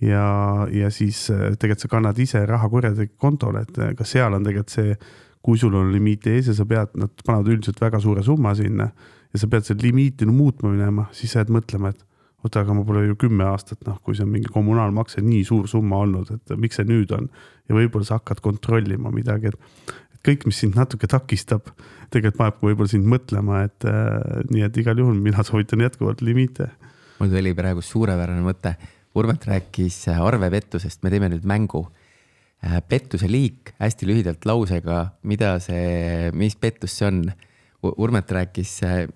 ja, 0.00 0.66
ja 0.72 0.90
siis 0.90 1.28
äh, 1.30 1.52
tegelikult 1.54 1.86
sa 1.86 1.92
kannad 1.94 2.18
ise 2.18 2.44
raha 2.46 2.68
kurjategija 2.68 3.16
kontole, 3.18 3.62
et 3.62 3.78
äh, 3.78 3.94
ka 3.94 4.04
seal 4.04 4.34
on 4.34 4.44
tegelikult 4.44 4.74
see, 4.74 4.98
kui 5.40 5.58
sul 5.58 5.74
on 5.78 5.92
limiit 5.92 6.26
ees 6.26 6.50
ja 6.50 6.54
sa 6.56 6.66
pead, 6.68 6.92
nad 7.00 7.14
panevad 7.24 7.48
üldiselt 7.54 7.80
väga 7.80 8.00
suure 8.02 8.22
summa 8.22 8.52
sinna 8.58 8.90
ja 9.32 9.40
sa 9.40 9.48
pead 9.48 9.68
selle 9.68 9.86
limiiti 9.86 10.26
muutma 10.26 10.74
minema, 10.74 11.06
siis 11.16 11.32
sa 11.32 11.40
jääd 11.40 11.54
mõtlema, 11.54 11.94
et 11.94 12.02
oota, 12.44 12.62
aga 12.64 12.74
ma 12.76 12.84
pole 12.86 13.04
ju 13.06 13.16
kümme 13.20 13.46
aastat, 13.50 13.80
noh, 13.86 13.98
kui 14.04 14.16
see 14.16 14.24
on 14.26 14.32
mingi 14.32 14.50
kommunaalmakse 14.52 15.22
nii 15.24 15.42
suur 15.48 15.68
summa 15.70 16.00
olnud, 16.04 16.30
et 16.36 16.54
miks 16.60 16.80
see 16.80 16.88
nüüd 16.88 17.12
on. 17.16 17.28
ja 17.68 17.76
võib-olla 17.76 18.06
sa 18.06 18.18
hakkad 18.18 18.40
kontrollima 18.44 19.12
midagi, 19.14 19.52
et, 19.52 19.92
et 20.14 20.22
kõik, 20.26 20.46
mis 20.48 20.62
sind 20.64 20.78
natuke 20.78 21.08
takistab, 21.10 21.68
tegelikult 22.10 22.40
paneb 22.40 22.64
võib-olla 22.64 22.92
sind 22.92 23.08
mõtlema, 23.10 23.64
et 23.68 23.88
äh, 23.88 24.44
nii 24.50 24.64
et 24.66 24.80
igal 24.82 24.98
juhul 24.98 25.20
mina 25.20 25.44
soovitan 25.46 25.84
jätkuvalt 25.84 26.24
limiite. 26.26 26.70
mul 27.20 27.30
tuli 27.32 27.54
praegu 27.54 27.84
suurepärane 27.84 28.42
mõte. 28.44 28.74
Urmet 29.18 29.44
rääkis 29.44 30.04
äh, 30.08 30.20
arvepettusest, 30.22 31.02
me 31.02 31.10
teeme 31.10 31.28
nüüd 31.32 31.44
mängu 31.44 31.84
äh,. 32.64 32.80
pettuse 32.88 33.28
liik 33.28 33.74
hästi 33.78 34.06
lühidalt 34.08 34.46
lausega, 34.46 35.10
mida 35.22 35.58
see, 35.60 36.30
mis 36.32 36.56
pettus 36.56 36.96
see 36.98 37.08
on 37.08 37.24
Urmet 37.80 38.30
rääkis 38.30 38.74
äh, 38.84 39.06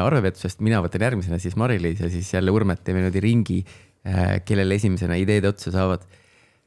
arvepettusest, 0.00 0.62
mina 0.64 0.80
võtan 0.84 1.04
järgmisena 1.04 1.36
siis 1.40 1.56
Mari-Liis 1.60 2.00
ja 2.00 2.08
siis 2.12 2.30
jälle 2.32 2.52
Urmet 2.54 2.80
teeme 2.84 3.02
niimoodi 3.02 3.20
ringi, 3.20 3.58
äh, 4.08 4.38
kellel 4.44 4.72
esimesena 4.72 5.18
ideed 5.20 5.44
otsa 5.44 5.72
saavad. 5.74 6.06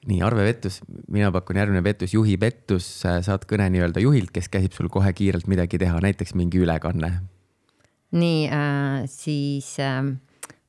nii, 0.08 0.22
arvepettus, 0.24 0.78
mina 1.12 1.28
pakun 1.28 1.58
järgmine 1.60 1.82
pettus, 1.84 2.14
juhi 2.14 2.38
pettus, 2.40 2.86
äh, 3.06 3.18
saad 3.26 3.44
kõne 3.50 3.66
nii-öelda 3.74 4.00
juhilt, 4.00 4.30
kes 4.32 4.48
käsib 4.48 4.78
sul 4.78 4.88
kohe 4.88 5.12
kiirelt 5.14 5.50
midagi 5.52 5.78
teha, 5.82 5.98
näiteks 6.00 6.38
mingi 6.40 6.62
ülekanne. 6.62 7.12
nii 8.12 8.46
äh,, 8.48 9.04
siis 9.10 9.74
äh, 9.80 10.06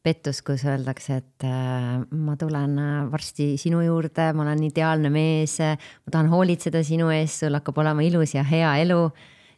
pettus, 0.03 0.41
kus 0.43 0.65
öeldakse, 0.65 1.21
et 1.21 1.45
äh, 1.45 2.01
ma 2.11 2.39
tulen 2.41 2.81
varsti 3.13 3.53
sinu 3.61 3.85
juurde, 3.85 4.33
ma 4.33 4.49
olen 4.49 4.65
ideaalne 4.65 5.13
mees, 5.13 5.59
ma 5.61 6.11
tahan 6.11 6.33
hoolitseda 6.33 6.83
sinu 6.83 7.13
eest, 7.13 7.45
sul 7.45 7.55
hakkab 7.55 7.85
olema 7.85 8.03
ilus 8.03 8.35
ja 8.35 8.43
hea 8.49 8.79
elu 8.87 9.05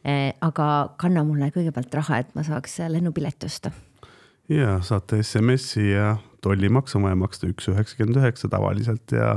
aga 0.02 0.66
kanna 0.98 1.22
mulle 1.22 1.52
kõigepealt 1.54 1.94
raha, 1.94 2.18
et 2.22 2.30
ma 2.34 2.42
saaks 2.46 2.80
lennupileti 2.90 3.46
osta. 3.46 3.70
ja 4.50 4.80
saate 4.82 5.22
SMS-i 5.22 5.92
ja 5.92 6.16
tollimaksu 6.42 6.98
on 6.98 7.06
vaja 7.06 7.18
maksta 7.18 7.48
üks 7.50 7.68
üheksakümmend 7.70 8.18
üheksa 8.20 8.50
tavaliselt 8.50 9.14
ja, 9.14 9.34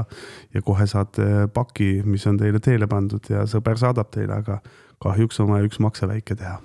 ja 0.53 0.61
kohe 0.65 0.87
saate 0.89 1.47
paki, 1.53 2.01
mis 2.05 2.25
on 2.29 2.39
teile 2.41 2.61
teele 2.63 2.87
pandud 2.89 3.29
ja 3.29 3.45
sõber 3.49 3.79
saadab 3.81 4.09
teile, 4.13 4.39
aga 4.41 4.59
kahjuks 5.03 5.39
on 5.43 5.51
vaja 5.53 5.67
üks 5.67 5.81
makse 5.83 6.09
väike 6.09 6.37
teha 6.39 6.57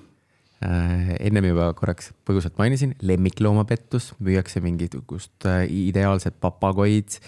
äh,. 0.64 1.12
ennem 1.20 1.50
juba 1.50 1.70
korraks 1.76 2.12
põgusalt 2.28 2.56
mainisin, 2.60 2.96
lemmikloomapettus, 3.04 4.14
müüakse 4.20 4.64
mingisugust 4.64 5.48
äh, 5.48 5.66
ideaalset 5.68 6.40
papagoid 6.40 7.20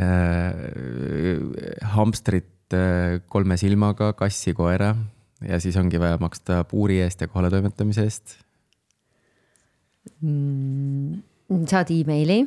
äh,, 0.00 0.52
hamstrit 1.96 2.76
äh, 2.76 3.22
kolme 3.32 3.56
silmaga, 3.60 4.12
kassi, 4.18 4.52
koera 4.56 4.92
ja 5.44 5.60
siis 5.60 5.76
ongi 5.76 6.00
vaja 6.00 6.18
maksta 6.20 6.64
puuri 6.64 7.00
eest 7.04 7.20
ja 7.20 7.28
kohaletoimetamise 7.28 8.04
eest. 8.06 8.36
Mm,? 10.20 11.22
saad 11.70 11.90
emaili, 11.94 12.40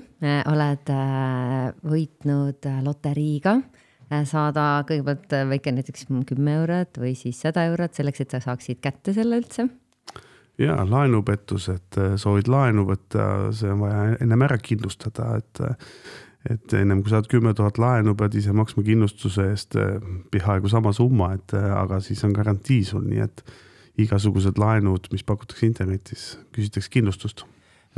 oled 0.51 0.89
äh, 0.91 1.69
võitnud 1.87 2.65
äh, 2.67 2.79
loteriiga, 2.83 3.55
äh, 4.11 4.25
saada 4.27 4.83
kõigepealt 4.87 5.35
väike 5.53 5.71
näiteks 5.75 6.09
kümme 6.27 6.57
eurot 6.59 6.99
või 6.99 7.13
siis 7.15 7.39
sada 7.45 7.63
eurot 7.69 7.95
selleks, 7.95 8.25
et 8.25 8.35
sa 8.35 8.41
saaksid 8.43 8.81
kätte 8.83 9.15
selle 9.15 9.39
üldse. 9.39 9.69
Ja 10.59 10.81
laenupettus, 10.83 11.69
et 11.71 11.95
soovid 12.19 12.49
laenu 12.51 12.83
võtta, 12.89 13.53
see 13.55 13.69
on 13.71 13.85
vaja 13.85 14.17
ennem 14.19 14.41
ära 14.43 14.57
kindlustada, 14.59 15.37
et 15.39 15.61
et 16.49 16.73
ennem 16.79 17.03
kui 17.03 17.13
saad 17.13 17.27
kümme 17.29 17.53
tuhat 17.57 17.77
laenu, 17.81 18.15
pead 18.17 18.35
ise 18.39 18.53
maksma 18.55 18.83
kindlustuse 18.85 19.45
eest 19.51 19.77
eh, 19.79 19.99
peaaegu 20.33 20.71
sama 20.71 20.93
summa, 20.95 21.33
et 21.37 21.55
eh, 21.57 21.69
aga 21.75 22.01
siis 22.03 22.23
on 22.25 22.33
garantii 22.35 22.81
sul, 22.87 23.05
nii 23.05 23.23
et 23.25 23.43
igasugused 23.99 24.59
laenud, 24.61 25.09
mis 25.13 25.25
pakutakse 25.27 25.67
internetis, 25.67 26.27
küsitakse 26.55 26.91
kindlustust. 26.93 27.45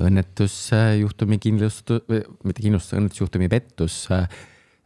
õnnetusjuhtumi 0.01 1.37
kindlustus, 1.37 2.01
mitte 2.09 2.63
kindlustus, 2.63 2.95
õnnetusjuhtumi 2.97 3.49
pettus. 3.51 4.07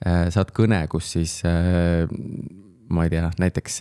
saad 0.03 0.49
kõne, 0.51 0.81
kus 0.91 1.13
siis 1.13 1.37
ma 1.45 3.05
ei 3.05 3.13
tea, 3.13 3.29
näiteks 3.39 3.79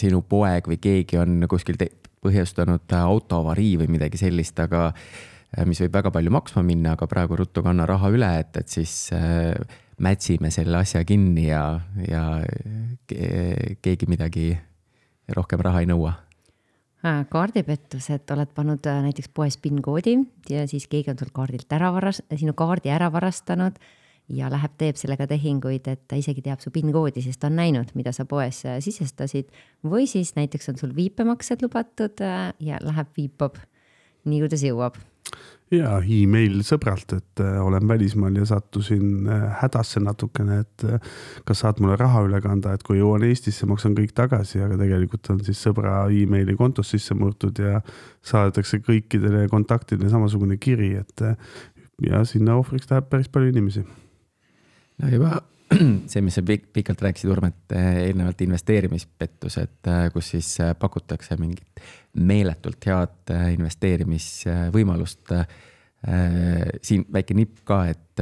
sinu 0.00 0.24
poeg 0.26 0.66
või 0.66 0.80
keegi 0.82 1.20
on 1.20 1.46
kuskil 1.48 1.78
põhjustanud 2.24 2.96
autoavarii 2.98 3.76
või 3.84 3.92
midagi 3.94 4.18
sellist, 4.18 4.58
aga 4.58 4.88
mis 5.66 5.80
võib 5.84 5.94
väga 5.94 6.10
palju 6.14 6.32
maksma 6.34 6.64
minna, 6.66 6.96
aga 6.96 7.06
praegu 7.10 7.38
ruttu 7.38 7.62
kanna 7.62 7.86
raha 7.86 8.10
üle, 8.14 8.30
et, 8.40 8.56
et 8.58 8.68
siis 8.68 9.10
mätsime 10.02 10.50
selle 10.50 10.80
asja 10.80 11.04
kinni 11.06 11.48
ja, 11.48 11.64
ja 12.08 12.24
keegi 13.06 14.10
midagi 14.10 14.52
rohkem 15.36 15.62
raha 15.62 15.84
ei 15.84 15.90
nõua 15.90 16.16
Äh, 17.04 17.26
kaardipettus, 17.28 18.06
et 18.14 18.30
oled 18.32 18.48
pannud 18.56 18.86
äh, 18.88 19.02
näiteks 19.04 19.28
poes 19.36 19.58
PIN-koodi 19.60 20.14
ja 20.48 20.62
siis 20.64 20.86
keegi 20.88 21.10
on 21.12 21.18
sul 21.20 21.28
kaardilt 21.36 21.72
ära 21.76 21.90
varas-, 21.92 22.22
sinu 22.32 22.54
kaardi 22.56 22.88
ära 22.88 23.10
varastanud 23.12 23.76
ja 24.32 24.48
läheb, 24.48 24.72
teeb 24.80 24.96
sellega 24.96 25.26
tehinguid, 25.28 25.84
et 25.90 26.00
ta 26.08 26.16
isegi 26.16 26.40
teab 26.46 26.64
su 26.64 26.72
PIN-koodi, 26.72 27.20
sest 27.20 27.42
ta 27.42 27.50
on 27.50 27.58
näinud, 27.60 27.92
mida 27.98 28.14
sa 28.16 28.24
poes 28.24 28.62
äh, 28.64 28.78
sisestasid. 28.80 29.52
või 29.84 30.08
siis 30.08 30.32
näiteks 30.38 30.72
on 30.72 30.80
sul 30.80 30.94
viipemaksed 30.96 31.66
lubatud 31.66 32.24
ja 32.24 32.80
läheb 32.80 33.12
viipab 33.18 33.60
nii, 34.24 34.40
kuidas 34.46 34.64
jõuab 34.64 34.96
ja 35.78 35.98
email 36.02 36.60
sõbralt, 36.66 37.12
et 37.16 37.42
äh, 37.42 37.58
olen 37.62 37.86
välismaal 37.88 38.36
ja 38.40 38.46
sattusin 38.48 39.28
äh, 39.30 39.46
hädasse 39.60 40.02
natukene, 40.02 40.60
et 40.64 40.84
äh, 40.88 41.14
kas 41.48 41.64
saad 41.64 41.80
mulle 41.82 41.96
raha 42.00 42.24
üle 42.26 42.40
kanda, 42.44 42.74
et 42.74 42.84
kui 42.86 42.98
jõuan 42.98 43.24
Eestisse, 43.26 43.68
maksan 43.70 43.96
kõik 43.98 44.14
tagasi, 44.16 44.62
aga 44.64 44.78
tegelikult 44.80 45.30
on 45.34 45.40
siis 45.46 45.62
sõbra 45.66 46.04
emaili 46.12 46.56
kontost 46.58 46.96
sisse 46.96 47.16
murtud 47.18 47.60
ja 47.62 47.80
saadetakse 48.24 48.82
kõikidele 48.84 49.46
kontaktidele 49.52 50.12
samasugune 50.12 50.58
kiri, 50.60 50.94
et 51.02 51.26
ja 52.02 52.24
sinna 52.26 52.58
ohvriks 52.60 52.90
läheb 52.90 53.10
päris 53.10 53.30
palju 53.32 53.52
inimesi. 53.54 53.84
no 55.02 55.10
juba 55.10 55.40
see, 56.10 56.22
mis 56.24 56.36
sa 56.38 56.44
pik 56.46 56.70
pikalt 56.74 57.02
rääkisid, 57.04 57.30
Urmet, 57.32 57.74
eelnevalt 57.74 58.40
investeerimispettus, 58.46 59.58
et 59.62 59.92
kus 60.14 60.32
siis 60.34 60.50
pakutakse 60.78 61.38
mingit 61.40 61.84
meeletult 62.14 62.86
head 62.88 63.34
investeerimisvõimalust. 63.56 65.32
siin 66.84 67.06
väike 67.12 67.34
nipp 67.34 67.62
ka, 67.64 67.78
et 67.88 68.20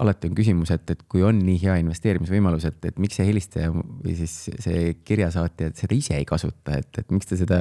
alati 0.00 0.30
on 0.30 0.36
küsimus, 0.38 0.70
et, 0.72 0.94
et 0.94 1.02
kui 1.08 1.22
on 1.22 1.42
nii 1.44 1.58
hea 1.60 1.76
investeerimisvõimalus, 1.82 2.64
et, 2.70 2.78
et 2.88 3.02
miks 3.02 3.20
see 3.20 3.26
helistaja 3.28 3.72
või 3.74 4.16
siis 4.16 4.36
see 4.64 4.94
kirjasaatja 5.04 5.74
seda 5.76 5.98
ise 5.98 6.16
ei 6.16 6.24
kasuta, 6.28 6.78
et, 6.80 7.02
et 7.02 7.12
miks 7.12 7.28
ta 7.28 7.36
seda 7.36 7.60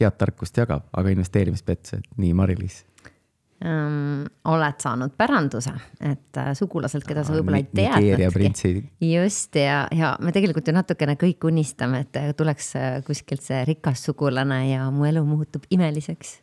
head 0.00 0.18
tarkust 0.18 0.58
jagab, 0.58 0.90
aga 0.92 1.14
investeerimispettus, 1.14 2.00
et 2.00 2.20
nii, 2.20 2.34
Mari-Liis 2.36 2.82
ähm, 3.64 4.26
oled 4.44 4.80
saanud 4.82 5.14
päranduse, 5.16 5.72
et 6.00 6.40
äh, 6.40 6.52
sugulaselt, 6.58 7.06
keda 7.08 7.24
sa 7.24 7.34
võib-olla 7.36 7.60
ei 7.62 7.68
teadnudki. 7.70 8.72
just 9.00 9.56
ja, 9.56 9.86
ja 9.96 10.14
me 10.20 10.32
tegelikult 10.36 10.68
ju 10.68 10.74
natukene 10.76 11.16
kõik 11.20 11.46
unistame, 11.48 12.04
et 12.04 12.18
äh, 12.20 12.32
tuleks 12.36 12.74
äh, 12.76 12.88
kuskilt 13.06 13.44
see 13.46 13.62
rikas 13.68 14.04
sugulane 14.08 14.60
ja 14.68 14.90
mu 14.92 15.06
elu 15.08 15.22
muutub 15.24 15.64
imeliseks. 15.72 16.34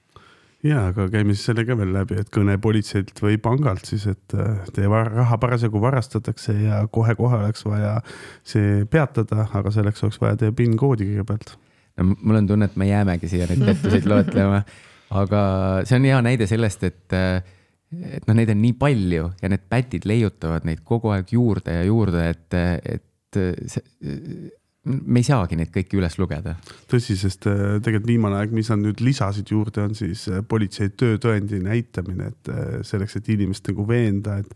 ja, 0.66 0.88
aga 0.90 1.06
käime 1.14 1.36
siis 1.36 1.46
selle 1.52 1.68
ka 1.68 1.78
veel 1.78 1.94
läbi, 1.94 2.18
et 2.24 2.32
kõne 2.34 2.58
politseilt 2.62 3.22
või 3.22 3.38
pangalt 3.42 3.86
siis, 3.90 4.08
et 4.10 4.38
teie 4.74 5.04
raha 5.10 5.38
parasjagu 5.38 5.82
varastatakse 5.84 6.56
ja 6.64 6.82
kohe-kohe 6.90 7.44
oleks 7.44 7.68
vaja 7.68 8.00
see 8.42 8.88
peatada, 8.90 9.46
aga 9.54 9.76
selleks 9.76 10.08
oleks 10.08 10.22
vaja 10.24 10.40
teie 10.40 10.56
PIN 10.56 10.80
koodi 10.82 11.12
kõigepealt. 11.12 11.54
no 12.00 12.10
mul 12.16 12.42
on 12.42 12.50
tunne, 12.50 12.72
et 12.72 12.82
me 12.82 12.90
jäämegi 12.90 13.30
siia 13.30 13.46
neid 13.52 13.68
pettuseid 13.70 14.10
loetlema 14.10 14.64
aga 15.10 15.44
see 15.86 16.00
on 16.00 16.10
hea 16.10 16.22
näide 16.26 16.48
sellest, 16.50 16.84
et, 16.88 17.14
et 17.14 18.28
noh, 18.28 18.36
neid 18.38 18.50
on 18.54 18.62
nii 18.62 18.76
palju 18.80 19.30
ja 19.42 19.52
need 19.52 19.68
pätid 19.70 20.08
leiutavad 20.10 20.66
neid 20.66 20.84
kogu 20.88 21.14
aeg 21.14 21.34
juurde 21.36 21.80
ja 21.80 21.86
juurde, 21.88 22.28
et, 22.34 22.60
et 22.98 23.42
see, 23.70 24.52
me 24.84 25.22
ei 25.22 25.26
saagi 25.26 25.58
neid 25.58 25.72
kõiki 25.74 25.98
üles 26.00 26.18
lugeda. 26.20 26.58
tõsi, 26.92 27.16
sest 27.20 27.48
äh, 27.48 27.80
tegelikult 27.84 28.10
viimane 28.10 28.40
aeg, 28.42 28.54
mis 28.56 28.70
nad 28.72 28.82
nüüd 28.84 29.04
lisasid 29.04 29.52
juurde, 29.54 29.88
on 29.88 29.98
siis 29.98 30.26
äh, 30.28 30.44
politsei 30.48 30.92
töötõendi 30.92 31.62
näitamine, 31.64 32.32
et 32.34 32.52
äh, 32.52 32.80
selleks, 32.88 33.18
et 33.20 33.30
inimest 33.32 33.70
nagu 33.72 33.88
veenda, 33.88 34.42
et 34.44 34.52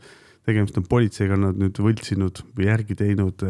tegemist 0.47 0.77
on 0.79 0.85
politseiga, 0.87 1.35
nad 1.39 1.57
nüüd 1.59 1.79
võltsinud 1.83 2.39
või 2.55 2.69
järgi 2.69 2.95
teinud 2.95 3.41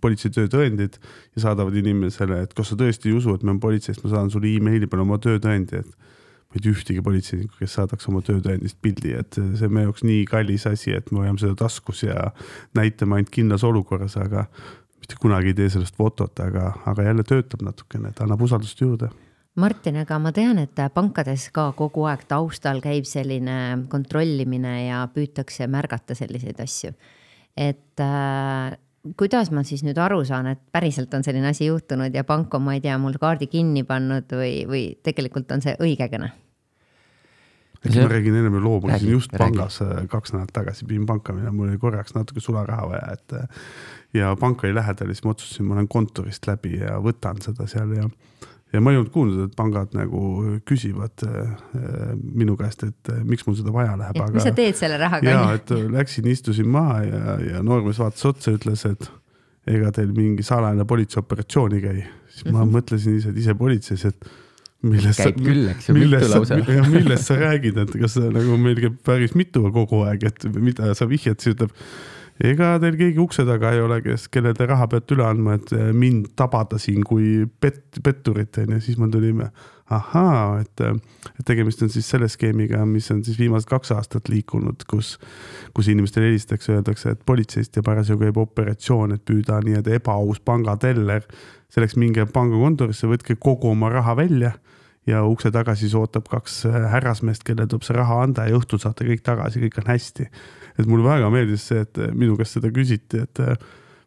politsei 0.00 0.32
töötõendid 0.36 0.98
ja 1.00 1.44
saadavad 1.46 1.76
inimesele, 1.80 2.42
et 2.44 2.52
kas 2.56 2.68
sa 2.68 2.76
tõesti 2.76 3.08
ei 3.08 3.16
usu, 3.16 3.32
et 3.32 3.44
me 3.44 3.54
oleme 3.54 3.62
politseist, 3.62 4.02
ma 4.04 4.12
saadan 4.12 4.28
sulle 4.34 4.50
emaili 4.52 4.90
peale 4.90 5.06
oma 5.06 5.16
töötõendi, 5.24 5.80
et 5.80 6.07
ma 6.48 6.56
ei 6.56 6.64
tea 6.64 6.72
ühtegi 6.72 7.04
politseinikku, 7.04 7.58
kes 7.60 7.76
saadaks 7.76 8.08
oma 8.08 8.22
töötõendist 8.24 8.78
pildi, 8.80 9.12
et 9.20 9.36
see 9.36 9.68
on 9.68 9.74
meie 9.76 9.88
jaoks 9.88 10.04
nii 10.08 10.24
kallis 10.30 10.64
asi, 10.70 10.94
et 10.96 11.12
me 11.12 11.22
hoiame 11.22 11.40
seda 11.42 11.56
taskus 11.60 12.02
ja 12.06 12.30
näitame 12.78 13.18
ainult 13.18 13.32
kindlas 13.34 13.66
olukorras, 13.68 14.16
aga 14.16 14.46
mitte 14.98 15.20
kunagi 15.20 15.52
ei 15.52 15.58
tee 15.60 15.68
sellest 15.76 15.96
fotot, 16.00 16.40
aga, 16.40 16.72
aga 16.88 17.08
jälle 17.10 17.24
töötab 17.28 17.64
natukene, 17.68 18.14
et 18.14 18.22
annab 18.24 18.44
usaldust 18.48 18.80
juurde 18.80 19.12
Martin, 19.58 19.96
aga 19.98 20.20
ma 20.22 20.30
tean, 20.30 20.60
et 20.62 20.80
pankades 20.94 21.48
ka 21.54 21.72
kogu 21.76 22.04
aeg 22.06 22.22
taustal 22.30 22.78
käib 22.82 23.08
selline 23.10 23.86
kontrollimine 23.90 24.74
ja 24.86 25.00
püütakse 25.10 25.66
märgata 25.66 26.14
selliseid 26.14 26.60
asju. 26.62 26.92
et 27.58 28.00
äh, 28.00 28.76
kuidas 29.16 29.52
ma 29.54 29.62
siis 29.66 29.84
nüüd 29.86 29.98
aru 30.00 30.20
saan, 30.26 30.50
et 30.52 30.60
päriselt 30.72 31.14
on 31.14 31.24
selline 31.24 31.48
asi 31.52 31.68
juhtunud 31.68 32.14
ja 32.14 32.24
pank 32.24 32.54
on, 32.54 32.66
ma 32.66 32.76
ei 32.76 32.82
tea, 32.84 32.98
mul 32.98 33.16
kaardi 33.20 33.48
kinni 33.50 33.84
pannud 33.88 34.28
või, 34.34 34.52
või 34.68 34.84
tegelikult 35.04 35.50
on 35.54 35.64
see 35.64 35.76
õigekene? 35.78 36.30
eks 37.78 37.94
ma 37.94 38.08
räägin 38.10 38.34
ennem 38.34 38.58
loo, 38.62 38.80
ma 38.82 38.90
käisin 38.90 39.12
just 39.14 39.32
räägi. 39.32 39.44
pangas 39.44 39.80
äh, 39.82 40.02
kaks 40.10 40.32
nädalat 40.34 40.52
tagasi, 40.52 40.86
pidin 40.88 41.06
panka 41.06 41.32
minema, 41.32 41.54
mul 41.54 41.68
oli 41.70 41.78
korraks 41.78 42.14
natuke 42.16 42.42
sularaha 42.42 42.88
vaja, 42.90 43.12
et. 43.12 43.32
Äh, 43.38 43.66
ja 44.14 44.32
pank 44.40 44.64
oli 44.64 44.74
lähedal 44.74 45.12
ja 45.12 45.14
siis 45.14 45.24
ma 45.24 45.34
otsustasin, 45.34 45.66
ma 45.68 45.76
lähen 45.76 45.88
kontorist 45.88 46.46
läbi 46.48 46.78
ja 46.80 46.96
võtan 47.04 47.38
seda 47.44 47.68
seal 47.70 47.92
ja 47.94 48.08
ja 48.72 48.80
ma 48.84 48.92
ei 48.92 48.98
olnud 49.00 49.12
kuulnud, 49.12 49.44
et 49.48 49.54
pangad 49.56 49.94
nagu 49.96 50.22
küsivad 50.68 51.24
äh, 51.24 51.52
minu 52.20 52.56
käest, 52.60 52.84
et 52.84 53.12
äh, 53.12 53.22
miks 53.28 53.46
mul 53.46 53.56
seda 53.58 53.72
vaja 53.74 53.94
läheb. 54.00 54.18
mis 54.34 54.44
sa 54.44 54.52
teed 54.56 54.76
selle 54.78 54.98
rahaga? 55.00 55.30
ja, 55.30 55.44
et 55.56 55.72
äh, 55.74 55.86
läksin, 55.92 56.28
istusin 56.32 56.68
maha 56.72 56.98
ja, 57.06 57.38
ja 57.54 57.62
noormees 57.64 58.00
vaatas 58.02 58.26
otsa 58.28 58.52
ja 58.52 58.60
ütles, 58.60 58.84
et 58.88 59.08
ega 59.68 59.92
teil 59.96 60.12
mingi 60.16 60.44
salajane 60.46 60.84
politseioperatsioon 60.88 61.78
ei 61.78 61.86
käi. 61.86 62.04
siis 62.28 62.44
ma 62.50 62.58
mm 62.58 62.60
-hmm. 62.60 62.76
mõtlesin 62.76 63.16
ise, 63.18 63.32
et 63.32 63.40
ise 63.40 63.54
politseis, 63.54 64.04
et 64.04 64.28
millest 64.82 65.18
käib 65.18 65.40
sa, 65.40 65.44
küll, 65.48 65.64
eks 65.72 65.88
ju, 65.88 65.96
mitu 65.96 66.28
lausa. 66.34 66.60
millest 66.98 67.32
sa 67.32 67.40
räägid, 67.40 67.80
et 67.82 67.96
kas 68.04 68.20
nagu 68.20 68.60
meil 68.60 68.78
käib 68.84 69.00
päris 69.04 69.34
mitu 69.34 69.64
kogu 69.72 70.04
aeg, 70.04 70.28
et 70.28 70.48
mida 70.54 70.92
sa 70.94 71.08
vihjad, 71.08 71.40
siis 71.40 71.56
ütleb 71.56 71.72
ega 72.44 72.76
teil 72.82 72.98
keegi 72.98 73.18
ukse 73.22 73.44
taga 73.46 73.72
ei 73.74 73.80
ole, 73.82 73.98
kes, 74.04 74.28
kelle 74.32 74.52
te 74.54 74.66
raha 74.68 74.86
peate 74.90 75.16
üle 75.16 75.26
andma, 75.26 75.56
et 75.58 75.72
eh, 75.74 75.90
mind 75.96 76.32
tabada 76.38 76.78
siin 76.78 77.02
kui 77.06 77.48
pet-, 77.60 77.98
petturit 78.04 78.60
on 78.62 78.76
ju, 78.76 78.80
siis 78.84 78.98
mul 79.00 79.10
tuli 79.12 79.32
ahaa, 79.94 80.60
et, 80.60 80.82
et 81.40 81.44
tegemist 81.48 81.82
on 81.82 81.90
siis 81.90 82.06
selle 82.08 82.28
skeemiga, 82.30 82.84
mis 82.86 83.08
on 83.10 83.22
siis 83.24 83.38
viimased 83.40 83.68
kaks 83.70 83.92
aastat 83.96 84.28
liikunud, 84.28 84.84
kus, 84.90 85.16
kus 85.74 85.88
inimestele 85.88 86.28
helistatakse, 86.28 86.76
öeldakse, 86.76 87.16
et 87.16 87.24
politseist 87.26 87.78
ja 87.80 87.84
parasjagu 87.86 88.26
käib 88.26 88.40
operatsioon, 88.44 89.16
et 89.16 89.24
püüda 89.24 89.62
nii-öelda 89.64 89.96
ebaaus 89.98 90.42
pangateller. 90.44 91.26
selleks 91.68 91.98
minge 92.00 92.24
pangakontorisse, 92.32 93.06
võtke 93.06 93.34
kogu 93.36 93.68
oma 93.68 93.90
raha 93.92 94.14
välja 94.16 94.54
ja 95.06 95.24
ukse 95.24 95.50
taga 95.52 95.74
siis 95.76 95.94
ootab 95.94 96.28
kaks 96.28 96.62
härrasmeest, 96.64 97.44
kellel 97.44 97.68
tuleb 97.68 97.84
see 97.84 97.96
raha 97.96 98.22
anda 98.22 98.46
ja 98.48 98.56
õhtul 98.56 98.80
saate 98.80 99.04
kõik 99.04 99.20
tagasi, 99.24 99.60
kõik 99.60 99.76
on 99.82 99.90
hästi 99.92 100.28
et 100.78 100.86
mulle 100.86 101.06
väga 101.06 101.28
meeldis 101.34 101.68
see, 101.70 101.82
et 101.84 102.00
minu 102.14 102.38
käest 102.38 102.58
seda 102.58 102.70
küsiti, 102.74 103.24
et 103.26 103.42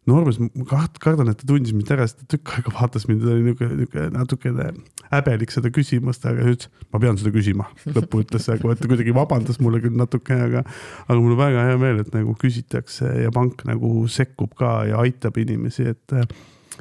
noormees, 0.09 0.39
ma 0.41 0.65
kaht-, 0.69 0.99
kardan, 1.01 1.29
et 1.31 1.39
ta 1.41 1.47
tundis 1.49 1.73
mind 1.75 1.91
ära, 1.93 2.07
sest 2.09 2.23
ta 2.23 2.29
tükk 2.35 2.55
aega 2.55 2.73
vaatas 2.73 3.05
mind, 3.09 3.21
ta 3.23 3.33
oli 3.35 3.45
niisugune, 3.45 3.77
niisugune 3.81 4.07
natukene 4.15 4.67
häbelik 5.11 5.53
seda 5.53 5.71
küsimust, 5.73 6.23
aga 6.29 6.45
ütles, 6.53 6.71
ma 6.93 7.01
pean 7.03 7.19
seda 7.19 7.33
küsima. 7.35 7.67
lõppu 7.85 8.23
ütles 8.23 8.47
et 8.49 8.63
ta 8.81 8.89
kuidagi 8.89 9.13
vabandas 9.15 9.59
mulle 9.61 9.81
küll 9.83 9.97
natukene, 9.99 10.47
aga, 10.47 10.63
aga 11.05 11.17
mul 11.19 11.35
on 11.35 11.41
väga 11.41 11.67
hea 11.69 11.81
meel, 11.81 12.01
et 12.01 12.15
nagu 12.15 12.33
küsitakse 12.41 13.11
ja 13.25 13.33
pank 13.35 13.65
nagu 13.69 14.07
sekkub 14.09 14.55
ka 14.57 14.79
ja 14.89 15.03
aitab 15.03 15.37
inimesi, 15.41 15.91
et 15.93 16.17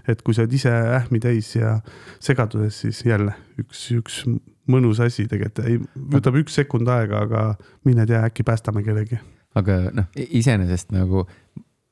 et 0.09 0.23
kui 0.25 0.33
sa 0.33 0.45
oled 0.45 0.55
ise 0.55 0.71
ähmi 0.71 1.19
täis 1.21 1.51
ja 1.57 1.75
segaduses, 2.23 2.79
siis 2.87 3.03
jälle 3.05 3.35
üks, 3.61 3.83
üks 3.99 4.23
mõnus 4.71 5.03
asi 5.03 5.27
tegelikult, 5.29 5.67
ei, 5.67 5.77
võtab 6.15 6.39
üks 6.41 6.57
sekund 6.57 6.89
aega, 6.89 7.27
aga 7.27 7.45
mine 7.85 8.07
tea, 8.09 8.23
äkki 8.31 8.47
päästame 8.47 8.87
kellegi 8.87 9.19
aga 9.59 9.81
noh, 9.95 10.09
iseenesest 10.15 10.93
nagu 10.95 11.25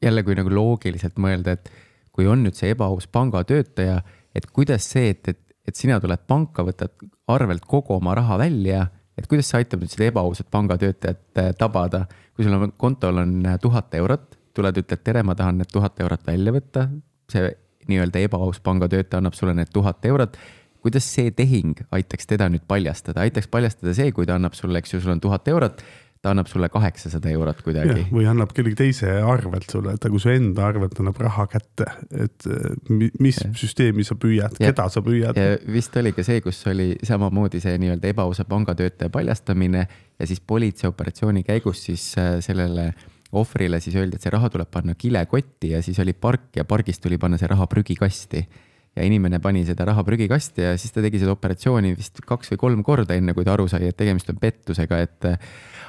jälle, 0.03 0.23
kui 0.23 0.37
nagu 0.39 0.53
loogiliselt 0.53 1.19
mõelda, 1.21 1.57
et 1.59 1.71
kui 2.15 2.27
on 2.31 2.43
nüüd 2.45 2.59
see 2.59 2.73
ebaaus 2.75 3.09
pangatöötaja, 3.11 4.01
et 4.35 4.47
kuidas 4.55 4.87
see, 4.93 5.13
et, 5.15 5.33
et, 5.33 5.41
et 5.67 5.79
sina 5.79 5.99
tuled 6.03 6.25
panka, 6.31 6.65
võtad 6.67 6.95
arvelt 7.31 7.67
kogu 7.69 7.97
oma 7.99 8.15
raha 8.19 8.39
välja, 8.41 8.87
et 9.19 9.27
kuidas 9.31 9.51
see 9.51 9.63
aitab 9.63 9.83
nüüd 9.83 9.93
seda 9.93 10.09
ebaausat 10.13 10.51
pangatöötajat 10.55 11.43
äh, 11.43 11.51
tabada, 11.59 12.05
kui 12.37 12.47
sul 12.47 12.55
on 12.55 12.75
kontol 12.79 13.23
on 13.25 13.35
äh, 13.47 13.59
tuhat 13.63 13.95
eurot, 13.99 14.37
tuled, 14.55 14.79
ütled 14.83 15.03
tere, 15.07 15.25
ma 15.27 15.35
tahan 15.39 15.59
need 15.61 15.71
tuhat 15.73 15.99
eurot 16.03 16.27
välja 16.27 16.55
võtta, 16.55 16.87
see 17.31 17.51
nii-öelda 17.89 18.23
ebaaus 18.27 18.61
pangatöötaja 18.63 19.23
annab 19.23 19.37
sulle 19.39 19.55
need 19.57 19.71
tuhat 19.73 20.05
eurot. 20.07 20.39
Kuidas 20.85 21.07
see 21.11 21.33
tehing 21.35 21.81
aitaks 21.91 22.29
teda 22.31 22.47
nüüd 22.53 22.63
paljastada, 22.71 23.25
aitaks 23.27 23.49
paljastada 23.51 23.95
see, 23.97 24.13
kui 24.15 24.29
ta 24.29 24.37
annab 24.39 24.55
sulle, 24.55 24.79
eks 24.79 24.95
ju, 24.95 25.01
sul 25.03 25.17
on 25.17 25.23
tuhat 25.23 25.49
eurot 25.51 25.83
ta 26.23 26.33
annab 26.33 26.49
sulle 26.51 26.69
kaheksasada 26.73 27.31
eurot 27.31 27.61
kuidagi. 27.63 28.07
või 28.11 28.27
annab 28.31 28.53
kellegi 28.55 28.79
teise 28.79 29.13
arvelt 29.23 29.71
sulle, 29.71 29.95
et 29.95 30.07
kui 30.11 30.23
su 30.23 30.33
enda 30.33 30.67
arvelt 30.67 30.99
annab 31.03 31.21
raha 31.23 31.47
kätte, 31.51 31.87
et 32.11 32.49
mis 33.21 33.39
ja. 33.45 33.51
süsteemi 33.59 34.07
sa 34.07 34.19
püüad, 34.19 34.59
keda 34.59 34.89
sa 34.93 35.03
püüad. 35.05 35.39
vist 35.73 35.97
oli 36.01 36.13
ka 36.17 36.27
see, 36.27 36.43
kus 36.45 36.65
oli 36.71 36.91
samamoodi 37.07 37.63
see 37.63 37.77
nii-öelda 37.83 38.11
ebaausa 38.11 38.47
pangatöötaja 38.49 39.13
paljastamine 39.15 39.87
ja 40.19 40.27
siis 40.27 40.41
politseioperatsiooni 40.41 41.45
käigus 41.47 41.85
siis 41.87 42.11
äh, 42.19 42.39
sellele 42.45 42.93
ohvrile 43.33 43.81
siis 43.81 43.97
öeldi, 44.01 44.17
et 44.17 44.25
see 44.25 44.33
raha 44.33 44.49
tuleb 44.51 44.71
panna 44.73 44.95
kilekotti 44.99 45.75
ja 45.75 45.83
siis 45.85 45.99
oli 46.01 46.15
park 46.17 46.57
ja 46.57 46.65
pargist 46.65 47.03
tuli 47.05 47.19
panna 47.21 47.39
see 47.39 47.51
raha 47.51 47.67
prügikasti 47.69 48.47
ja 48.99 49.07
inimene 49.07 49.41
pani 49.43 49.65
seda 49.69 49.87
raha 49.89 50.05
prügikasti 50.07 50.67
ja 50.67 50.77
siis 50.79 50.95
ta 50.95 51.03
tegi 51.05 51.23
seda 51.23 51.35
operatsiooni 51.37 51.95
vist 51.97 52.21
kaks 52.27 52.55
või 52.55 52.63
kolm 52.67 52.87
korda, 52.87 53.17
enne 53.17 53.35
kui 53.37 53.47
ta 53.47 53.55
aru 53.55 53.69
sai, 53.71 53.93
et 53.93 53.99
tegemist 53.99 54.31
on 54.33 54.41
pettusega, 54.43 55.03
et 55.07 55.29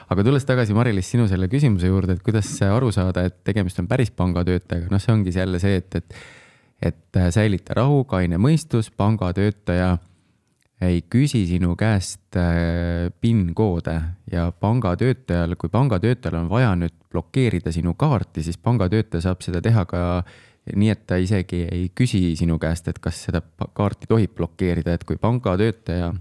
aga 0.09 0.25
tulles 0.25 0.45
tagasi, 0.45 0.75
Mari-Liis, 0.77 1.09
sinu 1.13 1.25
selle 1.29 1.49
küsimuse 1.51 1.89
juurde, 1.89 2.17
et 2.17 2.25
kuidas 2.25 2.51
aru 2.65 2.93
saada, 2.93 3.25
et 3.29 3.41
tegemist 3.45 3.81
on 3.81 3.89
päris 3.89 4.13
pangatöötajaga, 4.13 4.91
noh, 4.93 5.01
see 5.01 5.15
ongi 5.15 5.33
jälle 5.35 5.61
see, 5.61 5.81
et, 5.81 5.99
et 6.01 6.21
et 6.79 7.17
säilita 7.35 7.75
rahu, 7.75 8.05
kaine 8.07 8.37
mõistus, 8.39 8.87
pangatöötaja 8.95 9.97
ei 10.81 11.01
küsi 11.11 11.41
sinu 11.47 11.73
käest 11.75 12.37
äh, 12.39 13.09
PIN-koode 13.19 13.97
ja 14.31 14.45
pangatöötajal, 14.51 15.57
kui 15.59 15.71
pangatöötajal 15.71 16.37
on 16.39 16.47
vaja 16.51 16.71
nüüd 16.79 16.95
blokeerida 17.11 17.73
sinu 17.75 17.97
kaarti, 17.99 18.45
siis 18.45 18.57
pangatöötaja 18.63 19.27
saab 19.27 19.43
seda 19.43 19.59
teha 19.61 19.83
ka 19.89 20.03
nii, 20.75 20.89
et 20.93 21.05
ta 21.07 21.17
isegi 21.21 21.63
ei 21.71 21.89
küsi 21.95 22.35
sinu 22.39 22.59
käest, 22.61 22.87
et 22.91 22.99
kas 23.01 23.23
seda 23.27 23.41
kaarti 23.75 24.09
tohib 24.09 24.35
blokeerida, 24.37 24.93
et 24.95 25.05
kui 25.07 25.17
pangatöötaja 25.21 26.13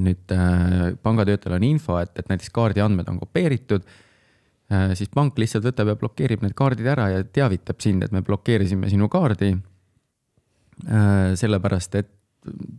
nüüd 0.00 0.32
äh, 0.32 0.96
pangatöötajal 1.02 1.56
on 1.58 1.64
info, 1.66 1.96
et, 2.00 2.12
et 2.18 2.28
näiteks 2.30 2.52
kaardi 2.54 2.82
andmed 2.84 3.08
on 3.10 3.20
kopeeritud 3.20 3.84
äh,, 3.86 4.92
siis 4.98 5.10
pank 5.12 5.38
lihtsalt 5.40 5.66
võtab 5.68 5.92
ja 5.92 5.96
blokeerib 6.00 6.44
need 6.44 6.56
kaardid 6.56 6.88
ära 6.92 7.08
ja 7.12 7.24
teavitab 7.24 7.80
sind, 7.84 8.04
et 8.04 8.14
me 8.14 8.24
blokeerisime 8.26 8.90
sinu 8.92 9.08
kaardi 9.12 9.54
äh,. 9.54 11.34
sellepärast, 11.38 11.98
et 12.02 12.12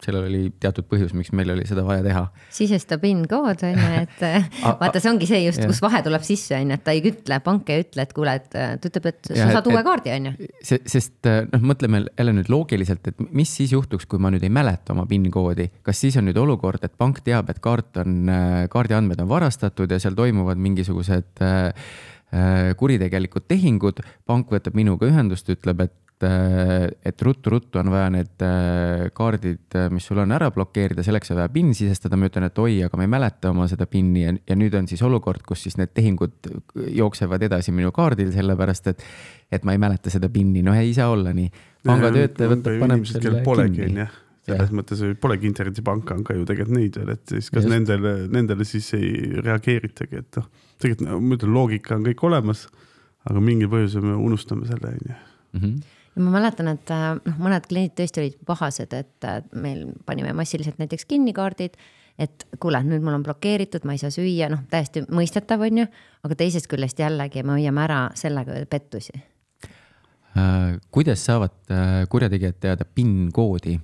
sellel 0.04 0.28
oli 0.28 0.42
teatud 0.62 0.88
põhjus, 0.90 1.14
miks 1.18 1.32
meil 1.36 1.52
oli 1.54 1.66
seda 1.70 1.84
vaja 1.88 2.04
teha. 2.06 2.24
sisesta 2.54 2.98
PIN-kood 3.02 3.64
on 3.68 3.80
ju, 3.82 3.92
et 4.02 4.24
vaata, 4.82 5.02
see 5.02 5.12
ongi 5.12 5.30
see 5.30 5.42
just, 5.46 5.64
kus 5.64 5.82
vahe 5.84 6.02
tuleb 6.06 6.26
sisse, 6.26 6.58
on 6.58 6.74
ju, 6.74 6.80
et 6.80 6.86
ta 6.86 6.96
ei 6.96 7.04
ütle, 7.12 7.40
pank 7.46 7.72
ei 7.74 7.86
ütle, 7.86 8.08
et 8.08 8.16
kuule, 8.18 8.36
et 8.40 8.50
ta 8.54 8.92
ütleb, 8.92 9.10
et 9.12 9.32
sa 9.32 9.50
saad 9.58 9.70
uue 9.72 9.84
kaardi, 9.88 10.14
on 10.16 10.30
ju. 10.32 10.50
sest 10.90 11.32
noh, 11.54 11.70
mõtleme 11.74 12.04
jälle 12.08 12.36
nüüd 12.40 12.52
loogiliselt, 12.54 13.12
et 13.12 13.24
mis 13.30 13.54
siis 13.60 13.76
juhtuks, 13.76 14.10
kui 14.10 14.22
ma 14.22 14.32
nüüd 14.34 14.46
ei 14.48 14.54
mäleta 14.54 14.96
oma 14.96 15.08
PIN-koodi, 15.10 15.70
kas 15.86 16.04
siis 16.06 16.20
on 16.20 16.28
nüüd 16.30 16.40
olukord, 16.42 16.84
et 16.88 16.98
pank 17.00 17.24
teab, 17.26 17.52
et 17.54 17.62
kaart 17.64 18.04
on, 18.04 18.32
kaardi 18.74 18.98
andmed 18.98 19.24
on 19.24 19.32
varastatud 19.32 19.92
ja 19.92 20.00
seal 20.02 20.18
toimuvad 20.18 20.60
mingisugused 20.62 21.44
äh, 21.46 21.90
kuritegelikud 22.78 23.48
tehingud, 23.48 24.02
pank 24.28 24.52
võtab 24.52 24.76
minuga 24.76 25.08
ühendust, 25.08 25.48
ütleb, 25.54 25.86
et 25.88 25.96
et, 26.26 26.98
et 27.06 27.22
ruttu-ruttu 27.22 27.80
on 27.80 27.92
vaja 27.92 28.10
need 28.14 28.44
äh, 28.46 29.08
kaardid, 29.16 29.78
mis 29.94 30.06
sul 30.10 30.22
on, 30.22 30.34
ära 30.34 30.50
blokeerida, 30.54 31.04
selleks 31.06 31.32
on 31.32 31.40
vaja 31.42 31.52
PIN 31.54 31.74
sisestada, 31.78 32.18
ma 32.18 32.30
ütlen, 32.30 32.48
et 32.50 32.62
oi, 32.62 32.80
aga 32.86 32.98
ma 32.98 33.06
ei 33.06 33.12
mäleta 33.12 33.52
oma 33.54 33.68
seda 33.70 33.86
PIN-i 33.90 34.24
ja, 34.24 34.34
ja 34.50 34.58
nüüd 34.58 34.76
on 34.78 34.88
siis 34.90 35.04
olukord, 35.06 35.44
kus 35.48 35.68
siis 35.68 35.78
need 35.78 35.94
tehingud 35.98 36.50
jooksevad 36.98 37.44
edasi 37.50 37.74
minu 37.76 37.92
kaardil, 37.96 38.32
sellepärast 38.34 38.94
et, 38.94 39.04
et 39.54 39.68
ma 39.68 39.76
ei 39.76 39.82
mäleta 39.82 40.14
seda 40.14 40.30
PIN-i, 40.34 40.64
noh 40.66 40.78
ei 40.78 40.96
saa 40.98 41.12
olla 41.14 41.34
nii. 41.38 41.52
pangatöötaja 41.88 42.54
võtab, 42.56 42.80
paneb 42.82 43.06
selle 43.10 43.44
kinni. 43.76 44.08
selles 44.48 44.74
mõttes 44.74 45.04
polegi 45.22 45.50
internetipanka, 45.52 46.18
on 46.18 46.26
ka 46.26 46.38
ju 46.38 46.48
tegelikult 46.50 46.80
neid 46.80 46.98
veel, 46.98 47.14
et 47.14 47.36
siis 47.36 47.52
kas 47.52 47.66
Just. 47.66 47.74
nendele, 47.74 48.16
nendele 48.34 48.66
siis 48.66 48.90
ei 48.98 49.38
reageeritagi, 49.44 50.24
et 50.24 50.42
noh, 50.42 50.50
tegelikult 50.82 51.22
ma 51.22 51.38
ütlen, 51.38 51.54
loogika 51.54 51.98
on 51.98 52.10
kõik 52.10 52.26
olemas, 52.26 52.66
aga 53.28 53.44
mingil 53.44 53.70
põhjusel 53.70 54.06
me 54.08 54.18
unustame 54.18 54.66
selle, 54.70 54.96
on 54.96 55.14
ju. 55.14 55.20
Mhm 55.58 55.78
ja 56.18 56.24
ma 56.24 56.34
mäletan, 56.34 56.72
et 56.74 56.90
äh, 56.94 57.12
noh, 57.22 57.38
mõned 57.42 57.68
kliendid 57.70 57.94
tõesti 58.00 58.24
olid 58.24 58.38
pahased, 58.48 58.94
et 58.98 59.28
meil 59.54 59.86
panime 60.08 60.34
massiliselt 60.38 60.82
näiteks 60.82 61.06
kinni 61.10 61.34
kaardid. 61.38 61.78
et 62.18 62.48
kuule, 62.58 62.80
nüüd 62.82 63.04
mul 63.06 63.14
on 63.14 63.22
blokeeritud, 63.22 63.84
ma 63.86 63.94
ei 63.94 64.00
saa 64.02 64.10
süüa, 64.10 64.48
noh, 64.50 64.64
täiesti 64.72 65.04
mõistetav, 65.14 65.62
on 65.62 65.84
ju, 65.84 65.86
aga 66.26 66.38
teisest 66.40 66.66
küljest 66.66 66.98
jällegi 66.98 67.44
me 67.46 67.60
hoiame 67.60 67.84
ära 67.84 68.00
sellega 68.18 68.56
pettusi. 68.66 69.14
Äh, 70.34 70.80
kuidas 70.90 71.22
saavad 71.28 71.54
äh, 71.70 72.02
kurjategijad 72.10 72.60
teada 72.60 72.86
PIN-koodi? 72.86 73.80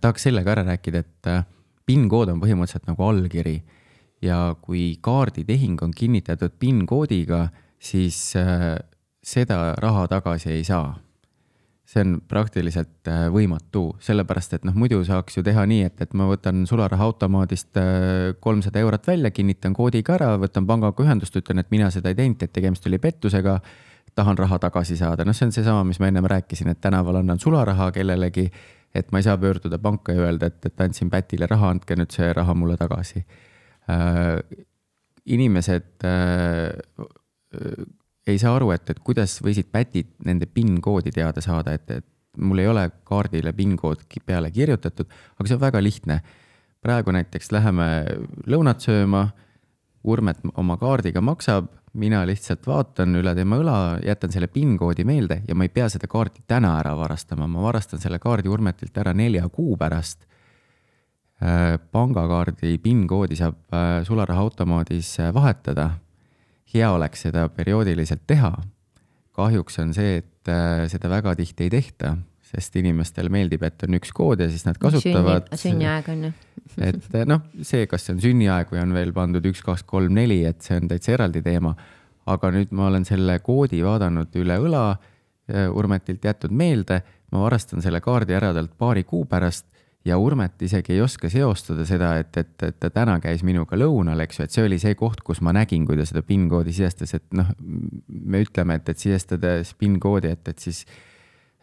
tahaks 0.00 0.22
sellega 0.24 0.54
ära 0.54 0.62
rääkida, 0.64 1.00
et 1.04 1.26
PIN-kood 1.84 2.30
on 2.32 2.38
põhimõtteliselt 2.40 2.86
nagu 2.88 3.04
allkiri 3.04 3.58
ja 4.24 4.54
kui 4.64 4.94
kaarditehing 5.04 5.82
on 5.84 5.90
kinnitatud 5.92 6.54
PIN-koodiga, 6.56 7.50
siis 7.76 8.16
seda 9.20 9.58
raha 9.76 10.06
tagasi 10.08 10.54
ei 10.54 10.64
saa 10.64 10.94
see 11.88 12.04
on 12.04 12.18
praktiliselt 12.28 13.08
äh, 13.08 13.26
võimatu, 13.32 13.94
sellepärast 14.04 14.58
et 14.58 14.64
noh, 14.68 14.74
muidu 14.76 15.00
saaks 15.08 15.38
ju 15.38 15.42
teha 15.44 15.64
nii, 15.68 15.86
et, 15.88 16.00
et 16.04 16.14
ma 16.18 16.26
võtan 16.28 16.66
sularahaautomaadist 16.68 17.80
äh, 17.80 17.90
kolmsada 18.44 18.82
eurot 18.82 19.08
välja, 19.08 19.30
kinnitan 19.32 19.76
koodiga 19.76 20.18
ära, 20.18 20.34
võtan 20.40 20.66
pangaga 20.68 21.04
ühendust, 21.04 21.36
ütlen, 21.40 21.62
et 21.62 21.70
mina 21.72 21.88
seda 21.94 22.12
ei 22.12 22.18
teinud, 22.18 22.44
et 22.44 22.52
tegemist 22.52 22.86
oli 22.90 23.00
pettusega. 23.00 23.60
tahan 24.18 24.38
raha 24.38 24.58
tagasi 24.58 24.96
saada, 24.98 25.24
noh, 25.24 25.36
see 25.36 25.46
on 25.46 25.52
seesama, 25.54 25.84
mis 25.86 26.00
ma 26.02 26.08
ennem 26.10 26.26
rääkisin, 26.26 26.68
et 26.72 26.80
tänaval 26.80 27.20
annan 27.20 27.38
sularaha 27.38 27.92
kellelegi. 27.92 28.50
et 28.94 29.12
ma 29.12 29.18
ei 29.18 29.22
saa 29.22 29.38
pöörduda 29.38 29.78
panka 29.78 30.12
ja 30.12 30.26
öelda, 30.26 30.46
et, 30.46 30.66
et 30.66 30.80
andsin 30.80 31.10
Pätile 31.10 31.46
raha, 31.46 31.70
andke 31.70 31.96
nüüd 31.96 32.10
see 32.10 32.32
raha 32.32 32.54
mulle 32.54 32.76
tagasi 32.76 33.24
äh,. 33.88 34.64
inimesed 35.24 36.04
ei 38.28 38.38
saa 38.40 38.54
aru, 38.56 38.70
et, 38.74 38.90
et 38.90 39.00
kuidas 39.04 39.38
võisid 39.44 39.70
pätid 39.72 40.10
nende 40.26 40.46
PIN-koodi 40.46 41.12
teada 41.14 41.42
saada, 41.44 41.74
et, 41.78 41.90
et 41.90 42.06
mul 42.38 42.62
ei 42.62 42.68
ole 42.70 42.84
kaardile 43.08 43.52
PIN-kood 43.56 44.04
peale 44.26 44.50
kirjutatud, 44.54 45.08
aga 45.38 45.48
see 45.48 45.58
on 45.58 45.64
väga 45.64 45.82
lihtne. 45.82 46.20
praegu 46.82 47.10
näiteks 47.10 47.52
läheme 47.52 47.86
lõunat 48.46 48.84
sööma, 48.84 49.28
Urmet 50.08 50.38
oma 50.54 50.76
kaardiga 50.78 51.20
maksab, 51.20 51.66
mina 51.98 52.20
lihtsalt 52.26 52.66
vaatan 52.66 53.16
üle 53.18 53.32
tema 53.34 53.58
õla, 53.58 53.76
jätan 54.06 54.32
selle 54.32 54.46
PIN-koodi 54.46 55.04
meelde 55.04 55.40
ja 55.48 55.56
ma 55.58 55.66
ei 55.66 55.72
pea 55.74 55.88
seda 55.90 56.06
kaarti 56.08 56.44
täna 56.46 56.76
ära 56.78 56.94
varastama, 56.96 57.48
ma 57.50 57.64
varastan 57.66 58.00
selle 58.00 58.20
kaardi 58.22 58.48
Urmetilt 58.48 58.96
ära 59.02 59.12
nelja 59.12 59.48
kuu 59.52 59.76
pärast. 59.76 60.22
Äh, 61.42 61.76
pangakaardi 61.92 62.78
PIN-koodi 62.82 63.36
saab 63.38 63.58
äh, 63.74 64.00
sularahaautomaadis 64.06 65.10
äh, 65.20 65.34
vahetada 65.34 65.90
hea 66.74 66.90
oleks 66.92 67.26
seda 67.28 67.48
perioodiliselt 67.52 68.26
teha. 68.26 68.52
kahjuks 69.38 69.78
on 69.78 69.92
see, 69.94 70.18
et 70.18 70.50
äh, 70.50 70.88
seda 70.90 71.10
väga 71.12 71.36
tihti 71.38 71.68
ei 71.68 71.70
tehta, 71.70 72.16
sest 72.42 72.74
inimestele 72.80 73.30
meeldib, 73.30 73.62
et 73.62 73.84
on 73.86 73.94
üks 73.98 74.10
kood 74.16 74.40
ja 74.42 74.48
siis 74.50 74.64
nad 74.66 74.80
kasutavad. 74.82 75.46
sünniaeg 75.54 76.08
on 76.10 76.24
ju. 76.26 76.32
et 76.90 77.14
äh, 77.14 77.28
noh, 77.28 77.44
see, 77.62 77.86
kas 77.90 78.06
see 78.06 78.16
on 78.16 78.24
sünniaeg 78.24 78.72
või 78.74 78.82
on 78.82 78.96
veel 78.96 79.14
pandud 79.14 79.46
üks, 79.50 79.62
kaks, 79.66 79.86
kolm, 79.86 80.16
neli, 80.18 80.42
et 80.48 80.64
see 80.66 80.80
on 80.80 80.90
täitsa 80.90 81.14
eraldi 81.14 81.44
teema. 81.44 81.76
aga 82.28 82.50
nüüd 82.52 82.74
ma 82.76 82.90
olen 82.90 83.06
selle 83.08 83.38
koodi 83.40 83.78
vaadanud 83.84 84.34
üle 84.36 84.58
õla, 84.60 84.82
äh, 85.48 85.70
Urmetilt 85.70 86.24
jätnud 86.24 86.52
meelde, 86.52 87.02
ma 87.32 87.46
varastan 87.46 87.84
selle 87.84 88.02
kaardi 88.04 88.34
ära 88.36 88.50
talt 88.56 88.74
paari 88.76 89.04
kuu 89.04 89.24
pärast 89.28 89.66
ja 90.08 90.18
Urmet 90.18 90.62
isegi 90.64 90.94
ei 90.96 91.02
oska 91.04 91.30
seostada 91.32 91.84
seda, 91.88 92.12
et, 92.22 92.36
et, 92.40 92.54
et 92.66 92.78
ta 92.80 92.90
täna 92.94 93.18
käis 93.22 93.44
minuga 93.46 93.78
lõunal, 93.78 94.20
eks 94.24 94.40
ju, 94.40 94.46
et 94.46 94.54
see 94.54 94.64
oli 94.66 94.78
see 94.82 94.96
koht, 94.98 95.22
kus 95.26 95.42
ma 95.44 95.54
nägin, 95.56 95.86
kui 95.88 95.98
ta 95.98 96.06
seda 96.08 96.24
PIN-koodi 96.26 96.74
sisestas, 96.74 97.14
et 97.18 97.26
noh, 97.36 97.50
me 98.08 98.42
ütleme, 98.44 98.78
et, 98.80 98.88
et 98.92 99.04
sisestades 99.04 99.74
PIN-koodi, 99.78 100.32
et, 100.36 100.52
et 100.52 100.64
siis 100.68 100.84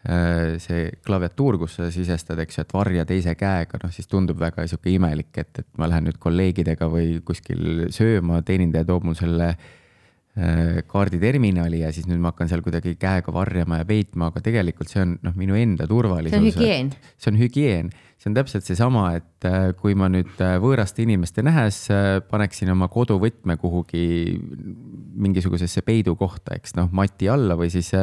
äh, 0.08 0.56
see 0.62 0.90
klaviatuur, 1.06 1.60
kus 1.64 1.78
sa 1.80 1.90
sisestad, 1.94 2.40
eks 2.44 2.60
ju, 2.60 2.66
et 2.66 2.76
varja 2.76 3.06
teise 3.08 3.34
käega, 3.38 3.82
noh 3.82 3.94
siis 3.94 4.10
tundub 4.10 4.40
väga 4.42 4.68
sihuke 4.70 4.94
imelik, 4.94 5.32
et, 5.42 5.64
et 5.64 5.68
ma 5.80 5.90
lähen 5.90 6.08
nüüd 6.10 6.20
kolleegidega 6.22 6.90
või 6.92 7.18
kuskil 7.26 7.90
sööma, 7.94 8.42
teenindaja 8.46 8.88
toob 8.88 9.10
mul 9.10 9.18
selle 9.18 9.54
Äh, 9.56 9.85
kaarditerminali 10.36 11.78
ja 11.80 11.90
siis 11.96 12.04
nüüd 12.10 12.20
ma 12.20 12.28
hakkan 12.34 12.50
seal 12.50 12.60
kuidagi 12.64 12.92
käega 13.00 13.32
varjama 13.32 13.78
ja 13.80 13.86
peitma, 13.88 14.28
aga 14.28 14.42
tegelikult 14.44 14.90
see 14.90 15.00
on 15.00 15.14
noh, 15.24 15.36
minu 15.38 15.56
enda 15.56 15.86
turvalisus. 15.88 16.34
see 16.36 16.42
on 16.42 16.50
hügieen. 16.50 16.90
see 17.16 17.30
on 17.30 17.38
hügieen, 17.40 17.92
see 18.20 18.28
on 18.28 18.36
täpselt 18.36 18.66
seesama, 18.68 19.06
et 19.16 19.46
äh, 19.48 19.70
kui 19.78 19.96
ma 19.96 20.10
nüüd 20.12 20.34
äh, 20.44 20.58
võõraste 20.60 21.00
inimeste 21.06 21.44
nähes 21.46 21.86
paneksin 22.28 22.68
oma 22.74 22.90
koduvõtme 22.92 23.56
kuhugi 23.62 24.36
mingisugusesse 25.24 25.80
peidukohta, 25.86 26.58
eks 26.60 26.76
noh, 26.76 26.92
mati 26.92 27.30
alla 27.32 27.56
või 27.56 27.72
siis 27.72 27.94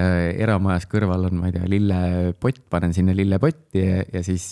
eramajas 0.00 0.84
kõrval 0.88 1.26
on, 1.26 1.40
ma 1.42 1.48
ei 1.50 1.56
tea, 1.56 1.66
lillepott, 1.68 2.62
panen 2.70 2.94
sinna 2.94 3.12
lillepotti 3.12 3.82
ja, 3.82 4.04
ja 4.06 4.22
siis 4.24 4.44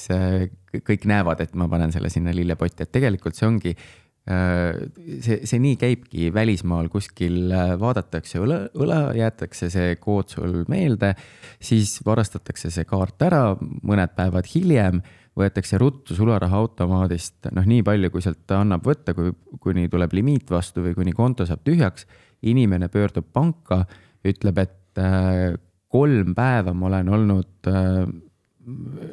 kõik 0.82 1.06
näevad, 1.08 1.40
et 1.40 1.54
ma 1.56 1.70
panen 1.70 1.94
selle 1.94 2.10
sinna 2.12 2.34
lillepotti, 2.34 2.84
et 2.84 2.92
tegelikult 2.92 3.38
see 3.38 3.46
ongi 3.46 3.76
see, 4.28 5.38
see 5.48 5.60
nii 5.62 5.76
käibki 5.80 6.28
välismaal 6.34 6.90
kuskil, 6.92 7.48
vaadatakse 7.80 8.40
õla, 8.42 8.58
õla, 8.76 8.98
jäetakse 9.16 9.70
see 9.72 9.94
kood 10.02 10.28
sul 10.34 10.58
meelde, 10.68 11.14
siis 11.60 11.98
varastatakse 12.06 12.72
see 12.74 12.84
kaart 12.88 13.24
ära, 13.28 13.42
mõned 13.58 14.12
päevad 14.18 14.50
hiljem 14.52 15.00
võetakse 15.38 15.78
ruttu 15.78 16.16
sularahaautomaadist 16.18 17.50
noh, 17.54 17.66
nii 17.68 17.84
palju, 17.86 18.10
kui 18.12 18.24
sealt 18.24 18.54
annab 18.56 18.86
võtta, 18.86 19.14
kui, 19.16 19.32
kuni 19.62 19.86
tuleb 19.90 20.14
limiit 20.18 20.50
vastu 20.50 20.84
või 20.86 20.96
kuni 20.98 21.14
konto 21.16 21.46
saab 21.48 21.62
tühjaks. 21.66 22.06
inimene 22.42 22.86
pöördub 22.88 23.26
panka, 23.32 23.80
ütleb, 24.26 24.58
et 24.62 24.98
äh, 25.02 25.56
kolm 25.90 26.34
päeva 26.34 26.74
ma 26.74 26.86
olen 26.86 27.08
olnud 27.08 27.70
äh, 27.70 28.04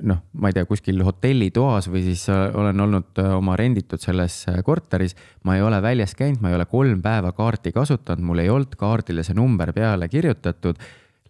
noh, 0.02 0.22
ma 0.40 0.50
ei 0.50 0.56
tea, 0.56 0.66
kuskil 0.68 1.02
hotellitoas 1.06 1.88
või 1.92 2.04
siis 2.06 2.26
olen 2.32 2.84
olnud 2.86 3.22
äh, 3.22 3.32
oma 3.38 3.56
renditud 3.60 4.02
selles 4.02 4.42
äh, 4.52 4.60
korteris. 4.66 5.16
ma 5.44 5.58
ei 5.58 5.64
ole 5.66 5.82
väljas 5.84 6.16
käinud, 6.18 6.42
ma 6.44 6.52
ei 6.52 6.58
ole 6.60 6.68
kolm 6.70 7.02
päeva 7.06 7.32
kaarti 7.36 7.72
kasutanud, 7.76 8.26
mul 8.26 8.44
ei 8.44 8.52
olnud 8.52 8.76
kaardile 8.80 9.24
see 9.24 9.38
number 9.38 9.74
peale 9.74 10.10
kirjutatud. 10.12 10.80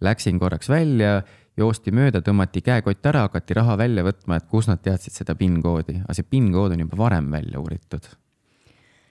Läksin 0.00 0.38
korraks 0.38 0.68
välja 0.68 1.22
joosti 1.56 1.92
mööda, 1.94 2.20
tõmmati 2.20 2.60
käekott 2.64 3.06
ära, 3.08 3.24
hakati 3.30 3.56
raha 3.56 3.78
välja 3.80 4.04
võtma, 4.04 4.36
et 4.36 4.48
kus 4.50 4.68
nad 4.68 4.82
teadsid 4.84 5.16
seda 5.16 5.34
PIN 5.38 5.60
koodi, 5.64 6.02
aga 6.02 6.16
see 6.16 6.28
PIN 6.28 6.50
kood 6.52 6.76
on 6.76 6.84
juba 6.84 6.98
varem 7.06 7.30
välja 7.32 7.62
uuritud. 7.62 8.10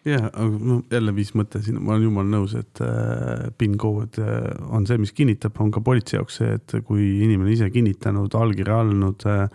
Jah, 0.06 0.30
aga 0.30 0.78
jälle 0.94 1.14
viis 1.18 1.34
mõte 1.38 1.62
siin, 1.66 1.80
ma 1.82 1.96
olen 1.96 2.08
jumala 2.08 2.30
nõus, 2.38 2.56
et 2.60 2.82
äh, 2.86 3.50
PIN 3.58 3.76
kood 3.82 4.20
äh, 4.22 4.48
on 4.70 4.86
see, 4.88 5.00
mis 5.02 5.14
kinnitab, 5.16 5.58
on 5.64 5.72
ka 5.74 5.82
politsei 5.86 6.20
jaoks 6.20 6.40
see, 6.42 6.56
et 6.60 6.78
kui 6.88 7.08
inimene 7.26 7.54
ise 7.56 7.70
kinnitanud, 7.74 8.38
allkirja 8.38 8.82
andnud 8.84 9.26
äh,, 9.32 9.46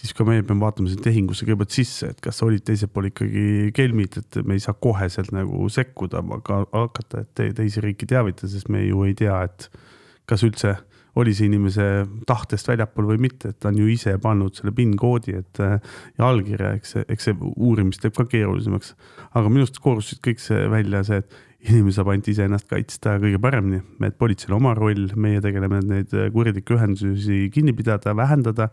siis 0.00 0.14
ka 0.16 0.24
meie 0.24 0.44
peame 0.46 0.64
vaatama 0.64 0.88
sinna 0.88 1.04
tehingusse 1.04 1.44
kõigepealt 1.44 1.74
sisse, 1.74 2.12
et 2.14 2.20
kas 2.24 2.38
olid 2.46 2.64
teisel 2.64 2.88
pool 2.92 3.10
ikkagi 3.10 3.72
kelmid, 3.76 4.20
et 4.22 4.40
me 4.46 4.56
ei 4.56 4.62
saa 4.62 4.76
koheselt 4.78 5.32
nagu 5.36 5.66
sekkuda, 5.72 6.22
aga 6.38 6.62
hakata 6.72 7.26
te, 7.34 7.50
teisi 7.56 7.82
riike 7.84 8.08
teavitada, 8.08 8.48
sest 8.52 8.70
me 8.72 8.84
ju 8.86 9.04
ei 9.08 9.16
tea, 9.18 9.42
et 9.50 9.68
kas 10.30 10.46
üldse 10.46 10.78
oli 11.18 11.34
see 11.34 11.48
inimese 11.50 11.86
tahtest 12.28 12.68
väljapool 12.70 13.08
või 13.12 13.20
mitte, 13.26 13.50
et 13.50 13.58
ta 13.60 13.70
on 13.72 13.78
ju 13.80 13.88
ise 13.90 14.14
pannud 14.22 14.54
selle 14.58 14.72
PIN 14.76 14.94
koodi, 15.00 15.34
et 15.40 15.60
äh, 15.62 15.78
ja 16.18 16.30
allkirja, 16.30 16.74
eks 16.78 16.96
see, 16.96 17.04
eks 17.10 17.28
see 17.28 17.36
uurimist 17.56 18.04
teeb 18.04 18.14
ka 18.16 18.26
keerulisemaks. 18.30 18.94
aga 19.34 19.48
minu 19.48 19.66
arust 19.66 19.80
koorusid 19.82 20.22
kõik 20.24 20.42
see 20.42 20.66
välja 20.70 21.02
see, 21.06 21.22
et 21.24 21.70
inimene 21.70 21.92
saab 21.92 22.08
ainult 22.12 22.30
iseennast 22.32 22.70
kaitsta 22.70 23.18
kõige 23.20 23.40
paremini, 23.42 23.82
et 24.06 24.16
politseil 24.18 24.54
oma 24.56 24.72
roll, 24.78 25.10
meie 25.20 25.42
tegeleme 25.44 25.82
neid 25.84 26.12
kuritegelikke 26.32 26.78
ühendusi 26.78 27.42
kinni 27.52 27.74
pidada, 27.76 28.14
vähendada. 28.16 28.70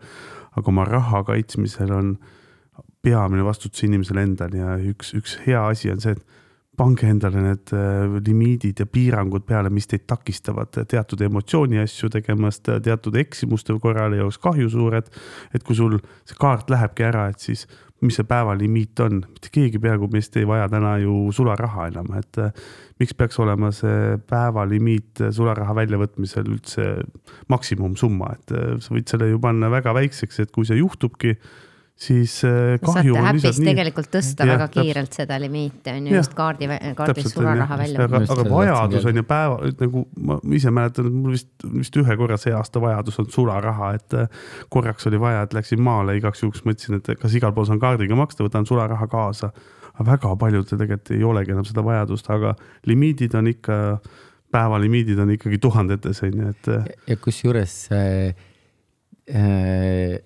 aga 0.56 0.72
oma 0.72 0.84
raha 0.88 1.20
kaitsmisel 1.22 1.92
on 1.94 2.16
peamine 3.04 3.44
vastutus 3.44 3.84
inimesel 3.86 4.18
endal 4.24 4.54
ja 4.56 4.74
üks, 4.80 5.12
üks 5.14 5.36
hea 5.44 5.60
asi 5.68 5.92
on 5.92 6.00
see, 6.02 6.16
et 6.16 6.37
pange 6.78 7.08
endale 7.10 7.42
need 7.42 7.72
äh, 7.74 8.18
limiidid 8.26 8.82
ja 8.82 8.86
piirangud 8.86 9.44
peale, 9.48 9.70
mis 9.74 9.88
teid 9.90 10.06
takistavad 10.10 10.70
teatud 10.88 11.24
emotsiooni 11.26 11.82
asju 11.82 12.10
tegemast, 12.14 12.70
teatud 12.84 13.18
eksimuste 13.18 13.76
korral 13.82 14.14
ei 14.14 14.22
oleks 14.24 14.38
kahju 14.42 14.70
suured. 14.70 15.10
et 15.54 15.64
kui 15.66 15.76
sul 15.76 15.98
see 16.24 16.38
kaart 16.38 16.70
lähebki 16.70 17.08
ära, 17.08 17.28
et 17.32 17.42
siis 17.42 17.66
mis 18.04 18.14
see 18.14 18.26
päevalimiit 18.28 19.00
on, 19.02 19.22
mitte 19.26 19.50
keegi 19.50 19.80
peaaegu 19.82 20.06
meist 20.12 20.36
ei 20.38 20.46
vaja 20.46 20.68
täna 20.70 20.94
ju 21.02 21.32
sularaha 21.34 21.88
enam, 21.90 22.12
et 22.20 22.38
äh, 22.38 22.66
miks 23.00 23.14
peaks 23.18 23.40
olema 23.42 23.72
see 23.74 24.18
päevalimiit 24.30 25.24
sularaha 25.34 25.74
väljavõtmisel 25.80 26.46
üldse 26.46 26.90
maksimumsumma, 27.50 28.34
et 28.38 28.54
äh, 28.54 28.76
sa 28.84 28.94
võid 28.94 29.10
selle 29.10 29.32
ju 29.32 29.42
panna 29.42 29.70
väga 29.72 29.96
väikseks, 29.98 30.44
et 30.44 30.54
kui 30.54 30.68
see 30.68 30.78
juhtubki 30.78 31.34
siis 31.98 32.44
äh, 32.44 32.76
kahju 32.84 33.16
on 33.18 33.26
lihtsalt 33.34 33.58
nii. 33.58 33.72
tegelikult 33.72 34.10
tõsta 34.12 34.46
ja, 34.46 34.54
väga 34.54 34.68
kiirelt 34.70 35.10
täpselt. 35.10 35.16
seda 35.24 35.38
limiiti 35.42 35.90
on 35.90 36.04
ju, 36.06 36.14
just 36.14 36.34
kaardi, 36.38 36.68
kaardist 36.98 37.32
sularaha 37.34 37.78
välja. 37.80 38.04
aga, 38.06 38.20
aga 38.34 38.44
vajadus 38.52 39.08
on 39.10 39.18
ju 39.18 39.24
päeva, 39.26 39.56
nagu 39.80 40.04
ma 40.28 40.36
ise 40.54 40.72
mäletan, 40.74 41.08
mul 41.14 41.34
vist, 41.34 41.50
vist 41.74 41.98
ühe 41.98 42.18
korra 42.20 42.38
see 42.38 42.54
aasta 42.54 42.82
vajadus 42.82 43.18
on 43.22 43.30
sularaha, 43.34 43.90
et 43.98 44.14
äh, 44.14 44.46
korraks 44.70 45.10
oli 45.10 45.18
vaja, 45.22 45.42
et 45.46 45.56
läksin 45.58 45.82
maale 45.82 46.14
igaks 46.20 46.44
juhuks 46.44 46.62
mõtlesin, 46.68 47.00
et 47.00 47.10
kas 47.18 47.34
igal 47.34 47.56
pool 47.56 47.66
saan 47.66 47.82
kaardiga 47.82 48.18
maksta, 48.18 48.46
võtan 48.46 48.68
sularaha 48.68 49.10
kaasa. 49.10 49.50
aga 49.98 50.06
väga 50.12 50.36
paljudel 50.38 50.78
tegelikult 50.78 51.10
ei 51.16 51.24
olegi 51.26 51.56
enam 51.56 51.66
seda 51.66 51.82
vajadust, 51.82 52.30
aga 52.30 52.54
limiidid 52.86 53.34
on 53.34 53.50
ikka, 53.50 53.98
päevalimiidid 54.54 55.18
on 55.18 55.34
ikkagi 55.34 55.58
tuhandetes 55.58 56.22
on 56.22 56.38
ju, 56.38 56.54
et. 56.54 56.70
Äh, 56.76 56.86
ja 57.10 57.18
kusjuures 57.26 57.76
äh, 57.90 58.46
äh, 59.34 60.22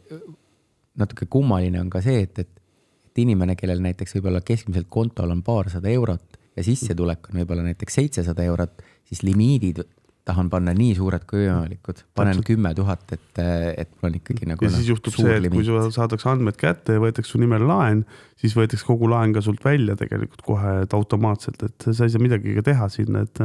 natuke 0.99 1.26
kummaline 1.30 1.80
on 1.80 1.90
ka 1.90 2.03
see, 2.05 2.26
et, 2.26 2.38
et, 2.38 2.62
et 3.09 3.22
inimene, 3.24 3.57
kellel 3.59 3.82
näiteks 3.84 4.16
võib-olla 4.18 4.43
keskmiselt 4.45 4.90
kontol 4.93 5.32
on 5.32 5.43
paarsada 5.47 5.90
eurot 5.93 6.38
ja 6.57 6.64
sissetulek 6.66 7.30
on 7.30 7.40
võib-olla 7.40 7.64
näiteks 7.66 8.01
seitsesada 8.01 8.45
eurot, 8.45 8.82
siis 9.09 9.22
limiidid 9.24 9.82
tahan 10.28 10.50
panna 10.52 10.70
nii 10.76 10.92
suured 10.94 11.24
kui 11.26 11.40
võimalikud, 11.42 12.04
panen 12.14 12.42
kümme 12.46 12.70
tuhat, 12.78 13.02
et, 13.16 13.40
et 13.40 13.90
mul 13.98 14.10
on 14.12 14.18
ikkagi 14.20 14.46
nagu. 14.46 14.62
ja 14.64 14.70
siis 14.70 14.92
juhtub 14.92 15.16
see, 15.16 15.32
et 15.34 15.42
limiit. 15.42 15.56
kui 15.58 15.66
sul 15.66 15.90
saadakse 15.94 16.28
andmed 16.30 16.58
kätte 16.60 16.94
ja 16.96 17.02
võetakse 17.02 17.34
su 17.34 17.40
nimel 17.42 17.64
laen, 17.66 18.04
siis 18.38 18.54
võetakse 18.58 18.86
kogu 18.86 19.10
laen 19.10 19.34
ka 19.34 19.42
sult 19.42 19.64
välja 19.66 19.96
tegelikult 19.98 20.44
kohe, 20.46 20.76
et 20.84 20.94
automaatselt, 20.94 21.66
et 21.66 21.88
sa 21.90 22.06
ei 22.06 22.14
saa 22.14 22.22
midagi 22.22 22.54
ka 22.58 22.66
teha 22.70 22.88
sinna, 22.92 23.24
et 23.26 23.42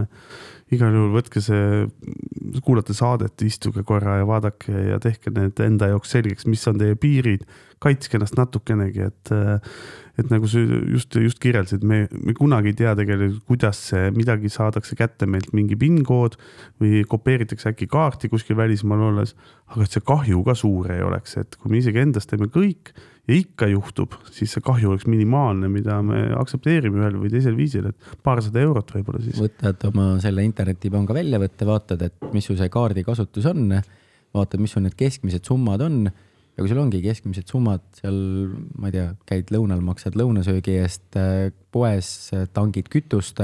igal 0.76 0.94
juhul 0.94 1.16
võtke 1.16 1.42
see, 1.42 1.88
kuulate 2.66 2.94
saadet, 2.98 3.42
istuge 3.48 3.82
korra 3.88 4.20
ja 4.22 4.28
vaadake 4.30 4.86
ja 4.92 5.02
tehke 5.02 5.34
need 5.34 5.58
enda 5.64 5.90
jaoks 5.94 6.14
selgeks, 6.14 6.46
mis 6.50 6.66
on 6.70 6.78
teie 6.82 6.98
piirid. 7.00 7.48
Kaitske 7.84 8.18
ennast 8.18 8.38
natukenegi, 8.38 9.08
et, 9.08 9.32
et 10.18 10.32
nagu 10.32 10.50
sa 10.50 10.62
just, 10.62 11.18
just 11.22 11.42
kirjeldasid, 11.44 11.84
me, 11.88 12.06
me 12.12 12.34
kunagi 12.38 12.74
ei 12.74 12.78
tea 12.80 12.94
tegelikult, 12.98 13.44
kuidas 13.50 13.82
see 13.92 14.08
midagi 14.16 14.52
saadakse 14.54 14.98
kätte 14.98 15.30
meilt 15.30 15.54
mingi 15.58 15.78
PIN 15.80 16.02
kood 16.08 16.40
või 16.82 17.04
kopeeritakse 17.10 17.74
äkki 17.74 17.90
kaarti 17.92 18.32
kuskil 18.34 18.58
välismaal 18.58 19.10
olles. 19.12 19.36
aga 19.74 19.84
et 19.84 19.94
see 19.94 20.08
kahju 20.08 20.42
ka 20.48 20.56
suur 20.58 20.90
ei 20.96 21.04
oleks, 21.06 21.38
et 21.38 21.60
kui 21.60 21.72
me 21.72 21.82
isegi 21.82 22.02
endast 22.02 22.32
teeme 22.32 22.50
kõik 22.50 22.94
ja 23.28 23.36
ikka 23.36 23.68
juhtub, 23.68 24.16
siis 24.32 24.54
see 24.56 24.64
kahju 24.64 24.94
oleks 24.94 25.08
minimaalne, 25.12 25.70
mida 25.72 26.00
me 26.06 26.22
aktsepteerime 26.40 27.02
ühel 27.04 27.18
või 27.20 27.32
teisel 27.34 27.58
viisil, 27.58 27.90
et 27.92 28.14
paarsada 28.24 28.62
eurot 28.64 28.94
võib-olla 28.96 29.22
siis. 29.24 29.38
võtad 29.42 29.84
oma 29.90 30.14
selle 30.24 30.46
internetipanga 30.48 31.18
väljavõtte, 31.18 31.68
vaatad, 31.68 32.06
et 32.08 32.32
mis 32.34 32.48
su 32.48 32.56
see 32.58 32.72
kaardi 32.74 33.04
kasutus 33.06 33.50
on, 33.52 33.76
vaatad, 34.34 34.64
mis 34.64 34.74
sul 34.74 34.88
need 34.88 34.96
keskmised 34.98 35.46
summad 35.46 35.84
on 35.84 36.08
ja 36.58 36.64
kui 36.64 36.72
sul 36.72 36.82
ongi 36.82 37.04
keskmised 37.04 37.48
summad 37.52 37.86
seal, 38.00 38.18
ma 38.82 38.90
ei 38.90 38.96
tea, 38.96 39.12
käid 39.30 39.54
lõunal, 39.54 39.84
maksad 39.86 40.18
lõunasöögi 40.18 40.80
eest 40.82 41.18
äh, 41.20 41.52
poes, 41.74 42.32
tangid 42.56 42.90
kütust, 42.90 43.44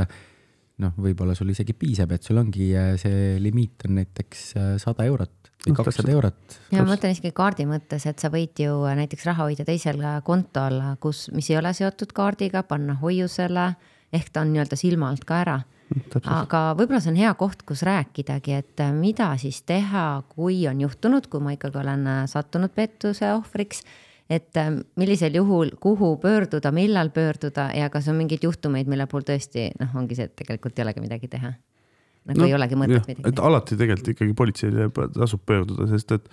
noh, 0.81 0.95
võib-olla 0.97 1.37
sul 1.37 1.53
isegi 1.53 1.75
piisab, 1.77 2.15
et 2.15 2.25
sul 2.25 2.41
ongi 2.41 2.71
äh, 2.73 2.95
see 3.01 3.37
limiit 3.43 3.85
on 3.85 3.99
näiteks 4.01 4.45
äh, 4.57 4.69
sada 4.81 5.05
eurot 5.05 5.51
või 5.63 5.77
kakssada 5.77 6.11
eurot. 6.11 6.57
ja 6.73 6.81
ma 6.81 6.89
mõtlen 6.89 7.13
isegi 7.13 7.31
kaardi 7.37 7.67
mõttes, 7.69 8.07
et 8.09 8.19
sa 8.19 8.33
võid 8.33 8.57
ju 8.65 8.81
näiteks 8.97 9.29
raha 9.29 9.45
hoida 9.45 9.63
teisel 9.67 10.01
kontol, 10.25 10.81
kus, 10.99 11.27
mis 11.37 11.53
ei 11.53 11.61
ole 11.61 11.71
seotud 11.77 12.11
kaardiga, 12.17 12.65
panna 12.67 12.97
hoiusele 12.99 13.69
ehk 14.13 14.33
ta 14.33 14.41
on 14.41 14.51
nii-öelda 14.53 14.77
silma 14.79 15.13
alt 15.13 15.23
ka 15.29 15.39
ära. 15.45 15.61
Aga 16.23 16.61
võib-olla 16.77 17.01
see 17.03 17.13
on 17.13 17.19
hea 17.19 17.33
koht, 17.39 17.65
kus 17.67 17.83
rääkidagi, 17.87 18.55
et 18.61 18.85
mida 18.97 19.31
siis 19.41 19.61
teha, 19.67 20.23
kui 20.29 20.63
on 20.69 20.81
juhtunud, 20.85 21.27
kui 21.31 21.43
ma 21.43 21.55
ikkagi 21.57 21.81
olen 21.83 22.07
sattunud 22.31 22.73
pettuse 22.75 23.33
ohvriks. 23.33 23.83
et 24.29 24.55
millisel 24.95 25.35
juhul, 25.35 25.75
kuhu 25.79 26.15
pöörduda, 26.17 26.71
millal 26.71 27.09
pöörduda 27.13 27.69
ja 27.75 27.89
kas 27.89 28.07
on 28.07 28.15
mingeid 28.15 28.43
juhtumeid, 28.43 28.87
mille 28.87 29.05
puhul 29.07 29.27
tõesti 29.27 29.69
noh, 29.79 29.91
ongi 29.99 30.15
see, 30.15 30.31
et 30.31 30.35
tegelikult 30.35 30.79
ei 30.79 30.85
olegi 30.87 31.03
midagi 31.03 31.27
teha 31.27 31.53
nagu 32.29 32.39
no, 32.39 32.47
ei 32.47 32.55
olegi 32.55 32.79
mõtet 32.79 33.07
midagi. 33.07 33.25
et 33.29 33.39
alati 33.43 33.77
tegelikult 33.79 34.11
ikkagi 34.13 34.35
politseile 34.37 34.89
tasub 35.15 35.43
pöörduda, 35.47 35.87
sest 35.91 36.13
et, 36.15 36.29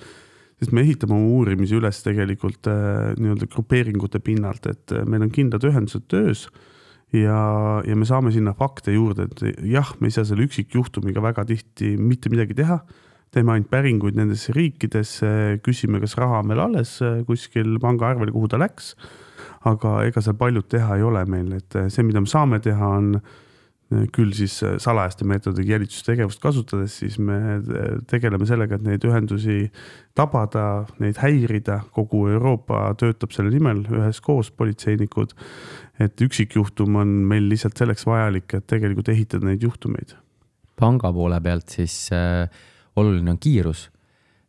sest 0.63 0.75
me 0.77 0.85
ehitame 0.85 1.17
oma 1.17 1.31
uurimisi 1.41 1.79
üles 1.79 2.03
tegelikult 2.05 2.71
äh, 2.71 3.13
nii-öelda 3.19 3.49
grupeeringute 3.51 4.23
pinnalt, 4.25 4.69
et 4.71 4.95
äh, 4.95 5.07
meil 5.09 5.27
on 5.27 5.33
kindlad 5.35 5.67
ühendused 5.67 6.07
töös 6.11 6.47
ja, 7.17 7.41
ja 7.87 7.97
me 7.97 8.09
saame 8.09 8.33
sinna 8.35 8.55
fakte 8.57 8.95
juurde, 8.95 9.29
et 9.29 9.63
jah, 9.67 9.95
me 10.01 10.11
ei 10.11 10.15
saa 10.15 10.27
selle 10.29 10.47
üksikjuhtumiga 10.49 11.23
väga 11.25 11.47
tihti 11.49 11.97
mitte 11.99 12.33
midagi 12.33 12.57
teha. 12.63 12.81
teeme 13.31 13.53
ainult 13.53 13.69
päringuid 13.71 14.17
nendesse 14.19 14.51
riikidesse, 14.51 15.61
küsime, 15.63 16.01
kas 16.03 16.17
raha 16.19 16.41
on 16.43 16.49
veel 16.51 16.65
alles 16.65 16.97
äh, 17.07 17.21
kuskil 17.27 17.77
pangaarvel, 17.79 18.33
kuhu 18.35 18.49
ta 18.51 18.59
läks. 18.59 18.97
aga 19.65 20.01
ega 20.09 20.21
seal 20.25 20.35
paljud 20.35 20.67
teha 20.69 20.97
ei 20.97 21.03
ole 21.03 21.23
meil, 21.31 21.53
et 21.53 21.77
äh, 21.77 21.87
see, 21.89 22.03
mida 22.03 22.21
me 22.21 22.27
saame 22.27 22.59
teha, 22.65 22.89
on 22.99 23.15
küll 24.15 24.31
siis 24.37 24.61
äh, 24.63 24.77
salajaste 24.79 25.27
meetodite 25.27 25.67
jälitustegevust 25.67 26.41
kasutades, 26.43 26.99
siis 27.03 27.19
me 27.19 27.39
äh, 27.57 27.97
tegeleme 28.11 28.47
sellega, 28.47 28.79
et 28.79 28.87
neid 28.87 29.05
ühendusi 29.07 29.65
tabada, 30.15 30.87
neid 31.03 31.19
häirida, 31.19 31.81
kogu 31.95 32.27
Euroopa 32.31 32.85
töötab 33.01 33.35
selle 33.35 33.51
nimel 33.51 33.83
üheskoos, 33.91 34.53
politseinikud. 34.55 35.35
Et 36.01 36.25
üksikjuhtum 36.25 36.97
on 36.97 37.15
meil 37.31 37.49
lihtsalt 37.51 37.79
selleks 37.79 38.07
vajalik, 38.09 38.49
et 38.57 38.67
tegelikult 38.71 39.11
ehitada 39.13 39.47
neid 39.47 39.63
juhtumeid. 39.63 40.17
panga 40.81 41.13
poole 41.13 41.37
pealt 41.45 41.69
siis 41.69 42.09
äh, 42.17 42.49
oluline 42.97 43.31
on 43.31 43.39
kiirus. 43.39 43.91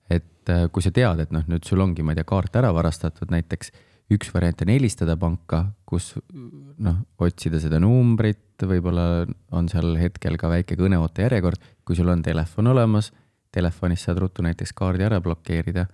et 0.09 0.49
äh, 0.49 0.67
kui 0.71 0.83
sa 0.83 0.91
tead, 0.91 1.19
et 1.19 1.31
noh, 1.31 1.43
nüüd 1.47 1.67
sul 1.67 1.81
ongi, 1.83 2.03
ma 2.03 2.13
ei 2.13 2.21
tea, 2.21 2.27
kaart 2.27 2.55
ära 2.55 2.73
varastatud 2.73 3.31
näiteks 3.31 3.71
üks 4.11 4.31
variant 4.33 4.61
on 4.63 4.71
helistada 4.73 5.15
panka, 5.19 5.65
kus 5.87 6.13
noh, 6.31 6.97
otsida 7.21 7.59
seda 7.63 7.79
numbrit, 7.79 8.59
võib-olla 8.67 9.25
on 9.55 9.69
seal 9.71 9.95
hetkel 9.99 10.37
ka 10.39 10.49
väike 10.51 10.75
kõneoote 10.79 11.23
järjekord, 11.25 11.61
kui 11.87 11.95
sul 11.95 12.11
on 12.11 12.23
telefon 12.25 12.71
olemas, 12.73 13.11
telefonist 13.51 14.07
saad 14.07 14.19
ruttu 14.21 14.43
näiteks 14.45 14.73
kaardi 14.75 15.07
ära 15.07 15.21
blokeerida 15.23 15.87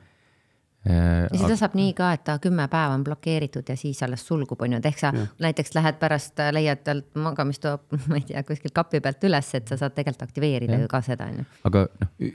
ja 0.86 1.40
seda 1.40 1.58
saab 1.60 1.76
nii 1.78 1.94
ka, 1.98 2.12
et 2.16 2.24
ta 2.28 2.38
kümme 2.42 2.68
päeva 2.72 2.96
on 2.96 3.04
blokeeritud 3.04 3.70
ja 3.70 3.76
siis 3.80 4.00
alles 4.06 4.24
sulgub, 4.28 4.62
on 4.64 4.76
ju, 4.76 4.82
et 4.82 4.90
ehk 4.90 5.02
sa 5.02 5.12
ja. 5.16 5.26
näiteks 5.44 5.74
lähed 5.76 5.98
pärast, 6.02 6.40
leiad 6.56 6.84
talt 6.86 7.10
magamistoa, 7.20 7.80
ma 8.10 8.20
ei 8.20 8.28
tea, 8.30 8.44
kuskilt 8.48 8.76
kapi 8.76 9.02
pealt 9.04 9.26
üles, 9.28 9.54
et 9.58 9.68
sa 9.68 9.80
saad 9.80 9.96
tegelikult 9.98 10.28
aktiveerida 10.30 10.80
ju 10.84 10.92
ka 10.92 11.02
seda, 11.06 11.30
on 11.32 11.42
ju. 11.42 11.48
aga 11.70 11.88
noh, 12.04 12.32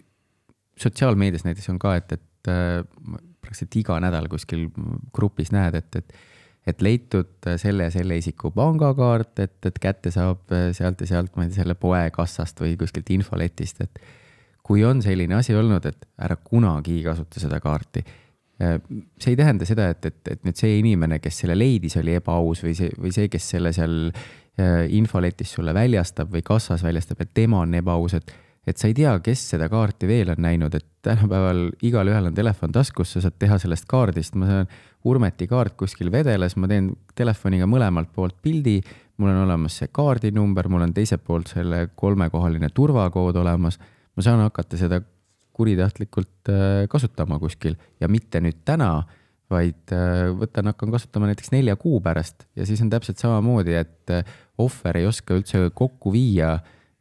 sotsiaalmeedias 0.83 1.47
näiteks 1.49 1.71
on 1.73 1.81
ka, 1.83 1.97
et, 2.01 2.19
et 2.19 2.53
äh, 2.53 2.83
praktiliselt 3.43 3.81
iga 3.81 3.99
nädal 4.03 4.29
kuskil 4.33 4.69
grupis 5.15 5.55
näed, 5.55 5.81
et, 5.81 6.03
et 6.03 6.29
et 6.63 6.79
leitud 6.79 7.49
selle 7.59 7.89
ja 7.89 7.91
selle 7.91 8.15
isiku 8.21 8.53
pangakaart, 8.55 9.41
et, 9.43 9.57
et 9.67 9.79
kätte 9.83 10.13
saab 10.15 10.53
sealt 10.71 11.01
ja 11.03 11.09
sealt, 11.11 11.33
ma 11.35 11.43
ei 11.43 11.49
tea, 11.51 11.65
selle 11.65 11.75
poe 11.75 12.05
kassast 12.15 12.63
või 12.63 12.77
kuskilt 12.79 13.11
infoletist, 13.11 13.81
et 13.83 13.99
kui 14.63 14.85
on 14.87 15.03
selline 15.03 15.35
asi 15.35 15.57
olnud, 15.59 15.89
et 15.91 16.07
ära 16.23 16.37
kunagi 16.39 17.01
kasuta 17.03 17.43
seda 17.43 17.59
kaarti 17.59 18.05
Äh, 18.07 18.22
see 18.63 19.33
ei 19.33 19.39
tähenda 19.39 19.67
seda, 19.69 19.89
et, 19.95 20.07
et, 20.07 20.21
et 20.37 20.47
nüüd 20.47 20.59
see 20.59 20.79
inimene, 20.79 21.19
kes 21.23 21.43
selle 21.43 21.57
leidis, 21.59 21.97
oli 22.01 22.17
ebaaus 22.19 22.63
või 22.65 22.77
see, 22.79 22.93
või 23.01 23.13
see, 23.15 23.29
kes 23.33 23.49
selle 23.57 23.73
seal 23.75 23.99
äh, 24.13 24.87
infoletis 24.95 25.55
sulle 25.57 25.75
väljastab 25.75 26.33
või 26.33 26.45
kassas 26.47 26.85
väljastab, 26.85 27.25
et 27.25 27.35
tema 27.35 27.63
on 27.67 27.75
ebaaus, 27.81 28.19
et 28.21 28.35
et 28.67 28.79
sa 28.79 28.87
ei 28.87 28.95
tea, 28.95 29.13
kes 29.25 29.41
seda 29.55 29.67
kaarti 29.71 30.07
veel 30.07 30.31
on 30.35 30.43
näinud, 30.45 30.75
et 30.79 30.87
tänapäeval 31.03 31.65
igalühel 31.83 32.29
on 32.31 32.35
telefon 32.35 32.73
taskus, 32.75 33.15
sa 33.15 33.23
saad 33.25 33.35
teha 33.43 33.59
sellest 33.59 33.89
kaardist, 33.91 34.37
ma 34.39 34.47
saan 34.49 34.75
Urmeti 35.03 35.49
kaart 35.51 35.75
kuskil 35.75 36.13
vedeles, 36.15 36.55
ma 36.55 36.69
teen 36.71 36.93
telefoniga 37.19 37.67
mõlemalt 37.67 38.13
poolt 38.15 38.37
pildi, 38.43 38.77
mul 39.19 39.33
on 39.33 39.41
olemas 39.49 39.81
see 39.81 39.91
kaardinumber, 39.91 40.69
mul 40.71 40.85
on 40.87 40.93
teiselt 40.95 41.25
poolt 41.27 41.51
selle 41.51 41.89
kolmekohaline 41.99 42.71
turvakood 42.75 43.41
olemas, 43.43 43.81
ma 44.15 44.23
saan 44.23 44.45
hakata 44.45 44.79
seda 44.79 45.01
kuritahtlikult 45.57 46.51
äh, 46.51 46.85
kasutama 46.91 47.39
kuskil. 47.43 47.77
Ja 48.01 48.09
mitte 48.09 48.41
nüüd 48.43 48.63
täna, 48.69 49.03
vaid 49.53 49.93
äh, 49.95 50.29
võtan, 50.37 50.71
hakkan 50.73 50.93
kasutama 50.95 51.29
näiteks 51.31 51.53
nelja 51.55 51.77
kuu 51.81 52.01
pärast. 52.05 52.47
Ja 52.57 52.67
siis 52.69 52.83
on 52.85 52.91
täpselt 52.93 53.21
samamoodi, 53.23 53.77
et 53.79 54.13
äh, 54.15 54.37
ohver 54.63 55.01
ei 55.01 55.09
oska 55.09 55.37
üldse 55.39 55.67
kokku 55.75 56.13
viia, 56.15 56.57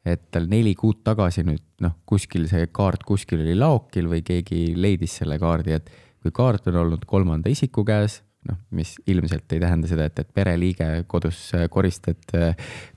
et 0.05 0.29
tal 0.33 0.47
neli 0.49 0.73
kuud 0.75 1.03
tagasi 1.05 1.45
nüüd 1.45 1.63
noh, 1.85 1.99
kuskil 2.09 2.47
see 2.49 2.65
kaart 2.73 3.03
kuskil 3.05 3.43
oli 3.43 3.53
laokil 3.57 4.09
või 4.09 4.23
keegi 4.25 4.71
leidis 4.77 5.19
selle 5.21 5.37
kaardi, 5.41 5.77
et 5.77 5.91
kui 6.21 6.33
kaart 6.33 6.67
on 6.71 6.79
olnud 6.83 7.05
kolmanda 7.09 7.51
isiku 7.53 7.85
käes, 7.85 8.21
noh, 8.49 8.57
mis 8.77 8.95
ilmselt 9.09 9.53
ei 9.53 9.61
tähenda 9.61 9.89
seda, 9.89 10.07
et, 10.09 10.21
et 10.23 10.29
pereliige 10.33 10.87
kodus 11.11 11.51
koristad, 11.73 12.21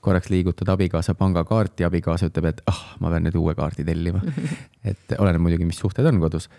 korraks 0.03 0.31
liigutad 0.33 0.69
abikaasa 0.73 1.15
pangakaarti, 1.19 1.85
abikaasa 1.87 2.29
ütleb, 2.31 2.49
et 2.51 2.63
ah, 2.71 2.81
ma 3.03 3.11
pean 3.13 3.27
nüüd 3.27 3.37
uue 3.41 3.55
kaardi 3.57 3.85
tellima. 3.87 4.23
et 4.89 5.17
oleneb 5.19 5.43
muidugi, 5.45 5.67
mis 5.69 5.81
suhted 5.81 6.07
on 6.09 6.21
kodus, 6.23 6.49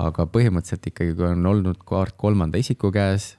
aga 0.00 0.28
põhimõtteliselt 0.28 0.90
ikkagi, 0.92 1.16
kui 1.16 1.28
on 1.30 1.46
olnud 1.54 1.80
kaart 1.88 2.18
kolmanda 2.20 2.60
isiku 2.60 2.92
käes, 2.94 3.34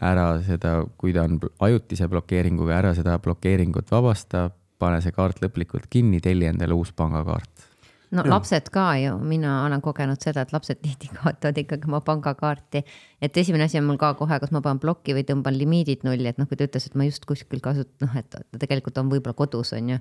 ära 0.00 0.32
seda, 0.46 0.80
kui 0.98 1.14
ta 1.14 1.26
on 1.26 1.38
ajutise 1.66 2.08
blokeeringuga, 2.10 2.78
ära 2.78 2.94
seda 2.98 3.18
blokeeringut 3.22 3.90
vabasta, 3.90 4.48
pane 4.80 5.02
see 5.04 5.12
kaart 5.14 5.42
lõplikult 5.44 5.90
kinni, 5.92 6.22
telli 6.24 6.48
endale 6.48 6.74
uus 6.74 6.94
pangakaart 6.96 7.69
no 8.10 8.24
ja. 8.24 8.30
lapsed 8.30 8.70
ka 8.74 8.86
ju, 9.00 9.16
mina 9.22 9.60
olen 9.66 9.82
kogenud 9.84 10.20
seda, 10.22 10.44
et 10.44 10.54
lapsed 10.54 10.80
tihti 10.84 11.10
kaotavad 11.14 11.60
ikkagi 11.62 11.90
oma 11.90 12.00
pangakaarti. 12.06 12.84
et 13.22 13.36
esimene 13.36 13.68
asi 13.68 13.78
on 13.78 13.86
mul 13.90 14.00
ka 14.00 14.14
kohe, 14.18 14.40
kas 14.42 14.52
ma 14.54 14.62
panen 14.64 14.82
plokki 14.82 15.14
või 15.16 15.26
tõmban 15.28 15.58
limiidid 15.58 16.06
nulli, 16.06 16.28
et 16.30 16.40
noh, 16.40 16.48
kui 16.50 16.58
ta 16.58 16.68
ütles, 16.68 16.86
et 16.86 16.98
ma 16.98 17.06
just 17.08 17.26
kuskil 17.28 17.62
kasutan, 17.64 18.08
noh, 18.08 18.18
et 18.18 18.30
ta 18.30 18.62
tegelikult 18.64 18.98
on 18.98 19.12
võib-olla 19.12 19.36
kodus, 19.38 19.74
on 19.76 19.94
ju 19.94 20.00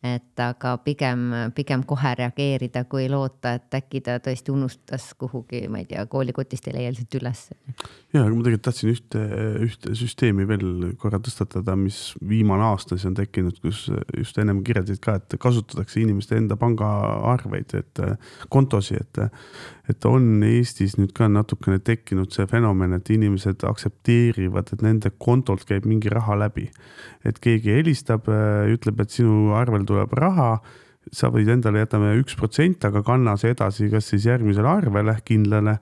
et 0.00 0.40
aga 0.40 0.74
pigem, 0.80 1.26
pigem 1.52 1.82
kohe 1.84 2.14
reageerida, 2.16 2.86
kui 2.88 3.04
loota, 3.12 3.52
et 3.58 3.74
äkki 3.76 4.00
ta 4.06 4.14
tõesti 4.24 4.52
unustas 4.54 5.10
kuhugi, 5.20 5.66
ma 5.68 5.82
ei 5.82 5.88
tea, 5.90 6.06
koolikotist 6.08 6.70
ei 6.70 6.76
leia 6.78 6.92
lihtsalt 6.94 7.18
üles. 7.18 7.42
ja, 8.14 8.22
aga 8.22 8.32
ma 8.32 8.46
tegelikult 8.46 8.64
tahtsin 8.64 8.94
ühte, 8.94 9.24
ühte 9.66 9.92
süsteemi 10.00 10.46
veel 10.48 10.94
korra 11.00 11.20
tõstatada, 11.20 11.76
mis 11.76 11.98
viimane 12.32 12.64
aasta 12.70 12.96
siis 12.96 13.10
on 13.10 13.18
tekkinud, 13.18 13.60
kus 13.60 13.82
just 14.16 14.40
ennem 14.40 14.64
kirjeldasid 14.64 15.04
ka, 15.04 15.18
et 15.20 15.36
kasutatakse 15.40 16.00
inimeste 16.00 16.40
enda 16.40 16.56
pangaarveid, 16.60 17.76
et 17.82 18.02
kontosi, 18.48 18.96
et 18.96 19.22
et 19.90 20.06
on 20.06 20.44
Eestis 20.46 20.96
nüüd 20.98 21.12
ka 21.16 21.26
natukene 21.30 21.80
tekkinud 21.82 22.30
see 22.34 22.46
fenomen, 22.50 22.94
et 22.96 23.10
inimesed 23.10 23.64
aktsepteerivad, 23.66 24.70
et 24.72 24.84
nende 24.86 25.10
kontolt 25.18 25.64
käib 25.68 25.88
mingi 25.88 26.12
raha 26.12 26.38
läbi. 26.38 26.70
et 27.24 27.36
keegi 27.36 27.74
helistab, 27.74 28.30
ütleb, 28.72 29.00
et 29.02 29.12
sinu 29.12 29.50
arvel 29.52 29.82
tuleb 29.90 30.14
raha, 30.18 30.54
sa 31.12 31.30
võid 31.32 31.48
endale, 31.50 31.82
jätame 31.82 32.12
üks 32.20 32.36
protsent, 32.38 32.84
aga 32.86 33.02
kanna 33.04 33.34
see 33.40 33.54
edasi, 33.54 33.88
kas 33.92 34.10
siis 34.12 34.28
järgmisele 34.28 34.68
arvele 34.68 35.16
kindlale 35.26 35.78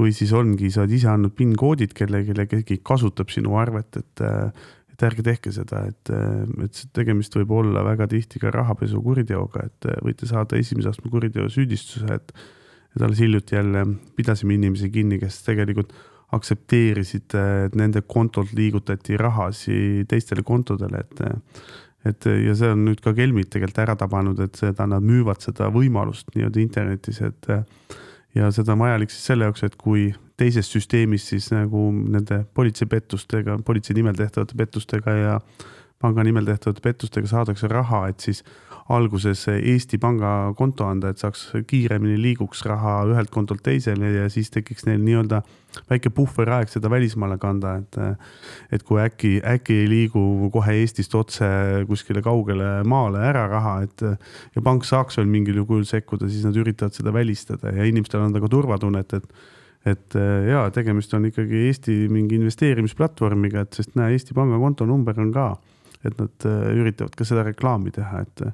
või 0.00 0.14
siis 0.16 0.32
ongi, 0.34 0.72
sa 0.72 0.82
oled 0.84 0.94
ise 0.96 1.10
andnud 1.12 1.34
PIN 1.38 1.52
koodid 1.60 1.92
kellelegi, 1.96 2.34
keegi 2.50 2.80
kasutab 2.84 3.32
sinu 3.32 3.58
arvet, 3.60 4.00
et 4.02 4.24
et 4.92 5.02
ärge 5.08 5.22
tehke 5.24 5.50
seda, 5.54 5.86
et, 5.88 6.10
et 6.62 6.80
tegemist 6.92 7.32
võib 7.38 7.54
olla 7.56 7.80
väga 7.86 8.06
tihti 8.12 8.40
ka 8.42 8.50
rahapesukuriteoga, 8.52 9.62
et 9.64 9.86
võite 10.04 10.28
saada 10.28 10.58
esimese 10.60 10.90
astme 10.92 11.10
kuriteo 11.10 11.48
süüdistuse, 11.52 12.08
et 12.12 12.34
et 12.92 13.00
alles 13.00 13.22
hiljuti 13.22 13.56
jälle 13.56 13.86
pidasime 14.16 14.52
inimesi 14.58 14.90
kinni, 14.92 15.16
kes 15.16 15.38
tegelikult 15.46 15.94
aktsepteerisid, 16.36 17.34
et 17.66 17.76
nende 17.76 18.02
kontolt 18.08 18.52
liigutati 18.56 19.16
rahasi 19.20 20.04
teistele 20.08 20.44
kontodele, 20.44 21.00
et 21.00 21.22
et 22.08 22.26
ja 22.26 22.54
see 22.58 22.72
on 22.74 22.84
nüüd 22.86 23.02
ka 23.04 23.14
kelmid 23.16 23.50
tegelikult 23.52 23.82
ära 23.84 23.96
tabanud, 23.98 24.40
et 24.42 24.58
seda, 24.58 24.86
nad 24.90 25.04
müüvad 25.06 25.42
seda 25.44 25.68
võimalust 25.74 26.32
nii-öelda 26.34 26.62
internetis, 26.62 27.20
et 27.22 27.50
ja 28.34 28.50
seda 28.54 28.74
on 28.74 28.82
vajalik 28.82 29.12
siis 29.12 29.28
selle 29.30 29.48
jaoks, 29.48 29.62
et 29.68 29.76
kui 29.80 30.08
teises 30.40 30.70
süsteemis 30.72 31.28
siis 31.30 31.50
nagu 31.52 31.90
nende 31.92 32.42
politseipettustega, 32.56 33.58
politsei 33.66 33.96
nimel 33.98 34.16
tehtavate 34.18 34.58
pettustega 34.58 35.16
ja 35.18 35.36
panga 36.02 36.24
nimel 36.26 36.46
tehtavate 36.48 36.82
pettustega 36.84 37.30
saadakse 37.30 37.70
raha, 37.70 38.06
et 38.10 38.20
siis 38.20 38.42
alguses 38.90 39.44
Eesti 39.52 39.98
Panga 40.02 40.52
konto 40.58 40.86
anda, 40.90 41.12
et 41.12 41.20
saaks 41.22 41.44
kiiremini 41.68 42.16
liiguks 42.20 42.64
raha 42.66 43.02
ühelt 43.10 43.30
kontolt 43.32 43.62
teisele 43.64 44.10
ja 44.16 44.28
siis 44.32 44.50
tekiks 44.52 44.86
neil 44.88 45.00
nii-öelda 45.04 45.42
väike 45.88 46.10
puhveraeg 46.12 46.68
seda 46.68 46.90
välismaale 46.92 47.38
kanda, 47.40 47.76
et. 47.80 47.98
et 48.72 48.82
kui 48.88 49.00
äkki, 49.00 49.32
äkki 49.54 49.78
ei 49.84 49.88
liigu 49.88 50.50
kohe 50.52 50.74
Eestist 50.82 51.14
otse 51.16 51.46
kuskile 51.88 52.22
kaugele 52.24 52.82
maale 52.88 53.22
ära 53.28 53.46
raha, 53.48 53.78
et 53.86 54.04
ja 54.56 54.62
pank 54.64 54.84
saaks 54.88 55.20
veel 55.20 55.30
mingil 55.30 55.62
kujul 55.64 55.86
sekkuda, 55.88 56.28
siis 56.28 56.44
nad 56.48 56.56
üritavad 56.58 56.96
seda 56.96 57.12
välistada 57.14 57.72
ja 57.72 57.88
inimestel 57.88 58.24
anda 58.24 58.42
ka 58.42 58.50
turvatunnet, 58.52 59.18
et 59.18 59.50
et 59.82 60.14
jaa, 60.46 60.68
tegemist 60.70 61.10
on 61.16 61.24
ikkagi 61.26 61.64
Eesti 61.66 61.94
mingi 62.06 62.36
investeerimisplatvormiga, 62.38 63.64
et 63.64 63.78
sest 63.80 63.96
näe, 63.98 64.12
Eesti 64.14 64.36
Panga 64.36 64.60
kontonumber 64.62 65.18
on 65.18 65.32
ka 65.34 65.46
et 66.04 66.18
nad 66.18 66.46
äh, 66.48 66.70
üritavad 66.78 67.14
ka 67.16 67.26
seda 67.26 67.44
reklaami 67.46 67.92
teha, 67.94 68.22
et 68.26 68.44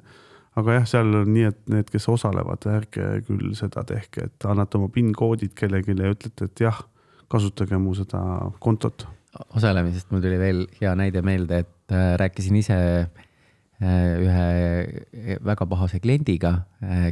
aga 0.59 0.79
jah, 0.79 0.87
seal 0.89 1.13
on 1.21 1.29
nii, 1.33 1.45
et 1.51 1.61
need, 1.71 1.91
kes 1.93 2.09
osalevad, 2.11 2.65
ärge 2.71 3.21
küll 3.27 3.53
seda 3.57 3.85
tehke, 3.87 4.27
et 4.29 4.49
annate 4.49 4.79
oma 4.79 4.89
PIN-koodid 4.93 5.55
kellelegi 5.57 5.95
ja 5.97 6.11
ütlete, 6.13 6.49
et 6.49 6.65
jah, 6.65 6.81
kasutage 7.29 7.77
mu 7.79 7.93
seda 7.97 8.21
kontot. 8.63 9.07
osalemisest 9.55 10.09
mul 10.11 10.23
tuli 10.23 10.39
veel 10.41 10.63
hea 10.79 10.93
näide 10.97 11.21
meelde, 11.25 11.63
et 11.63 11.93
äh, 11.95 12.13
rääkisin 12.19 12.57
ise 12.59 12.79
äh, 13.05 14.09
ühe 14.25 15.37
väga 15.45 15.65
pahase 15.69 16.01
kliendiga, 16.03 16.65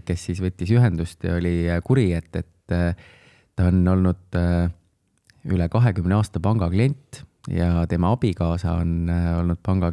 kes 0.04 0.26
siis 0.30 0.42
võttis 0.44 0.74
ühendust 0.74 1.24
ja 1.24 1.38
oli 1.38 1.70
kuri, 1.86 2.12
et, 2.18 2.36
et 2.36 2.68
ta 2.68 3.70
on 3.70 3.88
olnud 3.88 4.36
üle 5.48 5.68
kahekümne 5.72 6.18
aasta 6.18 6.42
panga 6.44 6.68
klient 6.74 7.22
ja 7.48 7.86
tema 7.88 8.12
abikaasa 8.12 8.74
on 8.82 9.08
olnud 9.40 9.62
panga 9.64 9.92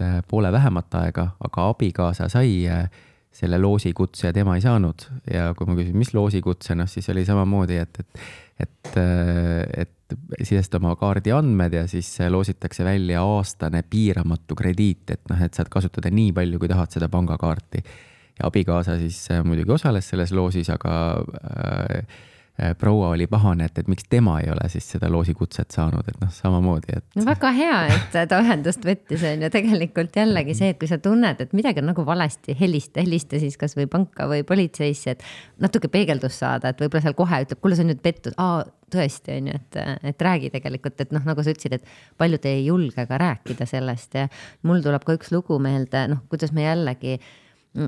klient 0.00 0.18
Äh, 0.18 0.22
poole 0.28 0.52
vähemat 0.52 0.94
aega, 0.94 1.30
aga 1.44 1.68
abikaasa 1.68 2.28
sai 2.28 2.66
äh, 2.68 2.88
selle 3.32 3.58
loosikutse 3.58 4.26
ja 4.26 4.32
tema 4.32 4.56
ei 4.56 4.60
saanud. 4.60 5.06
ja 5.32 5.54
kui 5.54 5.66
ma 5.66 5.74
küsisin, 5.74 5.98
mis 5.98 6.14
loosikutse, 6.14 6.74
noh 6.74 6.88
siis 6.88 7.08
oli 7.10 7.24
samamoodi, 7.24 7.76
et, 7.76 7.98
et, 8.00 8.20
et, 8.60 8.96
äh, 8.96 9.84
et 9.84 10.16
sisesta 10.42 10.78
oma 10.78 10.96
kaardi 10.96 11.32
andmed 11.32 11.72
ja 11.72 11.86
siis 11.86 12.18
loositakse 12.28 12.84
välja 12.84 13.22
aastane 13.22 13.82
piiramatu 13.82 14.56
krediit, 14.56 15.10
et 15.10 15.22
noh, 15.30 15.42
et 15.42 15.54
saad 15.54 15.68
kasutada 15.70 16.10
nii 16.10 16.32
palju, 16.32 16.58
kui 16.58 16.68
tahad 16.68 16.90
seda 16.90 17.08
pangakaarti. 17.08 17.84
ja 18.38 18.48
abikaasa 18.48 18.96
siis 18.98 19.28
muidugi 19.44 19.70
osales 19.70 20.08
selles 20.08 20.32
loosis, 20.32 20.70
aga 20.70 20.96
äh, 21.44 22.20
proua 22.78 23.08
oli 23.14 23.26
pahane, 23.30 23.66
et, 23.70 23.78
et 23.78 23.88
miks 23.88 24.04
tema 24.10 24.38
ei 24.42 24.50
ole 24.52 24.68
siis 24.72 24.86
seda 24.94 25.10
loosikutset 25.12 25.70
saanud, 25.74 26.06
et 26.08 26.18
noh, 26.20 26.30
samamoodi, 26.34 26.96
et. 26.98 27.06
no 27.16 27.24
väga 27.28 27.52
hea, 27.56 27.78
et 27.94 28.18
ta 28.30 28.40
ühendust 28.42 28.84
võttis, 28.86 29.24
on 29.26 29.46
ju, 29.46 29.50
tegelikult 29.52 30.16
jällegi 30.20 30.56
see, 30.58 30.72
et 30.74 30.80
kui 30.80 30.90
sa 30.90 31.00
tunned, 31.02 31.40
et 31.40 31.54
midagi 31.56 31.82
on 31.82 31.90
nagu 31.92 32.04
valesti, 32.06 32.56
helista, 32.60 33.00
helista 33.00 33.40
siis 33.42 33.56
kasvõi 33.60 33.88
panka 33.90 34.28
või 34.30 34.44
politseisse, 34.46 35.16
et 35.16 35.24
natuke 35.62 35.90
peegeldust 35.92 36.42
saada, 36.42 36.72
et 36.72 36.82
võib-olla 36.82 37.04
seal 37.06 37.18
kohe 37.18 37.42
ütleb, 37.46 37.62
kuule, 37.62 37.78
see 37.78 37.86
on 37.86 37.92
nüüd 37.94 38.04
pettus, 38.04 38.36
aa, 38.40 38.64
tõesti, 38.90 39.36
on 39.38 39.50
ju, 39.50 39.60
et, 39.60 39.82
et 40.12 40.24
räägi 40.26 40.50
tegelikult, 40.52 41.00
et 41.00 41.14
noh, 41.14 41.24
nagu 41.26 41.44
sa 41.44 41.54
ütlesid, 41.54 41.78
et 41.78 41.92
paljud 42.20 42.48
ei 42.50 42.64
julge 42.66 43.06
ka 43.06 43.20
rääkida 43.20 43.68
sellest 43.68 44.18
ja 44.18 44.26
mul 44.66 44.82
tuleb 44.84 45.06
ka 45.06 45.16
üks 45.18 45.30
lugu 45.34 45.60
meelde, 45.62 46.08
noh, 46.10 46.24
kuidas 46.32 46.52
me 46.56 46.66
jällegi 46.66 47.20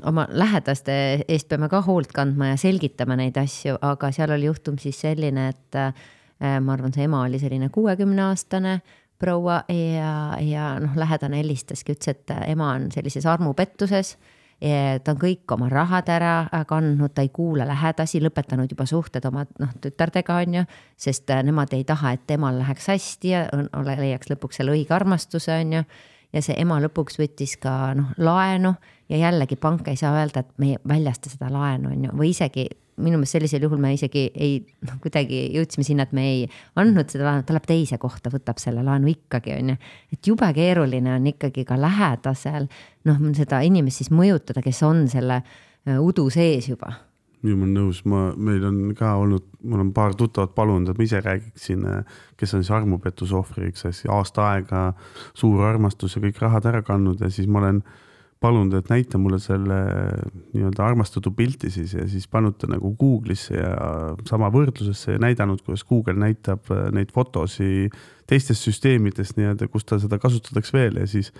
oma 0.02 0.26
lähedaste 0.30 0.94
eest 1.28 1.48
peame 1.50 1.68
ka 1.68 1.82
hoolt 1.82 2.12
kandma 2.14 2.52
ja 2.52 2.58
selgitama 2.60 3.16
neid 3.18 3.36
asju, 3.40 3.76
aga 3.82 4.12
seal 4.14 4.30
oli 4.34 4.46
juhtum 4.46 4.78
siis 4.78 5.00
selline, 5.02 5.48
et 5.52 5.78
äh, 5.78 6.58
ma 6.60 6.76
arvan, 6.76 6.94
see 6.94 7.06
ema 7.08 7.24
oli 7.26 7.40
selline 7.42 7.70
kuuekümne 7.74 8.28
aastane 8.28 8.80
proua 9.22 9.62
ja, 9.70 10.38
ja 10.42 10.68
noh, 10.82 10.94
lähedane 10.98 11.38
helistaski, 11.38 11.94
ütles, 11.94 12.16
et 12.16 12.32
ema 12.50 12.72
on 12.76 12.88
sellises 12.94 13.26
armupettuses. 13.30 14.16
ta 14.62 15.10
on 15.10 15.18
kõik 15.18 15.52
oma 15.54 15.68
rahad 15.70 16.08
ära 16.10 16.64
kandnud, 16.66 17.10
ta 17.14 17.22
ei 17.22 17.30
kuula 17.34 17.66
lähedasi, 17.66 18.20
lõpetanud 18.22 18.70
juba 18.70 18.86
suhted 18.86 19.24
oma 19.26 19.44
noh, 19.58 19.74
tütardega 19.82 20.38
on 20.42 20.54
ju. 20.60 20.64
sest 20.96 21.30
äh, 21.30 21.42
nemad 21.42 21.74
ei 21.74 21.84
taha, 21.84 22.12
et 22.12 22.26
temal 22.26 22.58
läheks 22.58 22.86
hästi 22.90 23.28
ja 23.28 23.44
leiaks 23.98 24.30
lõpuks 24.30 24.58
selle 24.58 24.74
õige 24.74 24.94
armastuse, 24.94 25.54
on 25.54 25.78
ju 25.78 25.84
ja 26.32 26.42
see 26.44 26.56
ema 26.60 26.78
lõpuks 26.82 27.18
võttis 27.20 27.56
ka 27.60 27.92
noh, 27.98 28.12
laenu 28.18 28.74
ja 29.12 29.20
jällegi 29.26 29.58
pank 29.60 29.88
ei 29.92 29.98
saa 30.00 30.14
öelda, 30.20 30.42
et 30.42 30.54
me 30.58 30.72
ei 30.72 30.78
väljasta 30.88 31.32
seda 31.32 31.50
laenu, 31.52 31.92
on 31.92 32.06
ju, 32.06 32.14
või 32.16 32.32
isegi 32.32 32.68
minu 33.02 33.16
meelest 33.16 33.36
sellisel 33.38 33.64
juhul 33.64 33.80
me 33.80 33.94
isegi 33.96 34.26
ei, 34.34 34.58
noh, 34.86 34.98
kuidagi 35.02 35.46
jõudsime 35.56 35.84
sinna, 35.86 36.06
et 36.06 36.12
me 36.16 36.26
ei 36.28 36.42
andnud 36.80 37.12
seda 37.12 37.28
laenu, 37.28 37.46
ta 37.48 37.56
läheb 37.56 37.68
teise 37.68 37.98
kohta, 38.00 38.32
võtab 38.32 38.60
selle 38.62 38.84
laenu 38.84 39.10
ikkagi, 39.12 39.54
on 39.56 39.72
ju. 39.72 39.78
et 40.12 40.32
jube 40.32 40.50
keeruline 40.56 41.16
on 41.16 41.30
ikkagi 41.32 41.64
ka 41.68 41.78
lähedasel 41.80 42.68
noh, 43.08 43.24
seda 43.36 43.62
inimest 43.64 44.02
siis 44.02 44.12
mõjutada, 44.14 44.64
kes 44.64 44.82
on 44.88 45.06
selle 45.12 45.40
äh, 45.42 45.96
udu 45.98 46.28
sees 46.32 46.68
juba 46.72 46.92
nii 47.42 47.56
ma 47.56 47.66
olen 47.66 47.74
nõus, 47.74 48.02
ma, 48.08 48.20
meil 48.36 48.62
on 48.68 48.78
ka 48.98 49.16
olnud, 49.18 49.48
mul 49.66 49.82
on 49.82 49.90
paar 49.96 50.14
tuttavat 50.18 50.54
palunud, 50.54 50.92
et 50.92 50.98
ma 50.98 51.06
ise 51.06 51.20
räägiksin, 51.24 51.84
kes 52.38 52.54
on 52.54 52.62
siis 52.62 52.74
armupettuse 52.76 53.34
ohvriks, 53.38 53.82
siis 53.88 54.04
aasta 54.10 54.46
aega 54.52 54.84
suur 55.34 55.64
armastus 55.66 56.16
ja 56.16 56.22
kõik 56.22 56.40
rahad 56.42 56.68
ära 56.70 56.84
kandnud 56.86 57.22
ja 57.22 57.30
siis 57.32 57.50
ma 57.50 57.62
olen 57.62 57.82
palunud, 58.42 58.74
et 58.74 58.90
näita 58.90 59.18
mulle 59.22 59.38
selle 59.42 59.78
nii-öelda 60.52 60.84
armastatud 60.84 61.34
pilti 61.38 61.70
siis 61.70 61.94
ja 61.94 62.06
siis 62.10 62.26
pannud 62.30 62.56
ta 62.58 62.66
nagu 62.70 62.90
Google'isse 62.98 63.54
ja 63.54 63.72
sama 64.28 64.50
võrdlusesse 64.54 65.16
ja 65.16 65.22
näidanud, 65.22 65.62
kuidas 65.62 65.84
Google 65.86 66.18
näitab 66.18 66.70
neid 66.94 67.14
fotosi 67.14 67.86
teistest 68.30 68.66
süsteemidest 68.66 69.38
nii-öelda, 69.38 69.70
kus 69.70 69.86
ta 69.86 70.00
seda 70.02 70.18
kasutatakse 70.22 70.74
veel 70.74 70.98
ja 71.02 71.06
siis 71.10 71.30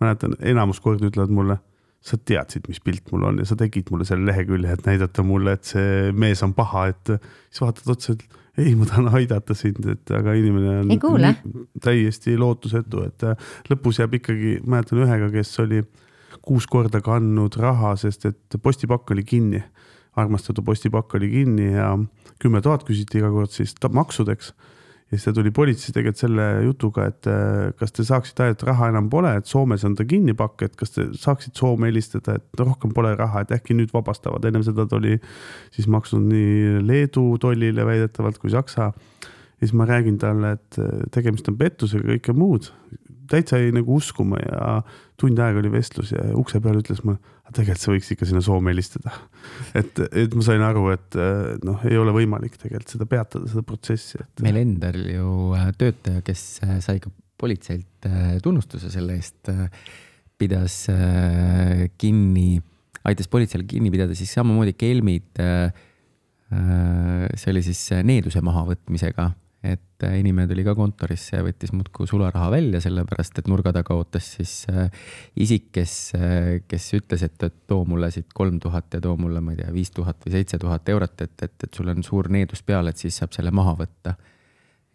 mäletan, 0.00 0.36
enamus 0.40 0.80
kordi 0.84 1.10
ütlevad 1.10 1.32
mulle 1.32 1.58
sa 2.06 2.18
teadsid, 2.18 2.68
mis 2.70 2.78
pilt 2.82 3.10
mul 3.12 3.26
on 3.26 3.40
ja 3.42 3.46
sa 3.48 3.56
tegid 3.58 3.90
mulle 3.90 4.06
selle 4.06 4.28
lehekülje, 4.28 4.76
et 4.76 4.86
näidata 4.86 5.24
mulle, 5.26 5.56
et 5.56 5.66
see 5.66 6.12
mees 6.14 6.42
on 6.46 6.54
paha, 6.54 6.86
et 6.92 7.12
siis 7.16 7.62
vaatad 7.64 7.90
otsa, 7.96 8.14
et 8.14 8.42
ei, 8.62 8.74
ma 8.78 8.86
tahan 8.88 9.10
aidata 9.18 9.56
sind, 9.58 9.82
et 9.90 10.12
aga 10.16 10.32
inimene 10.38 10.78
on 10.80 11.80
täiesti 11.82 12.36
lootusetu, 12.40 13.02
et 13.08 13.26
lõpus 13.70 14.00
jääb 14.00 14.16
ikkagi, 14.20 14.60
mäletan 14.64 15.02
ühega, 15.04 15.28
kes 15.34 15.52
oli 15.64 15.82
kuus 16.46 16.68
korda 16.70 17.02
kandnud 17.04 17.58
raha, 17.60 17.96
sest 18.00 18.28
et 18.30 18.58
postipakk 18.62 19.10
oli 19.12 19.26
kinni, 19.26 19.60
armastatud 20.16 20.64
postipakk 20.64 21.18
oli 21.18 21.28
kinni 21.32 21.72
ja 21.74 21.90
kümme 22.40 22.62
tuhat 22.64 22.86
küsiti 22.86 23.20
iga 23.20 23.32
kord 23.34 23.52
siis 23.52 23.74
maksudeks 23.82 24.54
ja 25.06 25.14
siis 25.14 25.28
ta 25.28 25.32
tuli 25.36 25.52
politseisse 25.54 25.94
tegelikult 25.94 26.18
selle 26.18 26.46
jutuga, 26.64 27.04
et 27.12 27.28
äh, 27.30 27.68
kas 27.78 27.94
te 27.94 28.04
saaksite 28.06 28.42
aidata, 28.42 28.66
raha 28.72 28.88
enam 28.90 29.10
pole, 29.10 29.30
et 29.38 29.46
Soomes 29.46 29.84
on 29.86 29.94
ta 29.98 30.06
kinni 30.08 30.34
pakk, 30.38 30.66
et 30.66 30.74
kas 30.78 30.96
te 30.96 31.06
saaksite 31.14 31.58
Soome 31.60 31.90
helistada, 31.92 32.40
et 32.40 32.62
rohkem 32.62 32.94
pole 32.96 33.12
raha, 33.18 33.44
et 33.44 33.54
äkki 33.54 33.76
nüüd 33.78 33.94
vabastavad, 33.94 34.44
ennem 34.48 34.66
seda 34.66 34.88
ta 34.90 34.98
oli 34.98 35.14
siis 35.74 35.86
maksnud 35.92 36.26
nii 36.26 36.82
Leedu 36.88 37.28
tollile 37.42 37.86
väidetavalt 37.86 38.42
kui 38.42 38.50
Saksa. 38.50 38.90
ja 38.90 39.62
siis 39.62 39.72
ma 39.72 39.86
räägin 39.86 40.18
talle, 40.18 40.56
et 40.58 40.78
äh, 40.82 41.06
tegemist 41.14 41.48
on 41.48 41.58
pettusega, 41.60 42.16
kõike 42.16 42.34
muud, 42.34 42.72
täitsa 43.30 43.62
jäi 43.62 43.70
nagu 43.74 43.94
uskuma 44.00 44.42
ja 44.42 44.80
tund 45.20 45.40
aega 45.40 45.60
oli 45.62 45.70
vestlus 45.72 46.12
ja 46.12 46.22
ukse 46.36 46.60
peal 46.64 46.80
ütles 46.80 47.02
mulle, 47.06 47.20
tegelikult 47.54 47.82
sa 47.82 47.92
võiks 47.92 48.10
ikka 48.12 48.28
sinna 48.28 48.42
Soome 48.44 48.72
helistada. 48.72 49.12
et, 49.80 50.00
et 50.10 50.34
ma 50.36 50.44
sain 50.44 50.64
aru, 50.66 50.88
et 50.94 51.18
noh, 51.64 51.84
ei 51.88 51.98
ole 52.00 52.14
võimalik 52.16 52.58
tegelikult 52.60 52.96
seda 52.96 53.08
peatada, 53.10 53.48
seda 53.50 53.64
protsessi 53.66 54.20
et.... 54.20 54.44
meil 54.44 54.60
endal 54.62 54.98
ju 55.10 55.30
äh, 55.56 55.70
töötaja, 55.78 56.24
kes 56.26 56.44
äh, 56.66 56.76
sai 56.84 57.00
ka 57.02 57.12
politseilt 57.40 58.08
äh, 58.08 58.36
tunnustuse 58.44 58.90
selle 58.92 59.18
eest, 59.18 59.52
pidas 60.36 60.82
kinni, 61.96 62.60
aitas 63.08 63.28
politseil 63.32 63.64
kinni 63.68 63.88
pidada 63.92 64.16
siis 64.16 64.34
samamoodi 64.36 64.74
kelmid. 64.76 65.30
see 66.46 67.48
oli 67.50 67.62
siis 67.64 67.80
needuse 68.04 68.42
mahavõtmisega 68.44 69.30
et 69.72 70.04
äh, 70.04 70.18
inimene 70.20 70.48
tuli 70.50 70.64
ka 70.66 70.74
kontorisse 70.76 71.38
ja 71.38 71.44
võttis 71.46 71.72
muudkui 71.74 72.08
sularaha 72.08 72.48
välja, 72.52 72.80
sellepärast 72.84 73.40
et 73.40 73.50
nurga 73.50 73.72
taga 73.76 73.96
ootas 73.98 74.28
siis 74.36 74.52
äh, 74.70 74.90
isik, 75.42 75.70
kes, 75.76 75.96
äh, 76.18 76.50
kes 76.68 76.88
ütles, 76.98 77.24
et, 77.26 77.46
too 77.66 77.84
mulle 77.88 78.10
siit 78.14 78.32
kolm 78.36 78.60
tuhat 78.62 78.98
ja 78.98 79.02
too 79.02 79.16
mulle, 79.20 79.42
ma 79.44 79.54
ei 79.54 79.62
tea, 79.62 79.72
viis 79.74 79.92
tuhat 79.94 80.22
või 80.24 80.36
seitse 80.36 80.60
tuhat 80.62 80.88
eurot, 80.92 81.26
et, 81.26 81.36
et, 81.48 81.56
et 81.68 81.80
sul 81.80 81.92
on 81.92 82.06
suur 82.06 82.30
needus 82.32 82.62
peal, 82.66 82.90
et 82.90 83.00
siis 83.00 83.16
saab 83.22 83.34
selle 83.36 83.52
maha 83.54 83.76
võtta. 83.82 84.16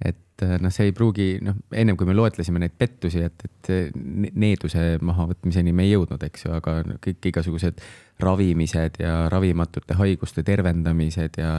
et 0.01 0.41
noh, 0.61 0.71
see 0.73 0.87
ei 0.89 0.93
pruugi, 0.97 1.27
noh, 1.45 1.59
ennem 1.77 1.97
kui 1.97 2.07
me 2.09 2.15
loetlesime 2.17 2.57
neid 2.63 2.73
pettusi, 2.77 3.21
et, 3.21 3.43
et 3.45 3.93
needuse 4.33 4.97
mahavõtmiseni 5.05 5.73
me 5.77 5.85
ei 5.85 5.91
jõudnud, 5.91 6.23
eks 6.25 6.47
ju, 6.47 6.55
aga 6.57 6.79
kõik 7.03 7.29
igasugused 7.29 7.83
ravimised 8.21 8.97
ja 9.03 9.27
ravimatute 9.29 9.99
haiguste 9.99 10.41
tervendamised 10.47 11.37
ja 11.37 11.53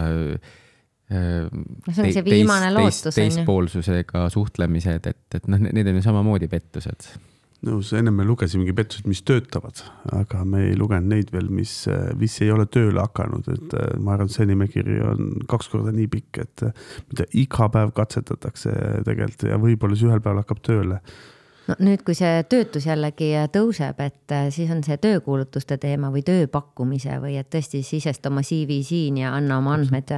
no 1.13 1.93
see 1.93 2.07
on 2.07 2.15
see 2.15 2.25
viimane 2.27 2.71
teist, 2.71 3.05
lootus 3.05 3.19
teispoolsusega 3.19 4.25
suhtlemised, 4.33 5.11
et, 5.11 5.37
et 5.37 5.51
noh, 5.51 5.61
need 5.69 5.91
on 5.91 5.99
ju 5.99 6.05
samamoodi 6.05 6.49
pettused. 6.53 7.11
nõus, 7.63 7.93
ennem 7.95 8.17
me 8.19 8.25
lugesimegi 8.27 8.73
pettused, 8.75 9.07
mis 9.07 9.21
töötavad, 9.27 9.85
aga 10.19 10.41
me 10.49 10.65
ei 10.71 10.79
lugenud 10.79 11.13
neid 11.13 11.29
veel, 11.35 11.51
mis, 11.55 11.75
mis 12.19 12.41
ei 12.43 12.51
ole 12.51 12.67
tööle 12.67 13.05
hakanud, 13.05 13.47
et 13.55 13.77
äh, 13.79 13.93
ma 14.03 14.17
arvan, 14.17 14.31
et 14.31 14.35
see 14.35 14.49
nimekiri 14.51 14.99
on 15.07 15.29
kaks 15.51 15.71
korda 15.71 15.93
nii 15.95 16.09
pikk, 16.11 16.41
et 16.43 16.65
äh, 16.67 16.89
mida 17.13 17.29
iga 17.45 17.69
päev 17.71 17.95
katsetatakse 17.95 18.75
tegelikult 19.07 19.47
ja 19.53 19.61
võib-olla 19.63 19.99
see 19.99 20.11
ühel 20.11 20.25
päeval 20.25 20.43
hakkab 20.43 20.65
tööle. 20.67 20.99
No 21.69 21.77
nüüd, 21.79 22.01
kui 22.03 22.17
see 22.19 22.41
töötus 22.51 22.89
jällegi 22.89 23.29
tõuseb, 23.55 24.01
et 24.03 24.33
siis 24.51 24.71
on 24.75 24.81
see 24.83 24.97
töökuulutuste 24.99 25.79
teema 25.79 26.11
või 26.11 26.25
töö 26.27 26.49
pakkumise 26.51 27.21
või 27.23 27.37
et 27.39 27.53
tõesti 27.55 27.85
sisesta 27.87 28.33
oma 28.33 28.43
CV 28.43 28.81
siin 28.83 29.21
ja 29.23 29.37
anna 29.39 29.61
oma 29.63 29.77
andmed 29.79 30.11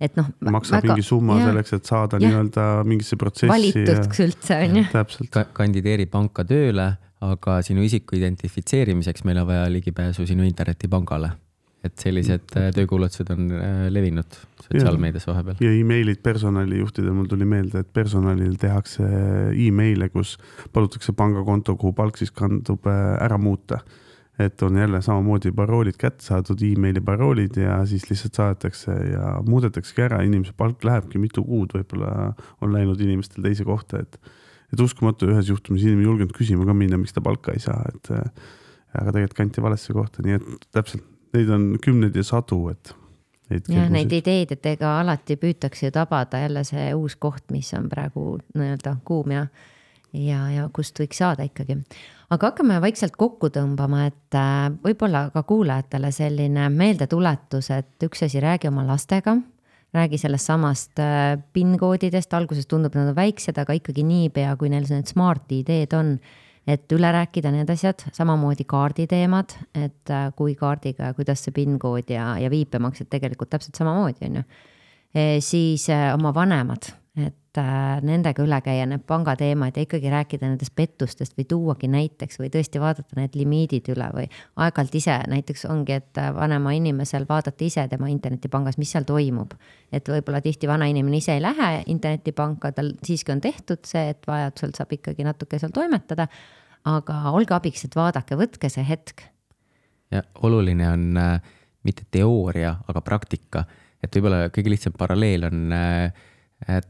et 0.00 0.16
noh. 0.18 0.28
maksab 0.52 0.82
väga, 0.82 0.92
mingi 0.92 1.06
summa 1.06 1.38
ja, 1.40 1.48
selleks, 1.50 1.72
et 1.78 1.88
saada 1.88 2.20
nii-öelda 2.20 2.66
mingisse 2.88 3.16
protsessi. 3.20 3.48
valituks 3.50 4.20
ja... 4.20 4.28
üldse 4.28 4.60
on 4.66 4.78
ju. 4.80 4.84
täpselt 4.92 5.32
Ka. 5.32 5.46
kandideeri 5.56 6.06
panka 6.12 6.44
tööle, 6.48 6.90
aga 7.24 7.58
sinu 7.64 7.84
isiku 7.86 8.18
identifitseerimiseks 8.18 9.24
meil 9.28 9.40
on 9.40 9.48
vaja 9.48 9.66
ligipääsu 9.72 10.28
sinu 10.28 10.44
internetipangale. 10.48 11.32
et 11.86 12.02
sellised 12.02 12.50
mm. 12.50 12.72
töökuulutused 12.74 13.28
on 13.30 13.50
äh, 13.54 13.82
levinud 13.94 14.38
sotsiaalmeedias 14.64 15.26
vahepeal. 15.28 15.60
ja 15.62 15.72
emailid 15.80 16.20
personalijuhtidel, 16.22 17.14
mul 17.14 17.28
tuli 17.30 17.46
meelde, 17.48 17.84
et 17.84 17.92
personalil 17.92 18.56
tehakse 18.60 19.06
emaile, 19.54 20.10
kus 20.10 20.36
palutakse 20.72 21.14
pangakonto, 21.16 21.76
kuhu 21.78 21.94
palk 21.96 22.18
siis 22.20 22.34
kandub, 22.34 22.84
äh, 22.90 23.14
ära 23.24 23.38
muuta 23.38 23.80
et 24.38 24.62
on 24.62 24.76
jälle 24.76 25.00
samamoodi 25.02 25.52
paroolid 25.56 25.96
kätte 25.98 26.24
saadud 26.24 26.60
e, 26.60 26.72
emaili 26.76 27.00
paroolid 27.00 27.56
ja 27.56 27.78
siis 27.86 28.04
lihtsalt 28.10 28.36
saadetakse 28.36 28.92
ja 29.12 29.36
muudetaksegi 29.48 30.04
ära, 30.08 30.20
inimese 30.26 30.52
palk 30.56 30.84
lähebki 30.84 31.20
mitu 31.22 31.44
kuud, 31.44 31.72
võib-olla 31.76 32.34
on 32.60 32.74
läinud 32.74 33.00
inimestel 33.00 33.46
teise 33.46 33.64
kohta, 33.64 34.02
et. 34.04 34.20
et 34.72 34.80
uskumatu, 34.80 35.30
ühes 35.32 35.48
juhtumis 35.48 35.86
inimene 35.86 36.04
ei 36.04 36.10
julgenud 36.10 36.36
küsima 36.36 36.66
ka 36.68 36.74
minna, 36.76 36.98
miks 37.00 37.16
ta 37.16 37.24
palka 37.24 37.54
ei 37.56 37.62
saa, 37.64 37.80
et. 37.94 38.12
aga 38.96 39.12
tegelikult 39.12 39.40
kanti 39.40 39.62
valesse 39.64 39.96
kohta, 39.96 40.24
nii 40.24 40.38
et 40.38 40.68
täpselt 40.72 41.04
neid 41.36 41.50
on 41.52 41.66
kümneid 41.82 42.16
ja 42.16 42.24
sadu, 42.24 42.60
et. 42.72 42.92
jah, 43.50 43.88
neid 43.92 44.12
ideid, 44.12 44.52
et 44.52 44.68
ega 44.72 44.98
alati 45.00 45.38
püütakse 45.40 45.88
ju 45.88 45.94
tabada 45.94 46.42
jälle 46.42 46.64
see 46.66 46.90
uus 46.94 47.16
koht, 47.16 47.44
mis 47.54 47.72
on 47.78 47.88
praegu 47.92 48.36
nii-öelda 48.54 48.98
kuum 49.04 49.32
ja 49.36 49.46
ja, 50.16 50.46
ja 50.52 50.68
kust 50.72 50.98
võiks 51.00 51.18
saada 51.20 51.46
ikkagi. 51.46 51.80
Aga 52.30 52.50
hakkame 52.50 52.78
vaikselt 52.82 53.16
kokku 53.18 53.50
tõmbama, 53.54 54.06
et 54.10 54.38
äh, 54.38 54.70
võib-olla 54.84 55.28
ka 55.34 55.42
kuulajatele 55.46 56.10
selline 56.14 56.68
meeldetuletus, 56.74 57.70
et 57.76 58.08
üks 58.08 58.26
asi, 58.26 58.40
räägi 58.42 58.70
oma 58.70 58.86
lastega 58.86 59.36
räägi 59.96 60.18
sellest 60.20 60.50
samast 60.50 60.98
äh, 61.00 61.38
PIN 61.52 61.76
koodidest, 61.80 62.34
alguses 62.34 62.66
tundub, 62.68 62.96
nad 62.98 63.12
on 63.12 63.16
väiksed, 63.16 63.56
aga 63.62 63.76
ikkagi 63.78 64.04
niipea, 64.06 64.56
kui 64.60 64.70
neil 64.72 64.84
need 64.90 65.08
Smarti 65.08 65.62
ideed 65.62 65.94
on, 65.96 66.16
et 66.66 66.92
üle 66.92 67.10
rääkida 67.14 67.52
need 67.54 67.70
asjad, 67.72 68.02
samamoodi 68.12 68.66
kaarditeemad, 68.68 69.56
et 69.78 70.12
äh, 70.12 70.28
kui 70.36 70.56
kaardiga 70.58 71.12
kuidas 71.16 71.46
see 71.46 71.54
PIN 71.56 71.78
kood 71.82 72.10
ja, 72.12 72.34
ja 72.42 72.50
viipemaksed 72.52 73.08
tegelikult 73.12 73.54
täpselt 73.54 73.78
samamoodi, 73.78 74.30
on 74.30 74.40
ju. 74.42 74.48
Siis 75.40 75.86
oma 76.12 76.28
vanemad, 76.34 76.90
et 77.56 77.62
äh, 77.62 78.02
nendega 78.04 78.44
üle 78.44 78.58
käia 78.64 78.86
need 78.88 79.04
pangateemad 79.08 79.76
ja 79.76 79.84
ikkagi 79.86 80.10
rääkida 80.12 80.48
nendest 80.48 80.74
pettustest 80.76 81.36
või 81.38 81.46
tuuagi 81.48 81.88
näiteks 81.88 82.40
või 82.40 82.50
tõesti 82.52 82.80
vaadata 82.80 83.16
need 83.16 83.36
limiidid 83.38 83.88
üle 83.94 84.08
või 84.14 84.26
aeg-ajalt 84.56 84.94
ise 84.98 85.16
näiteks 85.30 85.66
ongi, 85.70 85.96
et 86.00 86.20
äh, 86.20 86.32
vanema 86.34 86.74
inimesel 86.76 87.26
vaadata 87.28 87.64
ise 87.64 87.86
tema 87.88 88.10
internetipangas, 88.12 88.78
mis 88.78 88.92
seal 88.92 89.06
toimub. 89.08 89.54
et 89.92 90.08
võib-olla 90.08 90.40
tihti 90.44 90.68
vana 90.68 90.86
inimene 90.90 91.16
ise 91.22 91.36
ei 91.36 91.42
lähe 91.42 91.70
internetipanka, 91.86 92.72
tal 92.72 92.92
siiski 93.06 93.32
on 93.32 93.40
tehtud 93.40 93.84
see, 93.84 94.10
et 94.12 94.26
vajadusel 94.26 94.76
saab 94.76 94.92
ikkagi 94.92 95.24
natuke 95.24 95.58
seal 95.58 95.72
toimetada. 95.72 96.28
aga 96.84 97.30
olge 97.32 97.54
abiks, 97.54 97.84
et 97.84 97.96
vaadake, 97.96 98.36
võtke 98.36 98.68
see 98.70 98.84
hetk. 98.84 99.22
ja 100.10 100.22
oluline 100.42 100.90
on 100.90 101.16
äh, 101.16 101.40
mitte 101.82 102.04
teooria, 102.10 102.76
aga 102.88 103.00
praktika 103.00 103.64
et 104.04 104.14
võib-olla 104.14 104.48
kõige 104.52 104.70
lihtsam 104.70 104.92
paralleel 104.98 105.48
on 105.48 105.72
äh, 105.72 106.12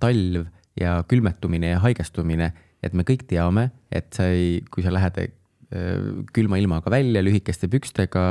talv 0.00 0.46
ja 0.76 1.00
külmetumine 1.08 1.74
ja 1.74 1.80
haigestumine, 1.82 2.52
et 2.84 2.94
me 2.94 3.06
kõik 3.06 3.26
teame, 3.30 3.70
et 3.90 4.12
sa 4.14 4.28
ei, 4.30 4.60
kui 4.70 4.84
sa 4.84 4.92
lähed 4.94 5.18
äh, 5.22 5.30
külma 6.36 6.60
ilmaga 6.60 6.92
välja 6.92 7.22
lühikeste 7.24 7.70
pükstega, 7.72 8.22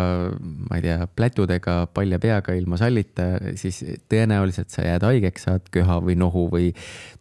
ma 0.70 0.78
ei 0.78 0.86
tea, 0.86 1.10
plätudega, 1.18 1.80
palja 1.96 2.22
peaga, 2.22 2.56
ilma 2.56 2.80
sallita, 2.80 3.34
siis 3.60 3.82
tõenäoliselt 4.12 4.72
sa 4.72 4.86
jääd 4.86 5.08
haigeks, 5.08 5.50
saad 5.50 5.68
köha 5.74 6.00
või 6.06 6.16
nohu 6.22 6.48
või 6.54 6.72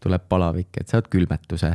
tuleb 0.04 0.28
palavik, 0.30 0.70
et 0.80 0.92
saad 0.92 1.10
külmetuse. 1.12 1.74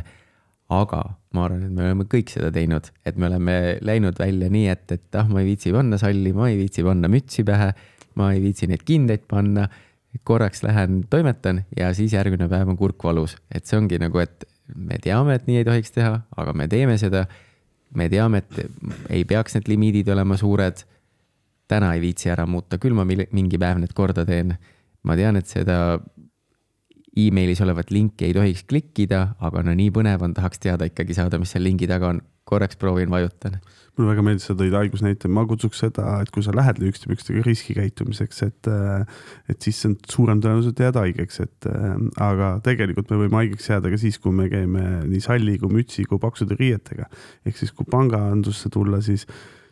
aga 0.70 0.98
ma 1.34 1.44
arvan, 1.44 1.64
et 1.66 1.72
me 1.74 1.82
oleme 1.82 2.04
kõik 2.06 2.30
seda 2.30 2.52
teinud, 2.54 2.92
et 3.04 3.16
me 3.18 3.26
oleme 3.26 3.54
läinud 3.82 4.18
välja 4.18 4.48
nii, 4.48 4.68
et, 4.70 4.92
et 4.94 5.16
ah, 5.18 5.26
ma 5.26 5.42
ei 5.42 5.48
viitsi 5.48 5.72
panna 5.74 5.98
salli, 5.98 6.32
ma 6.32 6.46
ei 6.48 6.60
viitsi 6.60 6.84
panna 6.86 7.10
mütsi 7.10 7.42
pähe 7.44 7.72
ma 8.18 8.32
ei 8.34 8.42
viitsi 8.42 8.68
neid 8.70 8.84
kindeid 8.86 9.26
panna, 9.30 9.68
korraks 10.24 10.62
lähen 10.62 11.04
toimetan 11.10 11.64
ja 11.76 11.94
siis 11.94 12.12
järgmine 12.12 12.48
päev 12.48 12.68
on 12.68 12.76
kurk 12.76 13.04
valus, 13.04 13.36
et 13.54 13.66
see 13.66 13.78
ongi 13.78 13.98
nagu, 14.02 14.18
et 14.18 14.46
me 14.74 14.98
teame, 15.02 15.36
et 15.38 15.46
nii 15.46 15.60
ei 15.60 15.66
tohiks 15.66 15.94
teha, 15.94 16.20
aga 16.36 16.54
me 16.56 16.68
teeme 16.68 16.98
seda. 16.98 17.26
me 17.94 18.06
teame, 18.08 18.38
et 18.38 19.10
ei 19.10 19.24
peaks 19.24 19.56
need 19.56 19.68
limiidid 19.68 20.08
olema 20.08 20.36
suured. 20.36 20.84
täna 21.68 21.94
ei 21.94 22.00
viitsi 22.00 22.30
ära 22.30 22.46
muuta, 22.46 22.78
küll 22.78 22.94
ma 22.94 23.04
mingi 23.06 23.58
päev 23.58 23.78
need 23.78 23.94
korda 23.94 24.26
teen. 24.26 24.56
ma 25.02 25.16
tean, 25.16 25.36
et 25.36 25.46
seda 25.46 25.98
email'is 27.16 27.60
olevat 27.62 27.90
linki 27.90 28.24
ei 28.24 28.34
tohiks 28.34 28.64
klikkida, 28.64 29.34
aga 29.40 29.62
no 29.62 29.74
nii 29.74 29.90
põnev 29.90 30.22
on, 30.22 30.34
tahaks 30.34 30.58
teada 30.58 30.86
ikkagi 30.86 31.14
saada, 31.14 31.38
mis 31.38 31.50
seal 31.50 31.64
lingi 31.64 31.86
taga 31.90 32.14
on. 32.14 32.22
korraks 32.44 32.76
proovin, 32.76 33.10
vajutan 33.10 33.60
mulle 33.98 34.12
väga 34.12 34.24
meeldis, 34.24 34.46
sa 34.48 34.56
tõid 34.58 34.74
haigusnäite, 34.76 35.28
ma 35.32 35.44
kutsuks 35.48 35.82
seda, 35.82 36.06
et 36.24 36.32
kui 36.34 36.44
sa 36.46 36.54
lähed 36.56 36.80
lühikeste 36.80 37.10
pükstega 37.10 37.44
riskikäitumiseks, 37.46 38.42
et, 38.46 38.70
et 39.50 39.66
siis 39.66 39.80
on 39.88 39.96
suurem 40.10 40.42
tõenäosus, 40.42 40.74
et 40.74 40.82
jääd 40.86 40.98
haigeks, 41.00 41.40
et 41.44 41.70
aga 42.22 42.52
tegelikult 42.66 43.12
me 43.12 43.22
võime 43.24 43.42
haigeks 43.42 43.70
jääda 43.72 43.92
ka 43.92 44.00
siis, 44.00 44.20
kui 44.22 44.34
me 44.36 44.48
käime 44.52 45.04
nii 45.08 45.22
salli 45.24 45.58
kui 45.60 45.72
mütsi 45.80 46.06
kui 46.08 46.20
paksude 46.22 46.58
riietega. 46.58 47.10
ehk 47.46 47.58
siis, 47.60 47.74
kui 47.76 47.88
pangandusse 47.90 48.70
tulla, 48.72 49.02
siis 49.04 49.26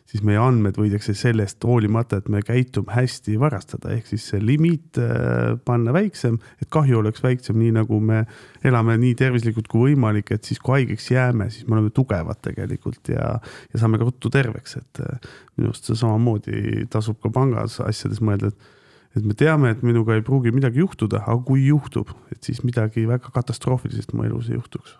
siis 0.09 0.23
meie 0.25 0.39
andmed 0.41 0.77
võidakse 0.79 1.13
sellest 1.17 1.63
hoolimata, 1.65 2.19
et 2.19 2.29
me 2.33 2.41
käitume 2.45 2.93
hästi, 2.95 3.35
varastada, 3.41 3.91
ehk 3.93 4.09
siis 4.09 4.25
see 4.31 4.41
limiit 4.41 4.97
äh, 5.01 5.53
panna 5.65 5.93
väiksem, 5.95 6.39
et 6.61 6.69
kahju 6.73 7.01
oleks 7.03 7.21
väiksem, 7.23 7.59
nii 7.61 7.75
nagu 7.77 7.99
me 8.01 8.23
elame 8.65 8.97
nii 9.01 9.13
tervislikult 9.19 9.69
kui 9.69 9.91
võimalik, 9.91 10.33
et 10.33 10.49
siis 10.49 10.61
kui 10.63 10.79
haigeks 10.79 11.11
jääme, 11.13 11.49
siis 11.53 11.67
me 11.67 11.77
oleme 11.77 11.93
tugevad 11.95 12.41
tegelikult 12.45 13.13
ja, 13.13 13.35
ja 13.69 13.81
saame 13.81 14.01
ka 14.01 14.09
ruttu 14.09 14.33
terveks, 14.33 14.79
et 14.81 15.03
äh, 15.05 15.29
minu 15.57 15.73
arust 15.73 15.91
see 15.91 15.99
samamoodi 15.99 16.87
tasub 16.93 17.19
ka 17.21 17.33
pangas 17.33 17.77
asjades 17.85 18.23
mõelda, 18.23 18.53
et 18.53 18.75
et 19.17 19.25
me 19.25 19.33
teame, 19.33 19.71
et 19.73 19.79
minuga 19.81 20.13
ei 20.13 20.21
pruugi 20.21 20.51
midagi 20.53 20.83
juhtuda, 20.83 21.23
aga 21.25 21.41
kui 21.47 21.63
juhtub, 21.65 22.11
et 22.29 22.45
siis 22.45 22.61
midagi 22.61 23.07
väga 23.09 23.33
katastroofilist 23.33 24.13
mu 24.13 24.27
elus 24.27 24.51
ei 24.51 24.59
juhtuks 24.59 24.99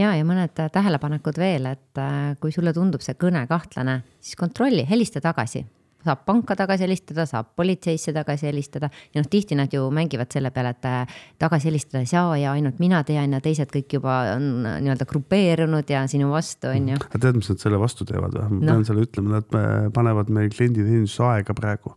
ja, 0.00 0.14
ja 0.16 0.26
mõned 0.26 0.58
äh, 0.60 0.72
tähelepanekud 0.72 1.38
veel, 1.40 1.70
et 1.74 2.02
äh, 2.02 2.34
kui 2.40 2.52
sulle 2.54 2.74
tundub 2.76 3.04
see 3.04 3.16
kõne 3.20 3.46
kahtlane, 3.50 4.02
siis 4.20 4.38
kontrolli, 4.40 4.86
helista 4.88 5.22
tagasi 5.24 5.64
saab 6.04 6.26
panka 6.28 6.52
tagasi 6.52 6.84
helistada, 6.84 7.24
saab 7.24 7.54
politseisse 7.56 8.12
tagasi 8.12 8.44
helistada 8.50 8.90
ja 9.14 9.22
noh, 9.22 9.28
tihti 9.30 9.56
nad 9.56 9.72
ju 9.72 9.86
mängivad 9.94 10.28
selle 10.34 10.50
peale, 10.52 10.74
et 10.76 10.88
äh, 10.88 11.14
tagasi 11.40 11.70
helistada 11.70 12.02
ei 12.04 12.10
saa 12.10 12.34
ja 12.36 12.52
ainult 12.52 12.82
mina 12.82 13.00
tean 13.08 13.32
ja 13.32 13.40
teised 13.44 13.72
kõik 13.72 13.96
juba 13.96 14.18
on 14.34 14.50
nii-öelda 14.66 15.06
grupeerunud 15.08 15.88
ja 15.88 16.02
sinu 16.10 16.28
vastu, 16.34 16.68
on 16.74 16.92
ju. 16.92 16.98
aga 17.08 17.22
tead, 17.22 17.40
mis 17.40 17.48
nad 17.48 17.62
selle 17.64 17.80
vastu 17.80 18.04
teevad 18.08 18.36
või? 18.36 18.50
ma 18.50 18.60
no. 18.60 18.74
pean 18.74 18.84
selle 18.90 19.06
ütlema, 19.08 19.38
nad 19.38 19.56
panevad 19.96 20.32
meil 20.34 20.52
klienditeeninduse 20.52 21.24
aega 21.30 21.56
praegu 21.56 21.96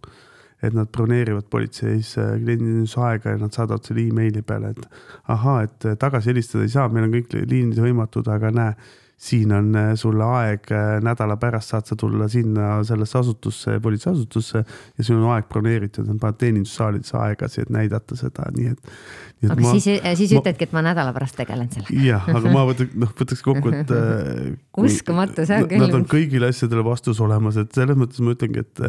et 0.63 0.73
nad 0.73 0.89
broneerivad 0.89 1.49
politseis 1.53 2.15
äh, 2.17 2.35
klienditeeninduse 2.41 3.01
aega 3.05 3.35
ja 3.35 3.41
nad 3.41 3.53
saadavad 3.53 3.85
selle 3.85 4.07
emaili 4.09 4.41
peale, 4.45 4.73
et 4.73 5.01
ahaa, 5.33 5.59
et 5.67 5.85
äh, 5.85 5.97
tagasi 6.01 6.33
helistada 6.33 6.65
ei 6.65 6.71
saa, 6.73 6.87
meil 6.89 7.05
on 7.07 7.19
kõik 7.19 7.35
liinid 7.43 7.81
hõimatud, 7.81 8.29
aga 8.33 8.49
näe, 8.55 8.73
siin 9.21 9.53
on 9.53 9.69
äh, 9.77 9.91
sulle 9.97 10.25
aeg, 10.25 10.65
nädala 11.05 11.37
pärast 11.41 11.73
saad 11.73 11.89
sa 11.89 11.97
tulla 11.97 12.25
sinna 12.29 12.79
sellesse 12.85 13.19
asutusse, 13.21 13.77
politseiasutusse 13.81 14.63
ja 14.63 15.05
sul 15.05 15.21
on 15.21 15.31
aeg 15.35 15.45
broneeritud, 15.49 16.09
nad 16.09 16.17
panevad 16.21 16.41
teenindussaalides 16.41 17.13
aegasi, 17.21 17.63
et 17.65 17.73
näidata 17.73 18.17
seda, 18.17 18.49
nii 18.57 18.73
et. 18.73 18.93
aga 19.45 19.61
ma, 19.61 19.73
siis, 19.77 19.89
siis 20.21 20.33
ma, 20.33 20.41
ütledki, 20.41 20.69
et 20.69 20.77
ma 20.77 20.85
nädala 20.89 21.13
pärast 21.13 21.37
tegelen 21.37 21.69
sellega. 21.73 22.01
jah, 22.01 22.29
aga 22.33 22.53
ma 22.53 22.65
võtaks, 22.69 22.97
noh, 22.97 23.13
võtaks 23.21 23.45
kokku, 23.45 23.73
et 23.77 23.93
uskumatu, 24.89 25.45
see 25.45 25.61
on 25.61 25.69
küll. 25.69 25.85
Nad 25.85 25.97
on 26.01 26.09
kõigile 26.09 26.49
asjadele 26.49 26.85
vastus 26.85 27.21
olemas, 27.21 27.61
et 27.61 27.77
selles 27.77 27.97
mõttes 27.97 28.25
ma 28.25 28.33
ütlengi, 28.37 28.65
et 28.65 28.85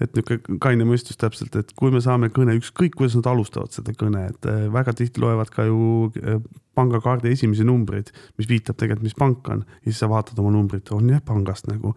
et 0.00 0.16
niisugune 0.16 0.58
kaine 0.62 0.86
mõistus 0.88 1.18
täpselt, 1.20 1.54
et 1.58 1.72
kui 1.78 1.92
me 1.92 2.00
saame 2.04 2.30
kõne, 2.34 2.56
ükskõik 2.60 2.96
kuidas 2.98 3.16
nad 3.18 3.28
alustavad 3.32 3.74
seda 3.74 3.94
kõne, 3.98 4.24
et 4.32 4.48
äh, 4.48 4.66
väga 4.72 4.94
tihti 4.98 5.22
loevad 5.22 5.52
ka 5.52 5.66
ju 5.68 6.10
äh, 6.22 6.40
pangakaardi 6.78 7.32
esimesi 7.32 7.66
numbreid, 7.68 8.12
mis 8.40 8.48
viitab 8.50 8.78
tegelikult, 8.80 9.06
mis 9.06 9.18
pank 9.18 9.48
on 9.52 9.64
ja 9.66 9.90
siis 9.90 10.02
sa 10.02 10.10
vaatad 10.10 10.38
oma 10.40 10.52
numbrit, 10.54 10.92
on 10.96 11.10
jah 11.12 11.22
pangast 11.24 11.68
nagu. 11.70 11.96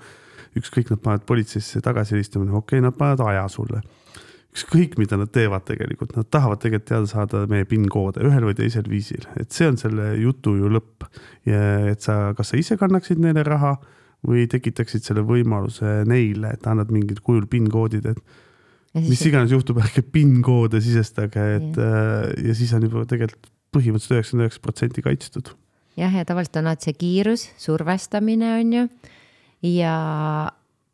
ükskõik, 0.56 0.88
nad 0.88 1.02
panevad 1.04 1.26
politseisse 1.28 1.82
tagasi 1.84 2.14
helistamine, 2.16 2.54
okei 2.56 2.80
okay,, 2.80 2.84
nad 2.84 2.96
panevad 2.96 3.26
aja 3.28 3.48
sulle. 3.52 3.82
ükskõik, 4.56 4.96
mida 4.98 5.18
nad 5.20 5.32
teevad 5.36 5.66
tegelikult, 5.68 6.16
nad 6.16 6.30
tahavad 6.32 6.62
tegelikult 6.64 6.88
teada 6.88 7.08
saada 7.12 7.42
meie 7.52 7.66
PIN 7.68 7.90
koode 7.92 8.24
ühel 8.24 8.46
või 8.48 8.56
teisel 8.56 8.88
viisil, 8.88 9.28
et 9.36 9.52
see 9.52 9.68
on 9.68 9.78
selle 9.78 10.14
jutu 10.16 10.56
ju 10.56 10.72
lõpp. 10.72 11.10
et 11.46 12.02
sa, 12.02 12.34
kas 12.38 12.54
sa 12.54 12.58
ise 12.58 12.78
kannaksid 12.80 13.20
neile 13.20 13.44
raha 13.44 13.76
või 14.26 14.46
tekitaksid 14.52 15.06
selle 15.06 15.24
võimaluse 15.26 16.02
neile, 16.10 16.56
et 16.56 16.68
annad 16.70 16.92
mingid 16.94 17.22
kujul 17.26 17.46
PIN-koodid, 17.50 18.08
et 18.12 18.22
siis 18.96 19.12
mis 19.12 19.26
iganes 19.30 19.54
juhtub, 19.54 19.80
ärge 19.84 20.04
PIN-koode 20.16 20.82
sisestage, 20.84 21.46
et 21.60 21.80
ja, 21.80 21.92
äh, 22.24 22.32
ja 22.50 22.58
siis 22.58 22.74
on 22.78 22.88
juba 22.88 23.06
tegelikult 23.10 23.52
põhimõtteliselt 23.76 24.16
üheksakümmend 24.16 24.48
üheksa 24.48 24.64
protsenti 24.64 25.04
kaitstud. 25.04 25.52
jah, 26.00 26.14
ja 26.14 26.26
tavaliselt 26.28 26.62
on 26.62 26.70
alati 26.72 26.90
see 26.90 27.00
kiirus, 27.00 27.50
survestamine 27.60 28.54
on 28.60 28.74
ju 28.74 28.86
ja, 29.76 29.96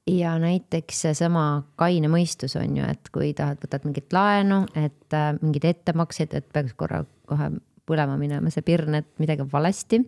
ja 0.10 0.36
näiteks 0.42 1.06
seesama 1.08 1.46
kaine 1.80 2.10
mõistus 2.12 2.58
on 2.60 2.78
ju, 2.78 2.88
et 2.88 3.12
kui 3.14 3.34
tahad, 3.38 3.62
võtad 3.64 3.88
mingit 3.88 4.14
laenu, 4.16 4.64
et 4.76 5.18
äh, 5.18 5.34
mingeid 5.42 5.70
ettemakseid, 5.76 6.36
et 6.38 6.48
peaks 6.54 6.76
korra 6.80 7.04
kohe 7.30 7.52
põlema 7.88 8.18
minema 8.20 8.52
see 8.54 8.64
pirn, 8.66 9.02
et 9.02 9.10
midagi 9.22 9.44
on 9.46 9.52
valesti 9.52 10.02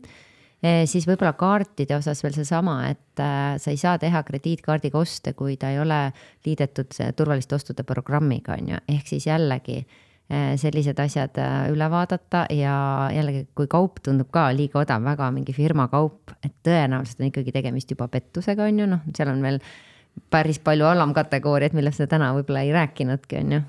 siis 0.64 1.08
võib-olla 1.08 1.34
kaartide 1.36 1.98
osas 1.98 2.24
veel 2.24 2.36
seesama, 2.38 2.78
et 2.94 3.20
äh, 3.22 3.56
sa 3.60 3.72
ei 3.74 3.80
saa 3.80 3.98
teha 4.00 4.24
krediitkaardiga 4.24 5.00
oste, 5.00 5.34
kui 5.36 5.58
ta 5.60 5.74
ei 5.74 5.80
ole 5.84 6.00
liidetud 6.46 6.96
turvaliste 7.18 7.58
ostude 7.58 7.84
programmiga, 7.88 8.56
on 8.56 8.74
ju, 8.74 8.82
ehk 8.96 9.12
siis 9.12 9.28
jällegi 9.28 9.82
äh, 9.82 10.54
sellised 10.60 11.00
asjad 11.04 11.40
äh, 11.44 11.58
üle 11.74 11.90
vaadata 11.92 12.46
ja 12.56 12.76
jällegi, 13.16 13.48
kui 13.56 13.68
kaup 13.72 14.00
tundub 14.06 14.32
ka 14.32 14.48
liiga 14.56 14.80
odav, 14.86 15.04
väga 15.04 15.30
mingi 15.36 15.56
firma 15.56 15.90
kaup, 15.92 16.32
et 16.40 16.56
tõenäoliselt 16.64 17.20
on 17.20 17.32
ikkagi 17.32 17.56
tegemist 17.56 17.92
juba 17.92 18.08
pettusega, 18.14 18.70
on 18.70 18.84
ju, 18.86 18.90
noh, 18.96 19.04
seal 19.16 19.34
on 19.36 19.44
veel 19.44 19.60
päris 20.32 20.62
palju 20.64 20.88
alamkategooriaid, 20.88 21.76
millest 21.76 22.04
me 22.04 22.08
täna 22.08 22.32
võib-olla 22.38 22.64
ei 22.64 22.76
rääkinudki, 22.76 23.44
on 23.44 23.58
ju 23.58 23.64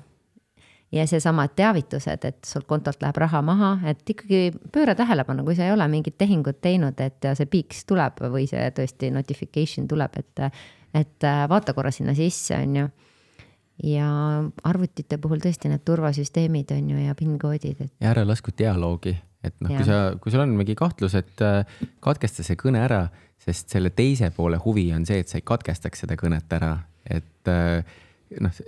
ja 0.91 1.05
seesama 1.07 1.47
teavitused, 1.47 2.25
et 2.25 2.45
sul 2.45 2.65
kontolt 2.67 3.01
läheb 3.01 3.17
raha 3.17 3.41
maha, 3.45 3.71
et 3.89 4.03
ikkagi 4.09 4.51
pööra 4.73 4.95
tähelepanu, 4.97 5.45
kui 5.45 5.57
sa 5.57 5.67
ei 5.67 5.73
ole 5.73 5.87
mingit 5.91 6.17
tehingut 6.21 6.61
teinud, 6.63 6.99
et 7.01 7.29
see 7.37 7.49
piiks 7.51 7.85
tuleb 7.89 8.21
või 8.31 8.45
see 8.49 8.67
tõesti 8.75 9.09
notification 9.13 9.89
tuleb, 9.91 10.21
et, 10.21 10.61
et 10.95 11.27
vaata 11.49 11.75
korra 11.77 11.91
sinna 11.95 12.15
sisse, 12.17 12.57
on 12.61 12.79
ju. 12.81 12.87
Ja 13.83 14.07
arvutite 14.63 15.17
puhul 15.19 15.41
tõesti 15.43 15.67
need 15.67 15.81
turvasüsteemid 15.83 16.69
on 16.71 16.93
ju 16.93 17.01
ja 17.09 17.15
PIN 17.19 17.33
koodid 17.35 17.81
et.... 17.83 17.89
ja 17.99 18.13
ära 18.13 18.21
lasku 18.23 18.53
dialoogi, 18.55 19.11
et 19.43 19.57
noh, 19.59 19.73
kui 19.73 19.83
sa, 19.83 19.97
kui 20.21 20.31
sul 20.31 20.45
on 20.45 20.53
mingi 20.55 20.77
kahtlus, 20.79 21.17
et 21.19 21.43
äh, 21.43 21.67
katkesta 21.99 22.45
see 22.47 22.55
kõne 22.55 22.79
ära, 22.85 23.01
sest 23.43 23.75
selle 23.75 23.91
teise 23.91 24.31
poole 24.31 24.61
huvi 24.63 24.87
on 24.95 25.03
see, 25.03 25.19
et 25.19 25.27
sa 25.27 25.41
ei 25.41 25.43
katkestaks 25.43 26.05
seda 26.05 26.15
kõnet 26.15 26.55
ära, 26.55 26.71
et 27.03 27.51
äh, 27.51 27.83
noh 28.39 28.63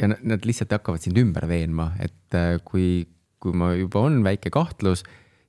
ja 0.00 0.10
nad 0.14 0.46
lihtsalt 0.46 0.72
hakkavad 0.74 1.04
sind 1.04 1.18
ümber 1.20 1.46
veenma, 1.50 1.92
et 2.02 2.38
äh, 2.38 2.56
kui, 2.66 3.06
kui 3.42 3.54
ma 3.56 3.72
juba 3.78 4.04
on 4.08 4.22
väike 4.26 4.52
kahtlus 4.54 5.04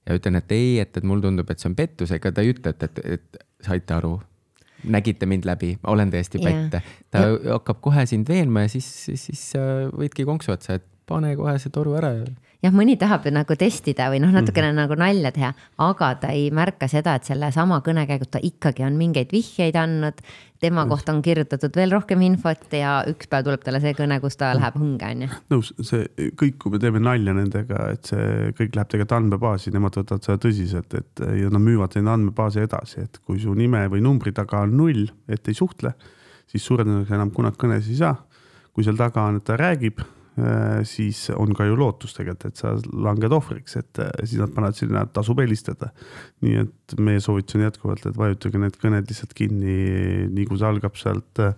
ja 0.05 0.17
ütlen, 0.19 0.39
et 0.39 0.51
ei, 0.53 0.77
et, 0.83 0.95
et 0.97 1.07
mulle 1.07 1.25
tundub, 1.25 1.49
et 1.49 1.61
see 1.61 1.71
on 1.71 1.77
pettus, 1.77 2.13
ega 2.15 2.31
ta 2.31 2.45
ei 2.45 2.53
ütle, 2.53 2.75
et, 2.75 2.87
et, 2.87 3.03
et 3.17 3.45
saite 3.65 3.95
aru, 3.97 4.17
nägite 4.91 5.25
mind 5.29 5.47
läbi, 5.49 5.71
olen 5.89 6.11
tõesti 6.13 6.41
pätte 6.43 6.81
yeah.. 6.81 6.97
ta 7.09 7.23
yeah. 7.25 7.53
hakkab 7.55 7.79
kohe 7.85 8.03
sind 8.09 8.29
veenma 8.29 8.67
ja 8.67 8.73
siis, 8.75 8.89
siis, 9.07 9.29
siis 9.31 9.45
võidki 9.95 10.27
konksu 10.27 10.53
otsa, 10.53 10.77
et 10.77 10.85
pane 11.09 11.33
kohe 11.39 11.55
see 11.61 11.73
toru 11.73 11.95
ära 11.97 12.11
jah, 12.64 12.74
mõni 12.76 12.95
tahab 12.99 13.26
ju 13.28 13.34
nagu 13.36 13.58
testida 13.60 14.08
või 14.14 14.22
noh, 14.24 14.32
natukene 14.34 14.72
mm 14.72 14.76
-hmm. 14.76 14.82
nagu 14.82 14.97
nalja 14.99 15.32
teha, 15.36 15.53
aga 15.86 16.10
ta 16.22 16.32
ei 16.34 16.49
märka 16.51 16.88
seda, 16.91 17.16
et 17.16 17.28
sellesama 17.28 17.82
kõne 17.86 18.06
käigus 18.08 18.32
ta 18.32 18.39
ikkagi 18.41 18.86
on 18.86 18.97
mingeid 18.97 19.32
vihjeid 19.32 19.76
andnud. 19.76 20.22
tema 20.60 20.86
kohta 20.88 21.12
on 21.12 21.22
kirjutatud 21.22 21.76
veel 21.76 21.91
rohkem 21.91 22.22
infot 22.22 22.74
ja 22.74 23.03
üks 23.08 23.28
päev 23.30 23.43
tuleb 23.43 23.62
talle 23.62 23.80
see 23.84 23.93
kõne, 23.93 24.20
kus 24.22 24.38
ta 24.38 24.53
läheb 24.56 24.76
hõnge, 24.80 25.12
on 25.12 25.22
ju. 25.22 25.28
nõus, 25.49 25.74
see 25.82 26.08
kõik, 26.41 26.58
kui 26.58 26.72
me 26.72 26.80
teeme 26.80 26.99
nalja 26.99 27.34
nendega, 27.34 27.89
et 27.91 28.06
see 28.06 28.51
kõik 28.58 28.76
läheb 28.76 28.88
tegelikult 28.88 29.12
andmebaasi, 29.12 29.72
nemad 29.72 29.95
võtavad 29.99 30.24
seda 30.24 30.38
tõsiselt, 30.38 30.93
et 30.93 31.20
ja 31.20 31.49
nad 31.49 31.62
müüvad 31.62 31.95
neid 31.95 32.08
andmebaasi 32.08 32.60
edasi, 32.60 33.01
et 33.01 33.20
kui 33.26 33.39
su 33.39 33.53
nime 33.53 33.88
või 33.88 34.01
numbri 34.01 34.32
taga 34.32 34.64
on 34.64 34.78
null, 34.78 35.08
et 35.28 35.47
ei 35.47 35.53
suhtle, 35.53 35.93
siis 36.47 36.66
suure 36.66 36.84
tõenäosusega 36.84 37.16
enam 37.16 37.32
kunagi 37.32 37.58
kõnes 37.58 37.89
ei 37.89 37.95
saa. 37.95 38.16
kui 38.74 38.84
seal 38.84 38.97
taga 38.97 39.22
on, 39.24 39.38
et 39.38 39.43
ta 39.43 39.56
räägib 39.56 40.01
siis 40.83 41.29
on 41.36 41.53
ka 41.55 41.67
ju 41.67 41.77
lootus 41.79 42.15
tegelikult, 42.17 42.49
et 42.49 42.59
sa 42.59 42.73
langed 42.91 43.31
ohvriks, 43.36 43.77
et 43.79 44.01
äh, 44.03 44.11
siis 44.23 44.41
nad 44.41 44.53
panevad 44.55 44.77
sinna, 44.77 45.05
tasub 45.15 45.39
helistada. 45.39 45.91
nii 46.43 46.61
et 46.65 46.95
meie 46.99 47.23
soovitus 47.23 47.59
on 47.59 47.65
jätkuvalt, 47.65 48.05
et 48.05 48.19
vajutage 48.19 48.61
need 48.61 48.77
kõned 48.81 49.09
lihtsalt 49.09 49.36
kinni, 49.38 49.79
nii 50.31 50.47
kui 50.49 50.59
see 50.59 50.69
algab 50.69 50.99
sealt 50.99 51.43
äh, 51.43 51.55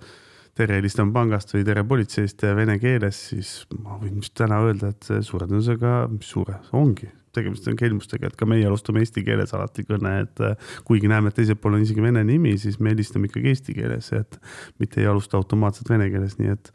tere, 0.57 0.79
helistame 0.79 1.13
pangast 1.13 1.53
või 1.55 1.65
tere 1.67 1.85
politseist 1.87 2.45
vene 2.57 2.77
keeles, 2.81 3.27
siis 3.31 3.53
ma 3.81 3.97
võin 4.01 4.21
vist 4.21 4.37
täna 4.37 4.61
öelda, 4.65 4.93
et 4.93 5.09
suure 5.25 5.49
tõenäosusega, 5.49 5.99
mis 6.13 6.35
suure, 6.35 6.61
ongi 6.77 7.09
tegemist 7.35 7.67
on 7.67 7.77
kelmustega, 7.79 8.29
et 8.29 8.37
ka 8.39 8.47
meie 8.49 8.65
alustame 8.67 9.01
eesti 9.03 9.23
keeles 9.25 9.53
alati 9.55 9.85
kõne, 9.87 10.13
et 10.23 10.41
äh, 10.43 10.73
kuigi 10.87 11.09
näeme, 11.11 11.31
et 11.31 11.37
teisel 11.37 11.57
pool 11.59 11.77
on 11.77 11.83
isegi 11.83 12.03
vene 12.03 12.23
nimi, 12.27 12.55
siis 12.61 12.79
me 12.83 12.93
helistame 12.93 13.29
ikkagi 13.29 13.51
eesti 13.53 13.75
keeles, 13.77 14.09
et 14.17 14.39
mitte 14.81 15.01
ei 15.01 15.09
alusta 15.09 15.37
automaatselt 15.39 15.89
vene 15.91 16.09
keeles, 16.13 16.37
nii 16.39 16.53
et 16.53 16.71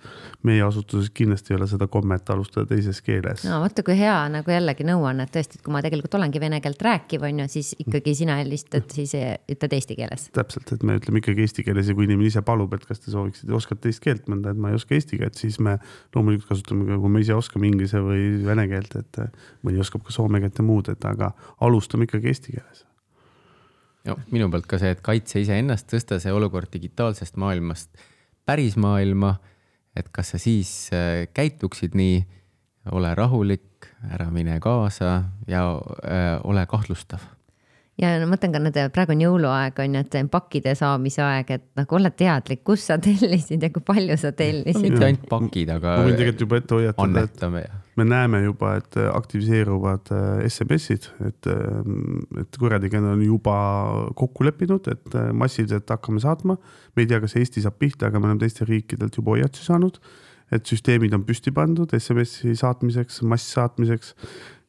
meie 0.49 0.63
asutuses 0.67 1.11
kindlasti 1.15 1.55
ei 1.55 1.59
ole 1.61 1.69
seda 1.71 1.89
kommet 1.93 2.31
alustada 2.35 2.67
teises 2.71 3.01
keeles. 3.05 3.47
no 3.49 3.63
vaata, 3.65 3.85
kui 3.87 3.97
hea 3.99 4.17
nagu 4.33 4.55
jällegi 4.55 4.87
nõuanne, 4.87 5.27
et 5.27 5.35
tõesti, 5.35 5.59
et 5.59 5.67
kui 5.67 5.75
ma 5.75 5.83
tegelikult 5.85 6.19
olengi 6.21 6.43
vene 6.43 6.61
keelt 6.65 6.83
rääkiv, 6.87 7.27
on 7.29 7.43
ju, 7.45 7.49
siis 7.57 7.73
ikkagi 7.83 8.15
sina 8.23 8.39
helistad, 8.41 8.89
siis 8.93 9.15
ütled 9.17 9.79
eesti 9.79 9.99
keeles. 9.99 10.29
täpselt, 10.37 10.75
et 10.77 10.87
me 10.87 10.99
ütleme 11.01 11.23
ikkagi 11.23 11.47
eesti 11.47 11.67
keeles 11.67 11.91
ja 11.91 11.97
kui 11.97 12.07
inimene 12.09 12.31
ise 12.31 12.45
palub, 12.47 12.75
et 12.77 12.87
kas 12.89 13.03
te 13.03 13.15
sooviksite, 13.15 13.53
oskate 13.57 13.89
teist 13.89 14.03
keelt 14.05 14.29
mõnda, 14.31 14.53
et 14.53 14.61
ma 14.61 14.73
ei 14.73 14.79
oska 14.79 14.97
eesti 14.97 15.19
keelt, 15.21 15.39
siis 15.39 15.59
me 15.63 15.79
loomulikult 16.15 16.53
kasutame 16.53 16.87
ka, 16.89 16.99
kui 17.03 17.13
me 17.13 17.23
ise 17.25 17.37
oskame 17.37 17.69
inglise 17.71 18.03
või 18.03 18.29
vene 18.45 18.69
keelt, 18.71 18.97
et 19.01 19.23
mõni 19.67 19.81
oskab 19.83 20.05
ka 20.07 20.15
soome 20.15 20.42
keelt 20.43 20.59
ja 20.59 20.67
muud, 20.67 20.91
et 20.93 21.05
aga 21.09 21.33
alustame 21.65 22.09
ikkagi 22.09 22.33
eesti 22.33 22.57
keeles. 22.57 22.85
ja 24.05 24.17
minu 24.35 24.51
poolt 24.51 24.67
ka 24.71 24.81
see, 24.83 24.95
et 24.95 25.03
kaitse 25.05 25.41
iseennast, 25.43 25.89
tõsta 25.93 26.21
see 26.23 26.33
olukord 26.35 26.73
digitaalsest 26.73 27.39
maailmast 27.41 27.91
päris 28.47 28.77
maailma. 28.77 29.37
et 29.97 30.09
kas 30.09 30.33
sa 30.33 30.39
siis 30.41 30.89
äh, 30.95 31.29
käituksid 31.35 31.95
nii, 31.95 32.23
ole 32.93 33.15
rahulik, 33.15 33.87
ära 34.11 34.31
mine 34.31 34.59
kaasa 34.61 35.23
ja 35.47 35.63
äh, 35.77 36.41
ole 36.45 36.67
kahtlustav 36.67 37.21
ja 38.01 38.15
no 38.17 38.27
ma 38.27 38.35
mõtlen 38.35 38.55
ka 38.55 38.61
nüüd, 38.63 38.79
praegu 38.95 39.15
on 39.15 39.23
jõuluaeg 39.23 39.81
on 39.85 39.99
ju, 39.99 40.03
et 40.07 40.17
pakkide 40.33 40.73
saamise 40.79 41.23
aeg, 41.25 41.53
et 41.59 41.65
nagu 41.79 41.99
olla 41.99 42.11
teadlik, 42.15 42.63
kus 42.65 42.87
sa 42.89 42.97
tellisid 43.03 43.63
ja 43.63 43.71
kui 43.75 43.85
palju 43.85 44.17
sa 44.21 44.33
tellisid 44.37 44.87
mitte 44.87 45.05
ainult 45.09 45.29
pakid, 45.31 45.75
aga. 45.77 45.99
ma 46.01 46.09
võin 46.09 46.17
tegelikult 46.19 46.47
juba 46.47 46.61
ette 46.63 46.79
hoiatada, 46.79 47.27
et 47.29 48.01
me 48.01 48.07
näeme 48.09 48.41
juba, 48.47 48.73
et 48.81 48.97
aktiviseeruvad 49.05 50.13
äh, 50.17 50.47
SMS-id, 50.49 51.11
et, 51.29 51.51
äh, 51.53 51.93
et 52.41 52.59
kurjategijad 52.61 53.11
on 53.13 53.27
juba 53.27 53.57
kokku 54.19 54.49
leppinud, 54.49 54.89
et 54.89 55.19
äh, 55.19 55.29
massiliselt 55.37 55.93
hakkame 55.93 56.23
saatma. 56.25 56.57
me 56.97 57.05
ei 57.05 57.11
tea, 57.11 57.21
kas 57.21 57.37
Eesti 57.37 57.65
saab 57.65 57.77
pihta, 57.81 58.09
aga 58.09 58.21
me 58.21 58.31
oleme 58.31 58.41
teistelt 58.41 58.71
riikidelt 58.73 59.21
juba 59.21 59.37
hoiatusi 59.37 59.69
saanud 59.69 60.01
et 60.53 60.69
süsteemid 60.69 61.15
on 61.17 61.23
püsti 61.25 61.53
pandud 61.55 61.93
SMS-i 61.97 62.53
saatmiseks, 62.61 63.23
masssaatmiseks 63.25 64.13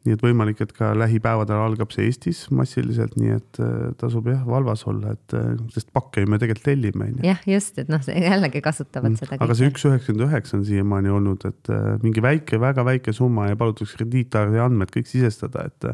nii 0.03 0.17
et 0.17 0.23
võimalik, 0.23 0.59
et 0.63 0.71
ka 0.75 0.91
lähipäevadel 0.99 1.61
algab 1.63 1.93
see 1.95 2.09
Eestis 2.09 2.41
massiliselt, 2.51 3.15
nii 3.19 3.35
et 3.37 3.59
äh, 3.63 3.93
tasub 3.99 4.27
jah 4.27 4.41
valvas 4.47 4.83
olla, 4.89 5.13
et 5.15 5.35
äh, 5.37 5.53
sest 5.75 5.93
pakke 5.95 6.23
ju 6.23 6.29
me 6.31 6.39
tegelikult 6.41 6.67
tellime. 6.67 7.09
jah, 7.23 7.39
just, 7.47 7.79
et 7.79 7.91
noh, 7.91 8.03
jällegi 8.03 8.63
kasutavad 8.65 9.13
mm. 9.13 9.21
seda. 9.21 9.39
aga 9.43 9.57
see 9.57 9.71
üks 9.71 9.87
üheksakümmend 9.87 10.27
üheksa 10.27 10.57
on 10.59 10.67
siiamaani 10.67 11.13
olnud, 11.15 11.47
et 11.47 11.71
äh, 11.71 11.89
mingi 12.03 12.23
väike, 12.25 12.59
väga 12.61 12.85
väike 12.87 13.15
summa 13.15 13.47
ja 13.51 13.59
palutakse 13.59 13.99
krediitkaardi 14.01 14.63
andmed 14.63 14.91
kõik 14.93 15.07
sisestada, 15.09 15.69
et 15.71 15.91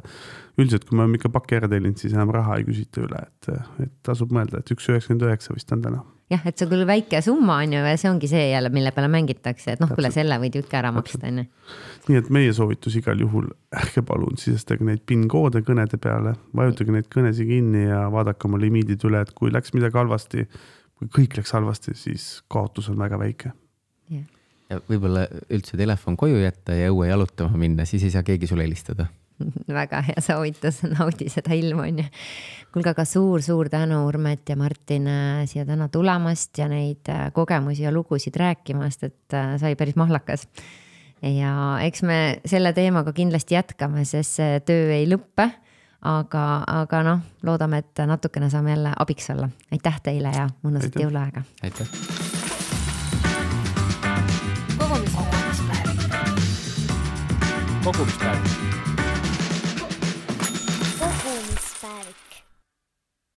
üldiselt, 0.59 0.89
kui 0.89 0.97
me 0.97 1.05
oleme 1.05 1.21
ikka 1.21 1.31
paki 1.33 1.61
ära 1.61 1.69
tellinud, 1.71 2.01
siis 2.01 2.17
enam 2.17 2.33
raha 2.33 2.57
ei 2.59 2.65
küsita 2.67 3.05
üle, 3.05 3.25
et, 3.29 3.51
et 3.85 3.97
tasub 4.05 4.33
mõelda, 4.33 4.63
et 4.63 4.73
üks 4.73 4.89
üheksakümmend 4.89 5.29
üheksa 5.29 5.53
vist 5.53 5.75
on 5.75 5.85
täna 5.85 6.01
jah, 6.29 6.45
et 6.45 6.57
see 6.57 6.67
on 6.67 6.71
küll 6.73 6.85
väike 6.87 7.21
summa 7.25 7.59
on 7.63 7.73
ju 7.73 7.81
ja 7.83 7.97
see 7.99 8.09
ongi 8.09 8.29
see 8.29 8.49
jälle, 8.51 8.71
mille 8.73 8.91
peale 8.95 9.09
mängitakse, 9.11 9.75
et 9.75 9.83
noh, 9.83 9.91
kuule 9.95 10.11
selle 10.13 10.37
võid 10.41 10.57
ju 10.57 10.63
ikka 10.63 10.79
ära 10.81 10.91
maksta, 10.95 11.21
on 11.29 11.41
ju. 11.41 11.45
nii 12.09 12.19
et 12.21 12.31
meie 12.33 12.55
soovitus 12.55 12.97
igal 12.99 13.21
juhul, 13.23 13.49
ärge 13.75 14.03
palun 14.05 14.37
sisestage 14.41 14.85
neid 14.85 15.03
PIN-koode 15.09 15.63
kõnede 15.67 15.99
peale, 16.01 16.35
vajutage 16.55 16.95
neid 16.95 17.09
kõnesid 17.13 17.49
kinni 17.49 17.87
ja 17.87 18.05
vaadake 18.13 18.49
oma 18.49 18.61
limiidid 18.61 19.05
üle, 19.09 19.23
et 19.25 19.33
kui 19.37 19.53
läks 19.53 19.73
midagi 19.77 19.97
halvasti, 19.99 20.45
kui 20.99 21.13
kõik 21.19 21.39
läks 21.39 21.55
halvasti, 21.57 21.95
siis 21.97 22.29
kaotus 22.51 22.91
on 22.93 22.99
väga 23.01 23.21
väike. 23.21 23.53
Yeah.. 24.09 24.25
ja 24.69 24.81
võib-olla 24.89 25.27
üldse 25.53 25.77
telefon 25.77 26.17
koju 26.17 26.41
jätta 26.41 26.77
ja 26.77 26.93
õue 26.93 27.09
jalutama 27.09 27.57
minna, 27.61 27.89
siis 27.89 28.05
ei 28.05 28.13
saa 28.13 28.25
keegi 28.25 28.49
sulle 28.49 28.65
helistada 28.65 29.09
väga 29.79 30.01
hea 30.09 30.21
soovitus, 30.23 30.81
naudi 30.89 31.29
seda 31.31 31.55
ilma, 31.57 31.85
on 31.87 32.01
ju. 32.03 32.07
kuulge, 32.73 32.93
aga 32.93 33.05
suur-suur 33.07 33.69
tänu, 33.71 34.03
Urmet 34.07 34.49
ja 34.49 34.57
Martin, 34.59 35.07
äh, 35.09 35.45
siia 35.49 35.65
täna 35.65 35.89
tulemast 35.91 36.57
ja 36.59 36.69
neid 36.71 37.09
äh, 37.09 37.29
kogemusi 37.33 37.85
ja 37.85 37.93
lugusid 37.93 38.37
rääkimast, 38.39 39.07
et 39.09 39.37
äh, 39.37 39.55
sai 39.61 39.75
päris 39.79 39.97
mahlakas. 39.99 40.47
ja 41.21 41.79
eks 41.83 42.03
me 42.03 42.19
selle 42.45 42.73
teemaga 42.73 43.13
kindlasti 43.13 43.55
jätkame, 43.55 44.05
sest 44.05 44.39
see 44.39 44.59
töö 44.65 44.93
ei 44.95 45.07
lõppe. 45.09 45.49
aga, 46.01 46.43
aga 46.67 47.03
noh, 47.03 47.23
loodame, 47.43 47.81
et 47.83 48.05
natukene 48.07 48.49
saame 48.49 48.71
jälle 48.75 48.93
abiks 48.99 49.29
olla. 49.29 49.49
aitäh 49.71 50.01
teile 50.03 50.31
ja 50.35 50.49
mõnusat 50.63 50.99
jõuluaega. 50.99 51.43
aitäh. 51.63 51.87
kogumispäev. 54.79 55.95
kogumispäev 57.83 58.78